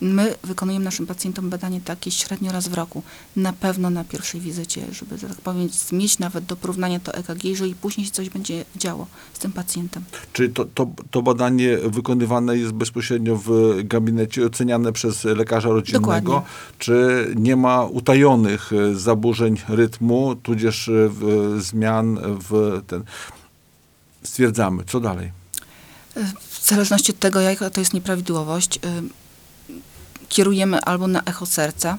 My 0.00 0.34
wykonujemy 0.44 0.84
naszym 0.84 1.06
pacjentom 1.06 1.50
badanie 1.50 1.80
takie 1.80 2.10
średnio 2.10 2.52
raz 2.52 2.68
w 2.68 2.74
roku, 2.74 3.02
na 3.36 3.52
pewno 3.52 3.90
na 3.90 4.04
pierwszej 4.04 4.40
wizycie, 4.40 4.86
żeby, 4.92 5.18
że 5.18 5.28
tak 5.28 5.40
powiem, 5.40 5.68
mieć 5.92 6.18
nawet 6.18 6.44
do 6.44 6.56
porównania 6.56 7.00
to 7.00 7.14
EKG, 7.14 7.44
jeżeli 7.44 7.74
później 7.74 8.06
się 8.06 8.12
coś 8.12 8.30
będzie 8.30 8.64
działo 8.76 9.06
z 9.34 9.38
tym 9.38 9.52
pacjentem. 9.52 10.04
Czy 10.32 10.48
to, 10.48 10.64
to, 10.64 10.90
to 11.10 11.22
badanie 11.22 11.78
wykonywane 11.78 12.58
jest 12.58 12.72
bezpośrednio 12.72 13.36
w 13.36 13.74
gabinecie, 13.84 14.46
oceniane 14.46 14.92
przez 14.92 15.24
lekarza 15.24 15.68
rodzinnego? 15.68 16.06
Dokładnie. 16.06 16.40
Czy 16.78 17.26
nie 17.36 17.56
ma 17.56 17.84
utajonych 17.84 18.72
e, 18.72 18.94
zaburzeń 18.94 19.56
rytmu, 19.68 20.34
tudzież 20.34 20.88
e, 20.88 20.92
w, 21.08 21.56
zmian 21.60 22.18
w 22.22 22.80
ten... 22.86 23.02
Stwierdzamy, 24.22 24.84
co 24.84 25.00
dalej? 25.00 25.32
W 26.38 26.66
zależności 26.66 27.12
od 27.12 27.18
tego, 27.18 27.40
jaka 27.40 27.70
to 27.70 27.80
jest 27.80 27.94
nieprawidłowość, 27.94 28.80
kierujemy 30.28 30.80
albo 30.80 31.06
na 31.06 31.22
echo 31.22 31.46
serca, 31.46 31.98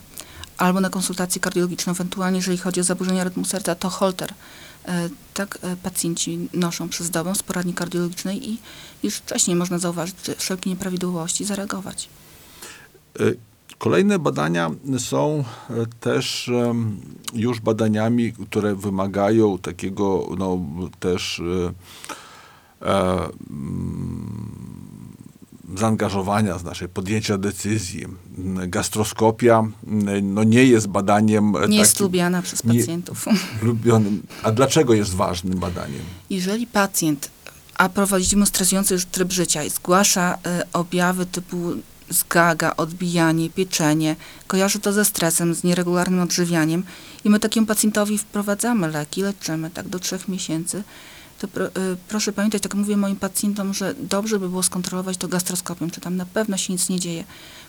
albo 0.58 0.82
na 0.82 0.90
konsultację 0.90 1.42
kardiologiczną. 1.42 1.92
Ewentualnie, 1.94 2.38
jeżeli 2.38 2.58
chodzi 2.58 2.80
o 2.80 2.84
zaburzenia 2.84 3.24
rytmu 3.24 3.46
serca, 3.46 3.76
to 3.76 3.90
holter. 3.90 4.32
Y, 4.32 4.92
Tak 5.34 5.60
y, 5.74 5.78
pacjenci 5.84 6.50
noszą 6.54 6.90
przez 6.90 7.10
dobę 7.10 7.36
z 7.36 7.44
poradni 7.44 7.74
kardiologicznej 7.74 8.50
i 8.50 8.58
już 9.04 9.16
wcześniej 9.16 9.56
można 9.56 9.80
zauważyć 9.80 10.16
wszelkie 10.38 10.70
nieprawidłowości 10.70 11.46
zareagować. 11.46 12.10
E, 13.20 13.24
Kolejne 13.78 14.20
badania 14.20 14.72
są 14.98 15.44
e, 15.70 15.86
też 16.00 16.52
już 17.34 17.60
badaniami, 17.60 18.34
które 18.34 18.76
wymagają 18.76 19.58
takiego 19.58 20.28
no, 20.38 20.60
też 21.00 21.42
e, 22.82 22.88
e, 22.88 23.30
zaangażowania 25.80 26.58
z 26.58 26.64
naszej, 26.64 26.90
podjęcia 26.90 27.38
decyzji. 27.38 28.06
Gastroskopia 28.68 29.64
no, 30.22 30.44
nie 30.44 30.64
jest 30.66 30.88
badaniem 30.88 31.56
e, 31.56 31.68
Nie 31.68 31.78
jest 31.78 31.94
takim 31.94 32.06
lubiana 32.06 32.42
przez 32.42 32.64
nie- 32.64 32.80
pacjentów. 32.80 33.26
lubionym. 33.62 34.24
A 34.44 34.52
dlaczego 34.52 34.94
jest 34.94 35.14
ważnym 35.14 35.60
badaniem? 35.60 36.02
Jeżeli 36.30 36.68
pacjent, 36.68 37.30
a 37.76 37.90
prowadzimy 37.90 38.46
stresujący 38.46 38.94
już 38.94 39.06
tryb 39.06 39.32
życia 39.32 39.64
i 39.64 39.70
zgłasza 39.70 40.34
y, 40.36 40.38
objawy 40.74 41.26
typu 41.26 41.74
zgaga, 42.10 42.74
odbijanie, 42.78 43.50
pieczenie, 43.50 44.16
kojarzy 44.48 44.80
to 44.80 44.94
ze 44.94 45.06
stresem, 45.06 45.56
z 45.56 45.64
nieregularnym 45.64 46.20
odżywianiem 46.20 46.84
i 47.24 47.30
my 47.30 47.40
takiemu 47.40 47.68
pacjentowi 47.68 48.18
wprowadzamy 48.18 48.88
leki, 48.88 49.22
leczymy 49.22 49.70
tak 49.70 49.88
do 49.88 50.00
trzech 50.00 50.28
miesięcy, 50.28 50.84
pro, 51.48 51.66
y, 51.66 51.72
proszę 52.08 52.34
pamiętać, 52.34 52.62
tak 52.62 52.76
mówię 52.76 52.98
moim 52.98 53.16
pacjentom, 53.16 53.74
że 53.74 53.96
dobrze 54.00 54.40
by 54.40 54.50
było 54.50 54.64
skontrolować 54.64 55.18
to 55.18 55.28
gastroskopią, 55.28 55.90
czy 55.90 56.02
tam 56.02 56.16
na 56.16 56.26
pewno 56.26 56.58
się 56.58 56.74
nic 56.74 56.90
nie 56.90 57.00
dzieje, 57.00 57.24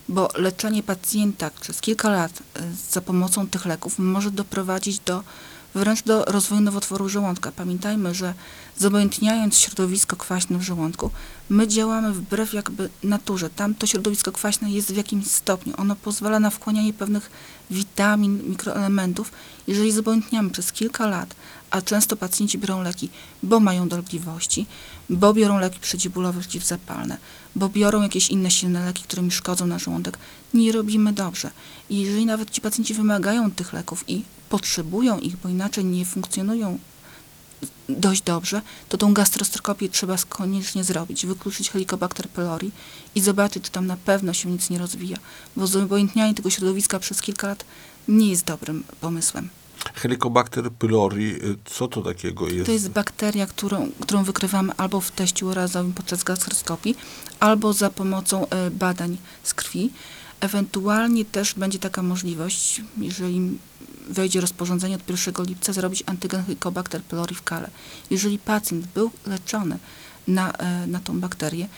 bo 0.09 0.29
leczenie 0.37 0.83
pacjenta 0.83 1.51
przez 1.61 1.81
kilka 1.81 2.11
lat 2.11 2.33
y, 2.41 2.93
za 2.93 3.01
pomocą 3.01 3.47
tych 3.47 3.67
leków 3.67 3.99
może 3.99 4.31
doprowadzić 4.31 4.99
do 4.99 5.23
wręcz 5.77 6.03
do 6.03 6.25
rozwoju 6.25 6.61
nowotworu 6.61 7.09
żołądka. 7.09 7.53
Pamiętajmy, 7.53 8.15
że 8.15 8.35
zobojętniając 8.79 9.59
środowisko 9.59 10.17
kwaśne 10.17 10.59
w 10.59 10.63
żołądku, 10.63 11.11
my 11.49 11.69
działamy 11.69 12.13
wbrew 12.13 12.55
jakby 12.55 12.89
naturze. 13.03 13.51
Tam 13.51 13.75
to 13.75 13.87
środowisko 13.87 14.33
kwaśne 14.33 14.71
jest 14.71 14.93
w 14.93 14.97
jakimś 14.97 15.27
stopniu. 15.27 15.75
Ono 15.77 15.97
pozwala 15.97 16.41
na 16.41 16.51
wchłanianie 16.51 16.93
pewnych 16.93 17.31
witamin, 17.71 18.43
mikroelementów. 18.49 19.33
Jeżeli 19.67 19.93
zobojętniamy 19.93 20.51
przez 20.51 20.73
kilka 20.73 21.07
lat, 21.07 21.35
a 21.77 21.83
często 21.83 22.17
pacjenci 22.17 22.59
biorą 22.59 22.83
leki, 22.83 23.09
bo 23.43 23.61
mają 23.61 23.89
dolegliwości, 23.89 24.67
bo 25.11 25.35
biorą 25.35 25.59
leki 25.59 25.81
przeciwbólowe, 25.81 26.41
przeciwzapalne, 26.41 27.17
bo 27.57 27.69
biorą 27.69 28.03
jakieś 28.03 28.29
inne 28.29 28.51
silne 28.51 28.85
leki, 28.85 29.03
które 29.03 29.23
mi 29.23 29.31
szkodzą 29.31 29.67
na 29.67 29.79
żołądek, 29.79 30.19
nie 30.55 30.73
robimy 30.73 31.13
dobrze. 31.13 31.51
I 31.91 32.01
jeżeli 32.01 32.27
nawet 32.27 32.51
ci 32.51 32.61
pacjenci 32.61 32.95
wymagają 32.95 33.51
tych 33.51 33.73
leków 33.73 34.05
i 34.09 34.23
potrzebują 34.49 35.19
ich, 35.19 35.37
bo 35.37 35.49
inaczej 35.49 35.85
nie 35.85 36.05
funkcjonują 36.05 36.79
dość 37.89 38.23
dobrze, 38.23 38.63
to 38.89 38.99
tą 38.99 39.15
gastroskopię 39.15 39.89
trzeba 39.89 40.17
koniecznie 40.29 40.85
zrobić, 40.85 41.27
wykluczyć 41.27 41.71
Helicobacter 41.71 42.29
pylori 42.29 42.71
i 43.15 43.21
zobaczyć, 43.21 43.65
czy 43.65 43.71
tam 43.71 43.87
na 43.87 43.97
pewno 43.97 44.33
się 44.33 44.51
nic 44.51 44.71
nie 44.71 44.79
rozwija, 44.79 45.17
bo 45.57 45.67
zobojętnianie 45.67 46.35
tego 46.35 46.51
środowiska 46.51 46.99
przez 46.99 47.21
kilka 47.21 47.47
lat 47.47 47.65
nie 48.09 48.31
jest 48.31 48.45
dobrym 48.45 48.85
pomysłem. 49.01 49.49
Helicobacter 49.95 50.71
pylori, 50.71 51.25
y, 51.25 51.57
co 51.65 51.89
to 51.89 52.03
takiego 52.03 52.49
jest? 52.49 52.67
To 52.67 52.73
jest 52.73 52.91
bakteria, 52.91 53.47
którą, 53.47 53.91
którą 54.01 54.25
wykrywamy 54.25 54.73
albo 54.77 55.01
w 55.01 55.11
teście 55.11 55.47
urazowym 55.47 55.93
podczas 55.93 56.25
gastroskopii, 56.25 56.97
albo 57.41 57.73
za 57.73 57.91
pomocą 57.91 58.49
e, 58.49 58.71
badań 58.71 59.17
z 59.43 59.55
krwi. 59.55 59.91
Ewentualnie 60.41 61.25
też 61.25 61.55
będzie 61.55 61.79
taka 61.79 62.03
możliwość, 62.03 62.83
jeżeli 62.99 63.59
wejdzie 64.09 64.41
rozporządzenie 64.41 64.97
od 64.97 65.27
1 65.27 65.47
lipca, 65.47 65.73
zrobić 65.73 66.03
antygen 66.07 66.45
Helicobacter 66.45 67.03
pylori 67.03 67.35
w 67.35 67.43
kale. 67.43 67.71
Jeżeli 68.11 68.39
pacjent 68.39 68.87
był 68.87 69.11
leczony 69.27 69.79
na, 70.29 70.53
e, 70.53 70.87
na 70.87 71.01
tą 71.01 71.21
bakterię, 71.21 71.69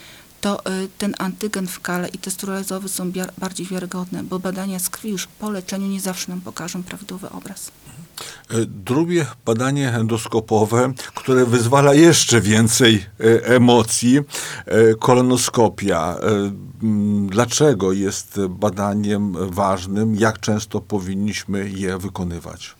to 0.41 0.65
e, 0.65 0.87
ten 0.97 1.15
antygen 1.17 1.67
w 1.67 1.79
kale 1.79 2.07
i 2.07 2.17
test 2.17 2.43
urazowy 2.43 2.89
są 2.89 3.11
bardziej 3.37 3.65
wiarygodne, 3.65 4.23
bo 4.23 4.39
badania 4.39 4.79
z 4.79 4.89
krwi 4.89 5.09
już 5.09 5.27
po 5.27 5.49
leczeniu 5.49 5.87
nie 5.87 6.01
zawsze 6.01 6.31
nam 6.31 6.41
pokażą 6.41 6.83
prawidłowy 6.83 7.29
obraz. 7.29 7.71
E, 8.51 8.65
Drugie 8.65 9.25
badanie 9.45 9.93
endoskopowe, 9.93 10.93
które 11.15 11.45
wyzwala 11.45 11.93
jeszcze 11.93 12.41
więcej 12.41 13.05
e, 13.19 13.45
emocji, 13.45 14.17
e, 14.17 14.95
kolonoskopia. 14.95 16.15
Dlaczego 17.27 17.91
jest 17.91 18.39
badaniem 18.49 19.35
ważnym? 19.51 20.15
Jak 20.15 20.39
często 20.39 20.81
powinniśmy 20.81 21.69
je 21.69 21.97
wykonywać? 21.97 22.75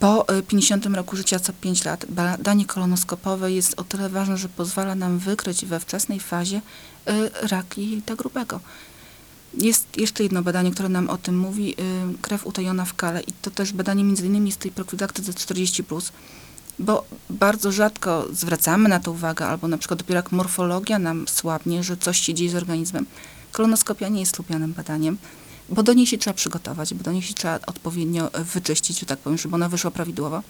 Po 0.00 0.32
y, 0.38 0.42
50 0.42 0.86
roku 0.86 1.16
życia 1.16 1.40
co 1.40 1.52
5 1.52 1.84
lat 1.84 2.06
badanie 2.08 2.66
kolonoskopowe 2.66 3.52
jest 3.52 3.80
o 3.80 3.84
tyle 3.84 4.08
ważne, 4.08 4.36
że 4.36 4.48
pozwala 4.48 4.94
nam 4.94 5.18
wykryć 5.18 5.66
we 5.66 5.80
wczesnej 5.80 6.20
fazie 6.20 6.56
y, 6.56 7.48
rak 7.48 7.78
jelita 7.78 8.16
grubego. 8.16 8.60
Jest 9.54 9.96
jeszcze 9.96 10.22
jedno 10.22 10.42
badanie, 10.42 10.70
które 10.70 10.88
nam 10.88 11.10
o 11.10 11.18
tym 11.18 11.38
mówi, 11.38 11.72
y, 11.72 12.18
krew 12.22 12.46
utajona 12.46 12.84
w 12.84 12.94
kale 12.94 13.20
i 13.20 13.32
to 13.42 13.50
też 13.50 13.72
badanie 13.72 14.04
między 14.04 14.26
innymi 14.26 14.52
z 14.52 14.56
tej 14.56 14.70
profilaktyce 14.70 15.32
40+, 15.32 16.12
bo 16.78 17.04
bardzo 17.30 17.72
rzadko 17.72 18.26
zwracamy 18.32 18.88
na 18.88 19.00
to 19.00 19.10
uwagę, 19.12 19.46
albo 19.46 19.68
na 19.68 19.78
przykład 19.78 19.98
dopiero 19.98 20.18
jak 20.18 20.32
morfologia 20.32 20.98
nam 20.98 21.28
słabnie, 21.28 21.82
że 21.82 21.96
coś 21.96 22.20
się 22.20 22.34
dzieje 22.34 22.50
z 22.50 22.54
organizmem. 22.54 23.06
Kolonoskopia 23.52 24.08
nie 24.08 24.20
jest 24.20 24.38
lubianym 24.38 24.72
badaniem, 24.72 25.18
bo 25.70 25.82
do 25.82 25.92
niej 25.92 26.06
się 26.06 26.18
trzeba 26.18 26.34
przygotować, 26.34 26.94
bo 26.94 27.04
do 27.04 27.12
niej 27.12 27.22
się 27.22 27.34
trzeba 27.34 27.60
odpowiednio 27.66 28.34
e, 28.34 28.44
wyczyścić, 28.44 29.00
że 29.00 29.06
tak 29.06 29.18
powiem, 29.18 29.38
żeby 29.38 29.54
ona 29.54 29.68
wyszła 29.68 29.90
prawidłowo. 29.90 30.42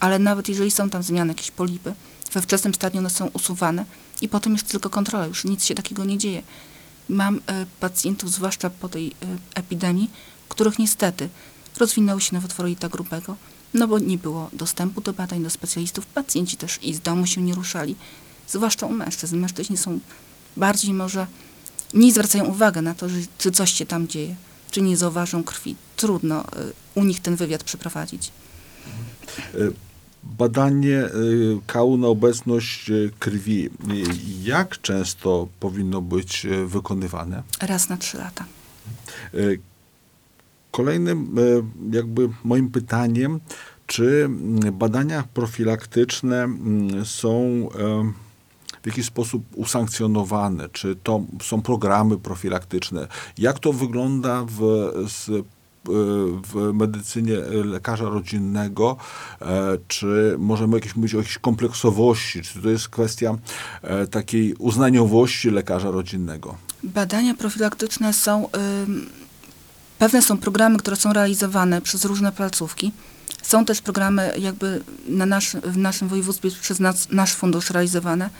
Ale 0.00 0.18
nawet 0.18 0.48
jeżeli 0.48 0.70
są 0.70 0.90
tam 0.90 1.02
zmiany, 1.02 1.30
jakieś 1.30 1.50
polipy, 1.50 1.94
we 2.32 2.42
wczesnym 2.42 2.74
stadium 2.74 3.04
one 3.04 3.10
są 3.10 3.26
usuwane 3.26 3.84
i 4.20 4.28
potem 4.28 4.52
jest 4.52 4.68
tylko 4.68 4.90
kontrola, 4.90 5.26
już 5.26 5.44
nic 5.44 5.64
się 5.64 5.74
takiego 5.74 6.04
nie 6.04 6.18
dzieje. 6.18 6.42
Mam 7.08 7.40
e, 7.46 7.66
pacjentów, 7.80 8.32
zwłaszcza 8.32 8.70
po 8.70 8.88
tej 8.88 9.08
e, 9.08 9.12
epidemii, 9.54 10.10
których 10.48 10.78
niestety 10.78 11.28
rozwinęły 11.78 12.20
się 12.20 12.34
nowotwory 12.34 12.76
grubego, 12.90 13.36
no 13.74 13.88
bo 13.88 13.98
nie 13.98 14.18
było 14.18 14.50
dostępu 14.52 15.00
do 15.00 15.12
badań, 15.12 15.42
do 15.42 15.50
specjalistów. 15.50 16.06
Pacjenci 16.06 16.56
też 16.56 16.78
i 16.82 16.94
z 16.94 17.00
domu 17.00 17.26
się 17.26 17.42
nie 17.42 17.54
ruszali, 17.54 17.96
zwłaszcza 18.48 18.86
u 18.86 18.92
mężczyzn. 18.92 19.36
Mężczyźni 19.36 19.76
są 19.76 20.00
bardziej 20.56 20.94
może, 20.94 21.26
mniej 21.94 22.12
zwracają 22.12 22.44
uwagę 22.44 22.82
na 22.82 22.94
to, 22.94 23.08
że, 23.08 23.18
czy 23.38 23.50
coś 23.50 23.72
się 23.72 23.86
tam 23.86 24.08
dzieje, 24.08 24.36
czy 24.72 24.82
nie 24.82 24.96
zauważą 24.96 25.44
krwi. 25.44 25.76
Trudno 25.96 26.40
y, 26.42 26.44
u 26.94 27.04
nich 27.04 27.20
ten 27.20 27.36
wywiad 27.36 27.64
przeprowadzić. 27.64 28.32
E, 29.54 29.58
badanie 30.22 31.04
y, 31.04 31.10
kału 31.66 31.96
na 31.96 32.06
obecność 32.06 32.90
y, 32.90 33.10
krwi. 33.18 33.66
Y, 33.66 33.70
Jak 34.42 34.80
często 34.80 35.48
powinno 35.60 36.00
być 36.02 36.44
y, 36.44 36.66
wykonywane? 36.66 37.42
Raz 37.60 37.88
na 37.88 37.96
trzy 37.96 38.18
lata. 38.18 38.44
Y, 39.34 39.60
Kolejnym 40.70 41.38
y, 41.38 41.62
jakby 41.96 42.28
moim 42.44 42.70
pytaniem, 42.70 43.40
czy 43.86 44.28
badania 44.72 45.24
profilaktyczne 45.34 46.42
mm, 46.42 47.04
są 47.06 47.32
y, 47.38 48.31
w 48.82 48.86
jakiś 48.86 49.06
sposób 49.06 49.42
usankcjonowane? 49.54 50.68
Czy 50.68 50.96
to 51.02 51.22
są 51.42 51.62
programy 51.62 52.18
profilaktyczne? 52.18 53.08
Jak 53.38 53.58
to 53.58 53.72
wygląda 53.72 54.44
w, 54.48 54.60
z, 55.08 55.28
y, 55.28 55.42
w 56.52 56.70
medycynie 56.74 57.36
lekarza 57.64 58.04
rodzinnego? 58.04 58.96
E, 59.40 59.78
Czy 59.88 60.34
możemy 60.38 60.76
jakieś 60.76 60.96
mówić 60.96 61.14
o 61.14 61.18
jakiejś 61.18 61.38
kompleksowości? 61.38 62.42
Czy 62.42 62.62
to 62.62 62.68
jest 62.70 62.88
kwestia 62.88 63.38
e, 63.82 64.06
takiej 64.06 64.54
uznaniowości 64.54 65.50
lekarza 65.50 65.90
rodzinnego? 65.90 66.56
Badania 66.82 67.34
profilaktyczne 67.34 68.12
są, 68.12 68.48
ym, 68.82 69.06
pewne 69.98 70.22
są 70.22 70.38
programy, 70.38 70.78
które 70.78 70.96
są 70.96 71.12
realizowane 71.12 71.80
przez 71.82 72.04
różne 72.04 72.32
placówki. 72.32 72.92
Są 73.42 73.64
też 73.64 73.80
programy 73.80 74.34
jakby 74.38 74.82
na 75.08 75.26
nasz, 75.26 75.56
w 75.56 75.76
naszym 75.76 76.08
województwie 76.08 76.50
przez 76.50 76.80
nas, 76.80 77.08
nasz 77.10 77.34
fundusz 77.34 77.70
realizowane. 77.70 78.30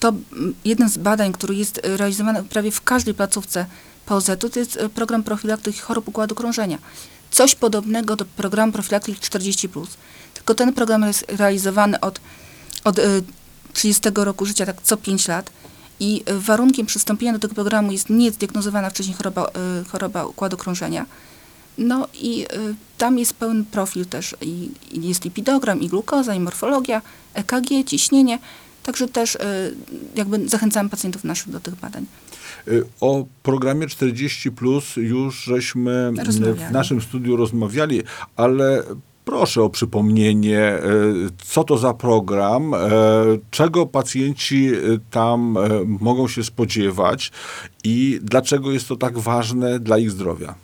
To 0.00 0.08
mm, 0.08 0.54
jeden 0.64 0.88
z 0.88 0.98
badań, 0.98 1.32
który 1.32 1.54
jest 1.54 1.78
y, 1.78 1.96
realizowany 1.96 2.44
prawie 2.44 2.70
w 2.70 2.82
każdej 2.82 3.14
placówce 3.14 3.66
POZ-u, 4.06 4.48
to 4.48 4.58
jest 4.58 4.76
y, 4.76 4.88
program 4.88 5.22
profilaktyki 5.22 5.78
chorób 5.78 6.08
układu 6.08 6.34
krążenia. 6.34 6.78
Coś 7.30 7.54
podobnego 7.54 8.16
do 8.16 8.24
programu 8.24 8.72
profilaktyki 8.72 9.20
40+. 9.20 9.86
Tylko 10.34 10.54
ten 10.54 10.72
program 10.72 11.02
jest 11.02 11.24
realizowany 11.28 12.00
od, 12.00 12.20
od 12.84 12.98
y, 12.98 13.22
30 13.72 14.02
roku 14.14 14.46
życia, 14.46 14.66
tak 14.66 14.82
co 14.82 14.96
5 14.96 15.28
lat. 15.28 15.50
I 16.00 16.22
y, 16.30 16.40
warunkiem 16.40 16.86
przystąpienia 16.86 17.32
do 17.32 17.38
tego 17.38 17.54
programu 17.54 17.92
jest 17.92 18.10
niezdiagnozowana 18.10 18.90
wcześniej 18.90 19.16
choroba, 19.16 19.50
y, 19.82 19.84
choroba 19.84 20.24
układu 20.26 20.56
krążenia. 20.56 21.06
No 21.78 22.08
i 22.14 22.42
y, 22.42 22.74
tam 22.98 23.18
jest 23.18 23.34
pełen 23.34 23.64
profil 23.64 24.06
też. 24.06 24.36
I, 24.40 24.70
i 24.92 25.08
jest 25.08 25.24
lipidogram, 25.24 25.80
i 25.80 25.88
glukoza, 25.88 26.34
i 26.34 26.40
morfologia, 26.40 27.02
EKG, 27.34 27.84
ciśnienie. 27.86 28.38
Także 28.88 29.08
też 29.08 29.34
y, 29.34 29.38
jakby 30.14 30.48
zachęcamy 30.48 30.88
pacjentów 30.88 31.24
naszych 31.24 31.50
do 31.50 31.60
tych 31.60 31.74
badań. 31.76 32.06
Y, 32.68 32.84
O 33.00 33.24
programie 33.42 33.86
40 33.86 34.50
plus 34.50 34.96
już 34.96 35.44
żeśmy 35.44 36.12
Rozmawiali. 36.24 36.68
w 36.68 36.72
naszym 36.72 37.00
studiu 37.00 37.36
rozmawiali, 37.36 38.02
ale 38.36 38.82
proszę 39.24 39.62
o 39.62 39.70
przypomnienie, 39.70 40.78
y, 40.78 41.30
co 41.44 41.64
to 41.64 41.78
za 41.78 41.94
program, 41.94 42.74
czego 43.50 43.86
pacjenci 43.86 44.70
tam 45.10 45.58
mogą 46.00 46.28
się 46.28 46.44
spodziewać 46.44 47.32
i 47.84 48.18
dlaczego 48.22 48.72
jest 48.72 48.88
to 48.88 48.96
tak 48.96 49.18
ważne 49.18 49.80
dla 49.80 49.98
ich 49.98 50.10
zdrowia. 50.10 50.54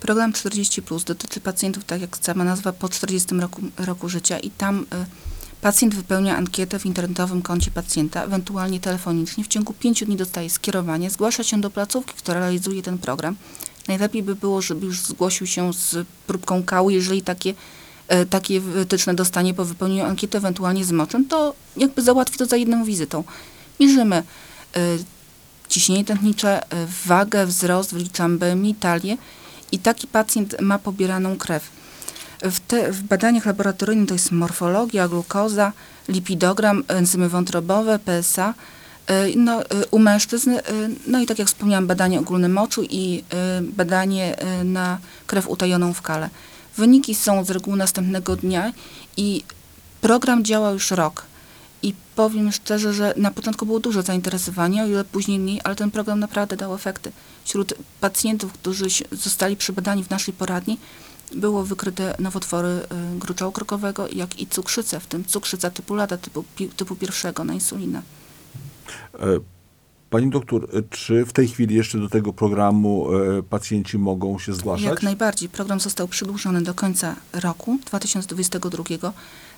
Program 0.00 0.32
40 0.32 0.82
plus 0.82 1.04
dotyczy 1.04 1.40
pacjentów, 1.40 1.84
tak 1.84 2.00
jak 2.00 2.16
sama 2.16 2.44
nazwa, 2.44 2.72
po 2.72 2.88
40 2.88 3.34
roku, 3.34 3.62
roku 3.78 4.08
życia 4.08 4.38
i 4.38 4.50
tam 4.50 4.80
y, 4.80 5.31
pacjent 5.62 5.94
wypełnia 5.94 6.36
ankietę 6.36 6.78
w 6.78 6.86
internetowym 6.86 7.42
koncie 7.42 7.70
pacjenta, 7.70 8.24
ewentualnie 8.24 8.80
telefonicznie. 8.80 9.44
W 9.44 9.48
ciągu 9.48 9.72
5 9.72 10.04
dni 10.04 10.16
dostaje 10.16 10.50
skierowanie, 10.50 11.10
zgłasza 11.10 11.44
się 11.44 11.60
do 11.60 11.70
placówki, 11.70 12.14
która 12.14 12.40
realizuje 12.40 12.82
ten 12.82 12.98
program. 12.98 13.36
Najlepiej 13.88 14.22
by 14.22 14.34
było, 14.34 14.62
żeby 14.62 14.86
już 14.86 15.00
zgłosił 15.00 15.46
się 15.46 15.72
z 15.72 16.06
próbką 16.26 16.62
kału, 16.62 16.90
jeżeli 16.90 17.22
takie, 17.22 17.54
e, 18.08 18.26
takie 18.26 18.60
wytyczne 18.60 19.14
dostanie 19.14 19.54
po 19.54 19.64
wypełnieniu 19.64 20.04
ankiety, 20.04 20.38
ewentualnie 20.38 20.84
z 20.84 20.92
moczem, 20.92 21.28
to 21.28 21.54
jakby 21.76 22.02
załatwi 22.02 22.38
to 22.38 22.46
za 22.46 22.56
jedną 22.56 22.84
wizytą. 22.84 23.24
Mierzymy 23.80 24.16
e, 24.16 24.22
ciśnienie 25.68 26.04
tętnicze, 26.04 26.70
e, 26.70 26.86
wagę, 27.06 27.46
wzrost, 27.46 27.94
wliczamy 27.94 28.38
BMI, 28.38 28.74
talię 28.74 29.16
i 29.72 29.78
taki 29.78 30.06
pacjent 30.06 30.60
ma 30.60 30.78
pobieraną 30.78 31.36
krew. 31.36 31.81
W, 32.42 32.60
te, 32.60 32.92
w 32.92 33.02
badaniach 33.02 33.46
laboratoryjnych 33.46 34.08
to 34.08 34.14
jest 34.14 34.32
morfologia, 34.32 35.08
glukoza, 35.08 35.72
lipidogram, 36.08 36.84
enzymy 36.88 37.28
wątrobowe, 37.28 37.98
PSA. 37.98 38.54
Y, 39.10 39.36
No, 39.36 39.62
y, 39.62 39.66
u 39.90 39.98
mężczyzn, 39.98 40.50
y, 40.50 40.62
no 41.06 41.20
i 41.20 41.26
tak 41.26 41.38
jak 41.38 41.48
wspomniałam, 41.48 41.86
badanie 41.86 42.20
ogólne 42.20 42.48
moczu 42.48 42.82
i 42.90 43.24
badanie 43.62 44.36
na 44.64 44.98
krew 45.26 45.48
utajoną 45.48 45.92
w 45.92 46.02
kale. 46.02 46.30
Wyniki 46.76 47.14
są 47.14 47.44
z 47.44 47.50
reguły 47.50 47.76
następnego 47.76 48.36
dnia 48.36 48.72
i 49.16 49.42
program 50.00 50.44
działa 50.44 50.70
już 50.70 50.90
rok. 50.90 51.24
I 51.82 51.94
powiem 52.14 52.52
szczerze, 52.52 52.94
że 52.94 53.14
na 53.16 53.30
początku 53.30 53.66
było 53.66 53.80
duże 53.80 54.02
zainteresowanie, 54.02 54.82
o 54.82 54.86
ile 54.86 55.04
później 55.04 55.38
mniej, 55.38 55.60
ale 55.64 55.76
ten 55.76 55.90
program 55.90 56.20
naprawdę 56.20 56.56
dał 56.56 56.74
efekty. 56.74 57.12
Wśród 57.44 57.74
pacjentów, 58.00 58.52
którzy 58.52 58.86
zostali 59.12 59.56
przebadani 59.56 60.04
w 60.04 60.10
naszej 60.10 60.34
poradni, 60.34 60.78
było 61.34 61.64
wykryte 61.64 62.16
nowotwory 62.18 62.68
y, 62.68 63.18
gruczołu 63.18 63.52
krokowego, 63.52 64.08
jak 64.12 64.40
i 64.40 64.46
cukrzycę, 64.46 65.00
w 65.00 65.06
tym 65.06 65.24
cukrzyca 65.24 65.70
typu 65.70 65.94
lada, 65.94 66.16
typu, 66.16 66.44
typu 66.76 66.96
pierwszego 66.96 67.44
na 67.44 67.54
insulinę. 67.54 68.02
E, 69.14 69.40
Pani 70.12 70.30
doktor, 70.30 70.68
e, 70.72 70.82
czy 70.90 71.24
w 71.24 71.32
tej 71.32 71.48
chwili 71.48 71.74
jeszcze 71.74 71.98
do 71.98 72.08
tego 72.08 72.32
programu 72.32 73.08
e, 73.12 73.42
pacjenci 73.42 73.98
mogą 73.98 74.38
się 74.38 74.52
zgłaszać? 74.52 74.86
Jak 74.86 75.02
najbardziej. 75.02 75.48
Program 75.48 75.80
został 75.80 76.08
przedłużony 76.08 76.62
do 76.62 76.74
końca 76.74 77.16
roku 77.32 77.78
2022. 77.86 79.12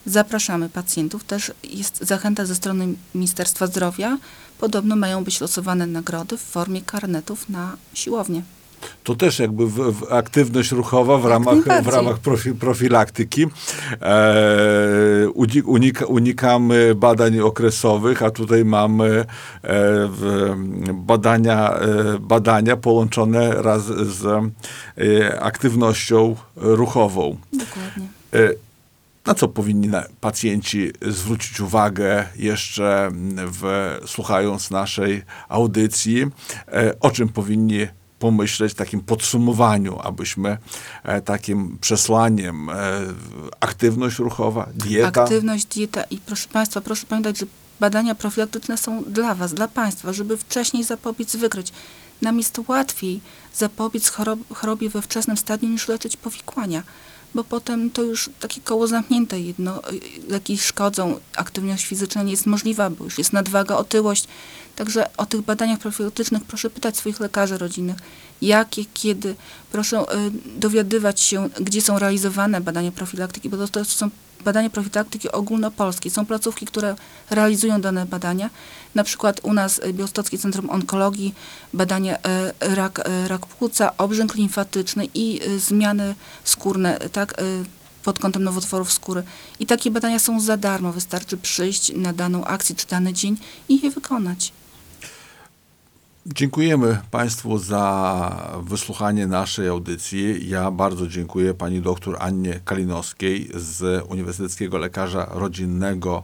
Zapraszamy 0.06 0.68
pacjentów. 0.68 1.24
Też 1.24 1.52
jest 1.64 2.04
zachęta 2.04 2.46
ze 2.46 2.54
strony 2.54 2.94
Ministerstwa 3.14 3.66
Zdrowia. 3.66 4.18
Podobno 4.58 4.96
mają 4.96 5.24
być 5.24 5.40
losowane 5.40 5.86
nagrody 5.86 6.36
w 6.36 6.42
formie 6.42 6.82
karnetów 6.82 7.48
na 7.48 7.76
siłownię. 7.94 8.42
To 9.04 9.14
też 9.14 9.38
jakby 9.38 9.66
w, 9.66 9.72
w 9.92 10.12
aktywność 10.12 10.72
ruchowa 10.72 11.18
w 11.18 11.24
ramach, 11.26 11.58
w 11.82 11.86
ramach 11.86 12.18
profi, 12.18 12.52
profilaktyki. 12.52 13.46
E, 14.02 15.28
unik, 15.34 15.68
unika, 15.68 16.06
unikamy 16.06 16.94
badań 16.94 17.40
okresowych, 17.40 18.22
a 18.22 18.30
tutaj 18.30 18.64
mamy 18.64 19.08
e, 19.10 19.24
w, 20.08 20.52
badania, 20.94 21.70
e, 21.74 22.18
badania 22.20 22.76
połączone 22.76 23.62
raz 23.62 23.84
z 23.86 24.24
e, 24.26 25.40
aktywnością 25.40 26.36
ruchową. 26.56 27.36
Dokładnie. 27.52 28.08
E, 28.34 28.38
Na 29.26 29.34
co 29.34 29.48
powinni 29.48 29.90
pacjenci 30.20 30.92
zwrócić 31.02 31.60
uwagę 31.60 32.24
jeszcze 32.36 33.10
w, 33.36 33.94
słuchając 34.06 34.70
naszej 34.70 35.22
audycji? 35.48 36.26
E, 36.68 36.94
O 37.00 37.10
czym 37.10 37.28
powinni 37.28 37.86
pomyśleć 38.24 38.74
takim 38.74 39.00
podsumowaniu, 39.00 39.98
abyśmy 40.02 40.58
e, 41.02 41.20
takim 41.20 41.78
przesłaniem 41.80 42.70
e, 42.70 42.74
aktywność 43.60 44.18
ruchowa, 44.18 44.68
dieta, 44.74 45.22
Aktywność, 45.22 45.64
dieta 45.66 46.02
i 46.02 46.18
proszę 46.18 46.48
Państwa, 46.52 46.80
proszę 46.80 47.06
pamiętać, 47.06 47.38
że 47.38 47.46
badania 47.80 48.14
profilaktyczne 48.14 48.76
są 48.76 49.02
dla 49.06 49.34
Was, 49.34 49.54
dla 49.54 49.68
Państwa, 49.68 50.12
żeby 50.12 50.36
wcześniej 50.36 50.84
zapobiec, 50.84 51.36
wykryć. 51.36 51.72
Nam 52.22 52.38
jest 52.38 52.60
łatwiej 52.68 53.20
zapobiec 53.54 54.08
chorob, 54.08 54.40
chorobie 54.54 54.88
we 54.88 55.02
wczesnym 55.02 55.36
stadium 55.36 55.72
niż 55.72 55.88
leczyć 55.88 56.16
powikłania, 56.16 56.82
bo 57.34 57.44
potem 57.44 57.90
to 57.90 58.02
już 58.02 58.30
takie 58.40 58.60
koło 58.60 58.86
zamknięte 58.86 59.40
jedno, 59.40 59.90
y, 59.92 60.00
leki 60.28 60.58
szkodzą, 60.58 61.20
aktywność 61.36 61.86
fizyczna 61.86 62.22
nie 62.22 62.30
jest 62.30 62.46
możliwa, 62.46 62.90
bo 62.90 63.04
już 63.04 63.18
jest 63.18 63.32
nadwaga, 63.32 63.76
otyłość. 63.76 64.28
Także 64.76 65.16
o 65.16 65.26
tych 65.26 65.40
badaniach 65.40 65.78
profilaktycznych 65.78 66.44
proszę 66.44 66.70
pytać 66.70 66.96
swoich 66.96 67.20
lekarzy 67.20 67.58
rodzinnych, 67.58 67.96
jakie, 68.42 68.84
kiedy. 68.94 69.34
Proszę 69.72 70.00
y, 70.00 70.04
dowiadywać 70.60 71.20
się, 71.20 71.48
gdzie 71.60 71.82
są 71.82 71.98
realizowane 71.98 72.60
badania 72.60 72.92
profilaktyki, 72.92 73.48
bo 73.48 73.68
to, 73.68 73.84
są 73.84 74.10
badania 74.44 74.70
profilaktyki 74.70 75.32
ogólnopolskie. 75.32 76.10
Są 76.10 76.26
placówki, 76.26 76.66
które 76.66 76.96
realizują 77.30 77.80
dane 77.80 78.06
badania. 78.06 78.50
Na 78.94 79.04
przykład 79.04 79.40
u 79.42 79.52
nas 79.52 79.80
Białostockie 79.92 80.38
Centrum 80.38 80.70
Onkologii, 80.70 81.34
badania 81.72 82.16
y, 82.16 82.20
rak, 82.60 83.08
y, 83.08 83.28
rak 83.28 83.46
płuca, 83.46 83.96
obrzęk 83.96 84.34
limfatyczny 84.34 85.08
i 85.14 85.40
zmiany 85.58 86.14
skórne, 86.44 86.98
tak, 87.12 87.34
pod 88.04 88.18
kątem 88.18 88.44
nowotworów 88.44 88.92
skóry. 88.92 89.22
I 89.60 89.66
takie 89.66 89.90
badania 89.90 90.18
są 90.18 90.40
za 90.40 90.56
darmo. 90.56 90.92
Wystarczy 90.92 91.36
przyjść 91.36 91.92
na 91.96 92.12
daną 92.12 92.44
akcję 92.44 92.74
czy 92.74 92.86
dany 92.86 93.12
dzień 93.12 93.36
i 93.68 93.80
je 93.80 93.90
wykonać. 93.90 94.52
Dziękujemy 96.26 96.98
Państwu 97.10 97.58
za 97.58 98.60
wysłuchanie 98.62 99.26
naszej 99.26 99.68
audycji. 99.68 100.48
Ja 100.48 100.70
bardzo 100.70 101.06
dziękuję 101.06 101.54
pani 101.54 101.80
doktor 101.80 102.16
Annie 102.20 102.60
Kalinowskiej 102.64 103.48
z 103.54 104.04
Uniwersyteckiego 104.08 104.78
Lekarza 104.78 105.28
Rodzinnego 105.30 106.22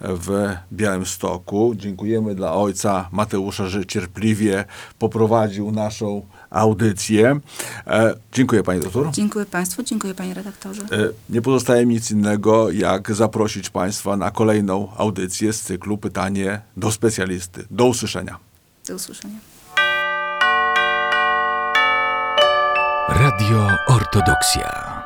w 0.00 0.56
Białymstoku. 0.72 1.72
Dziękujemy 1.76 2.34
dla 2.34 2.54
ojca 2.54 3.08
Mateusza, 3.12 3.68
że 3.68 3.86
cierpliwie 3.86 4.64
poprowadził 4.98 5.70
naszą 5.70 6.26
audycję. 6.50 7.40
E, 7.86 8.14
dziękuję 8.32 8.62
pani 8.62 8.80
doktor. 8.80 9.10
Dziękuję 9.10 9.46
Państwu, 9.46 9.82
dziękuję 9.82 10.14
panie 10.14 10.34
redaktorze. 10.34 10.82
E, 10.82 11.08
nie 11.30 11.42
pozostaje 11.42 11.86
mi 11.86 11.94
nic 11.94 12.10
innego, 12.10 12.70
jak 12.70 13.14
zaprosić 13.14 13.70
Państwa 13.70 14.16
na 14.16 14.30
kolejną 14.30 14.88
audycję 14.96 15.52
z 15.52 15.60
cyklu 15.60 15.98
Pytanie 15.98 16.60
do 16.76 16.92
specjalisty. 16.92 17.64
Do 17.70 17.86
usłyszenia. 17.86 18.47
Do 18.88 18.94
usłyszenia. 18.94 19.38
Radio 23.08 23.68
Ortodoksja. 23.86 24.97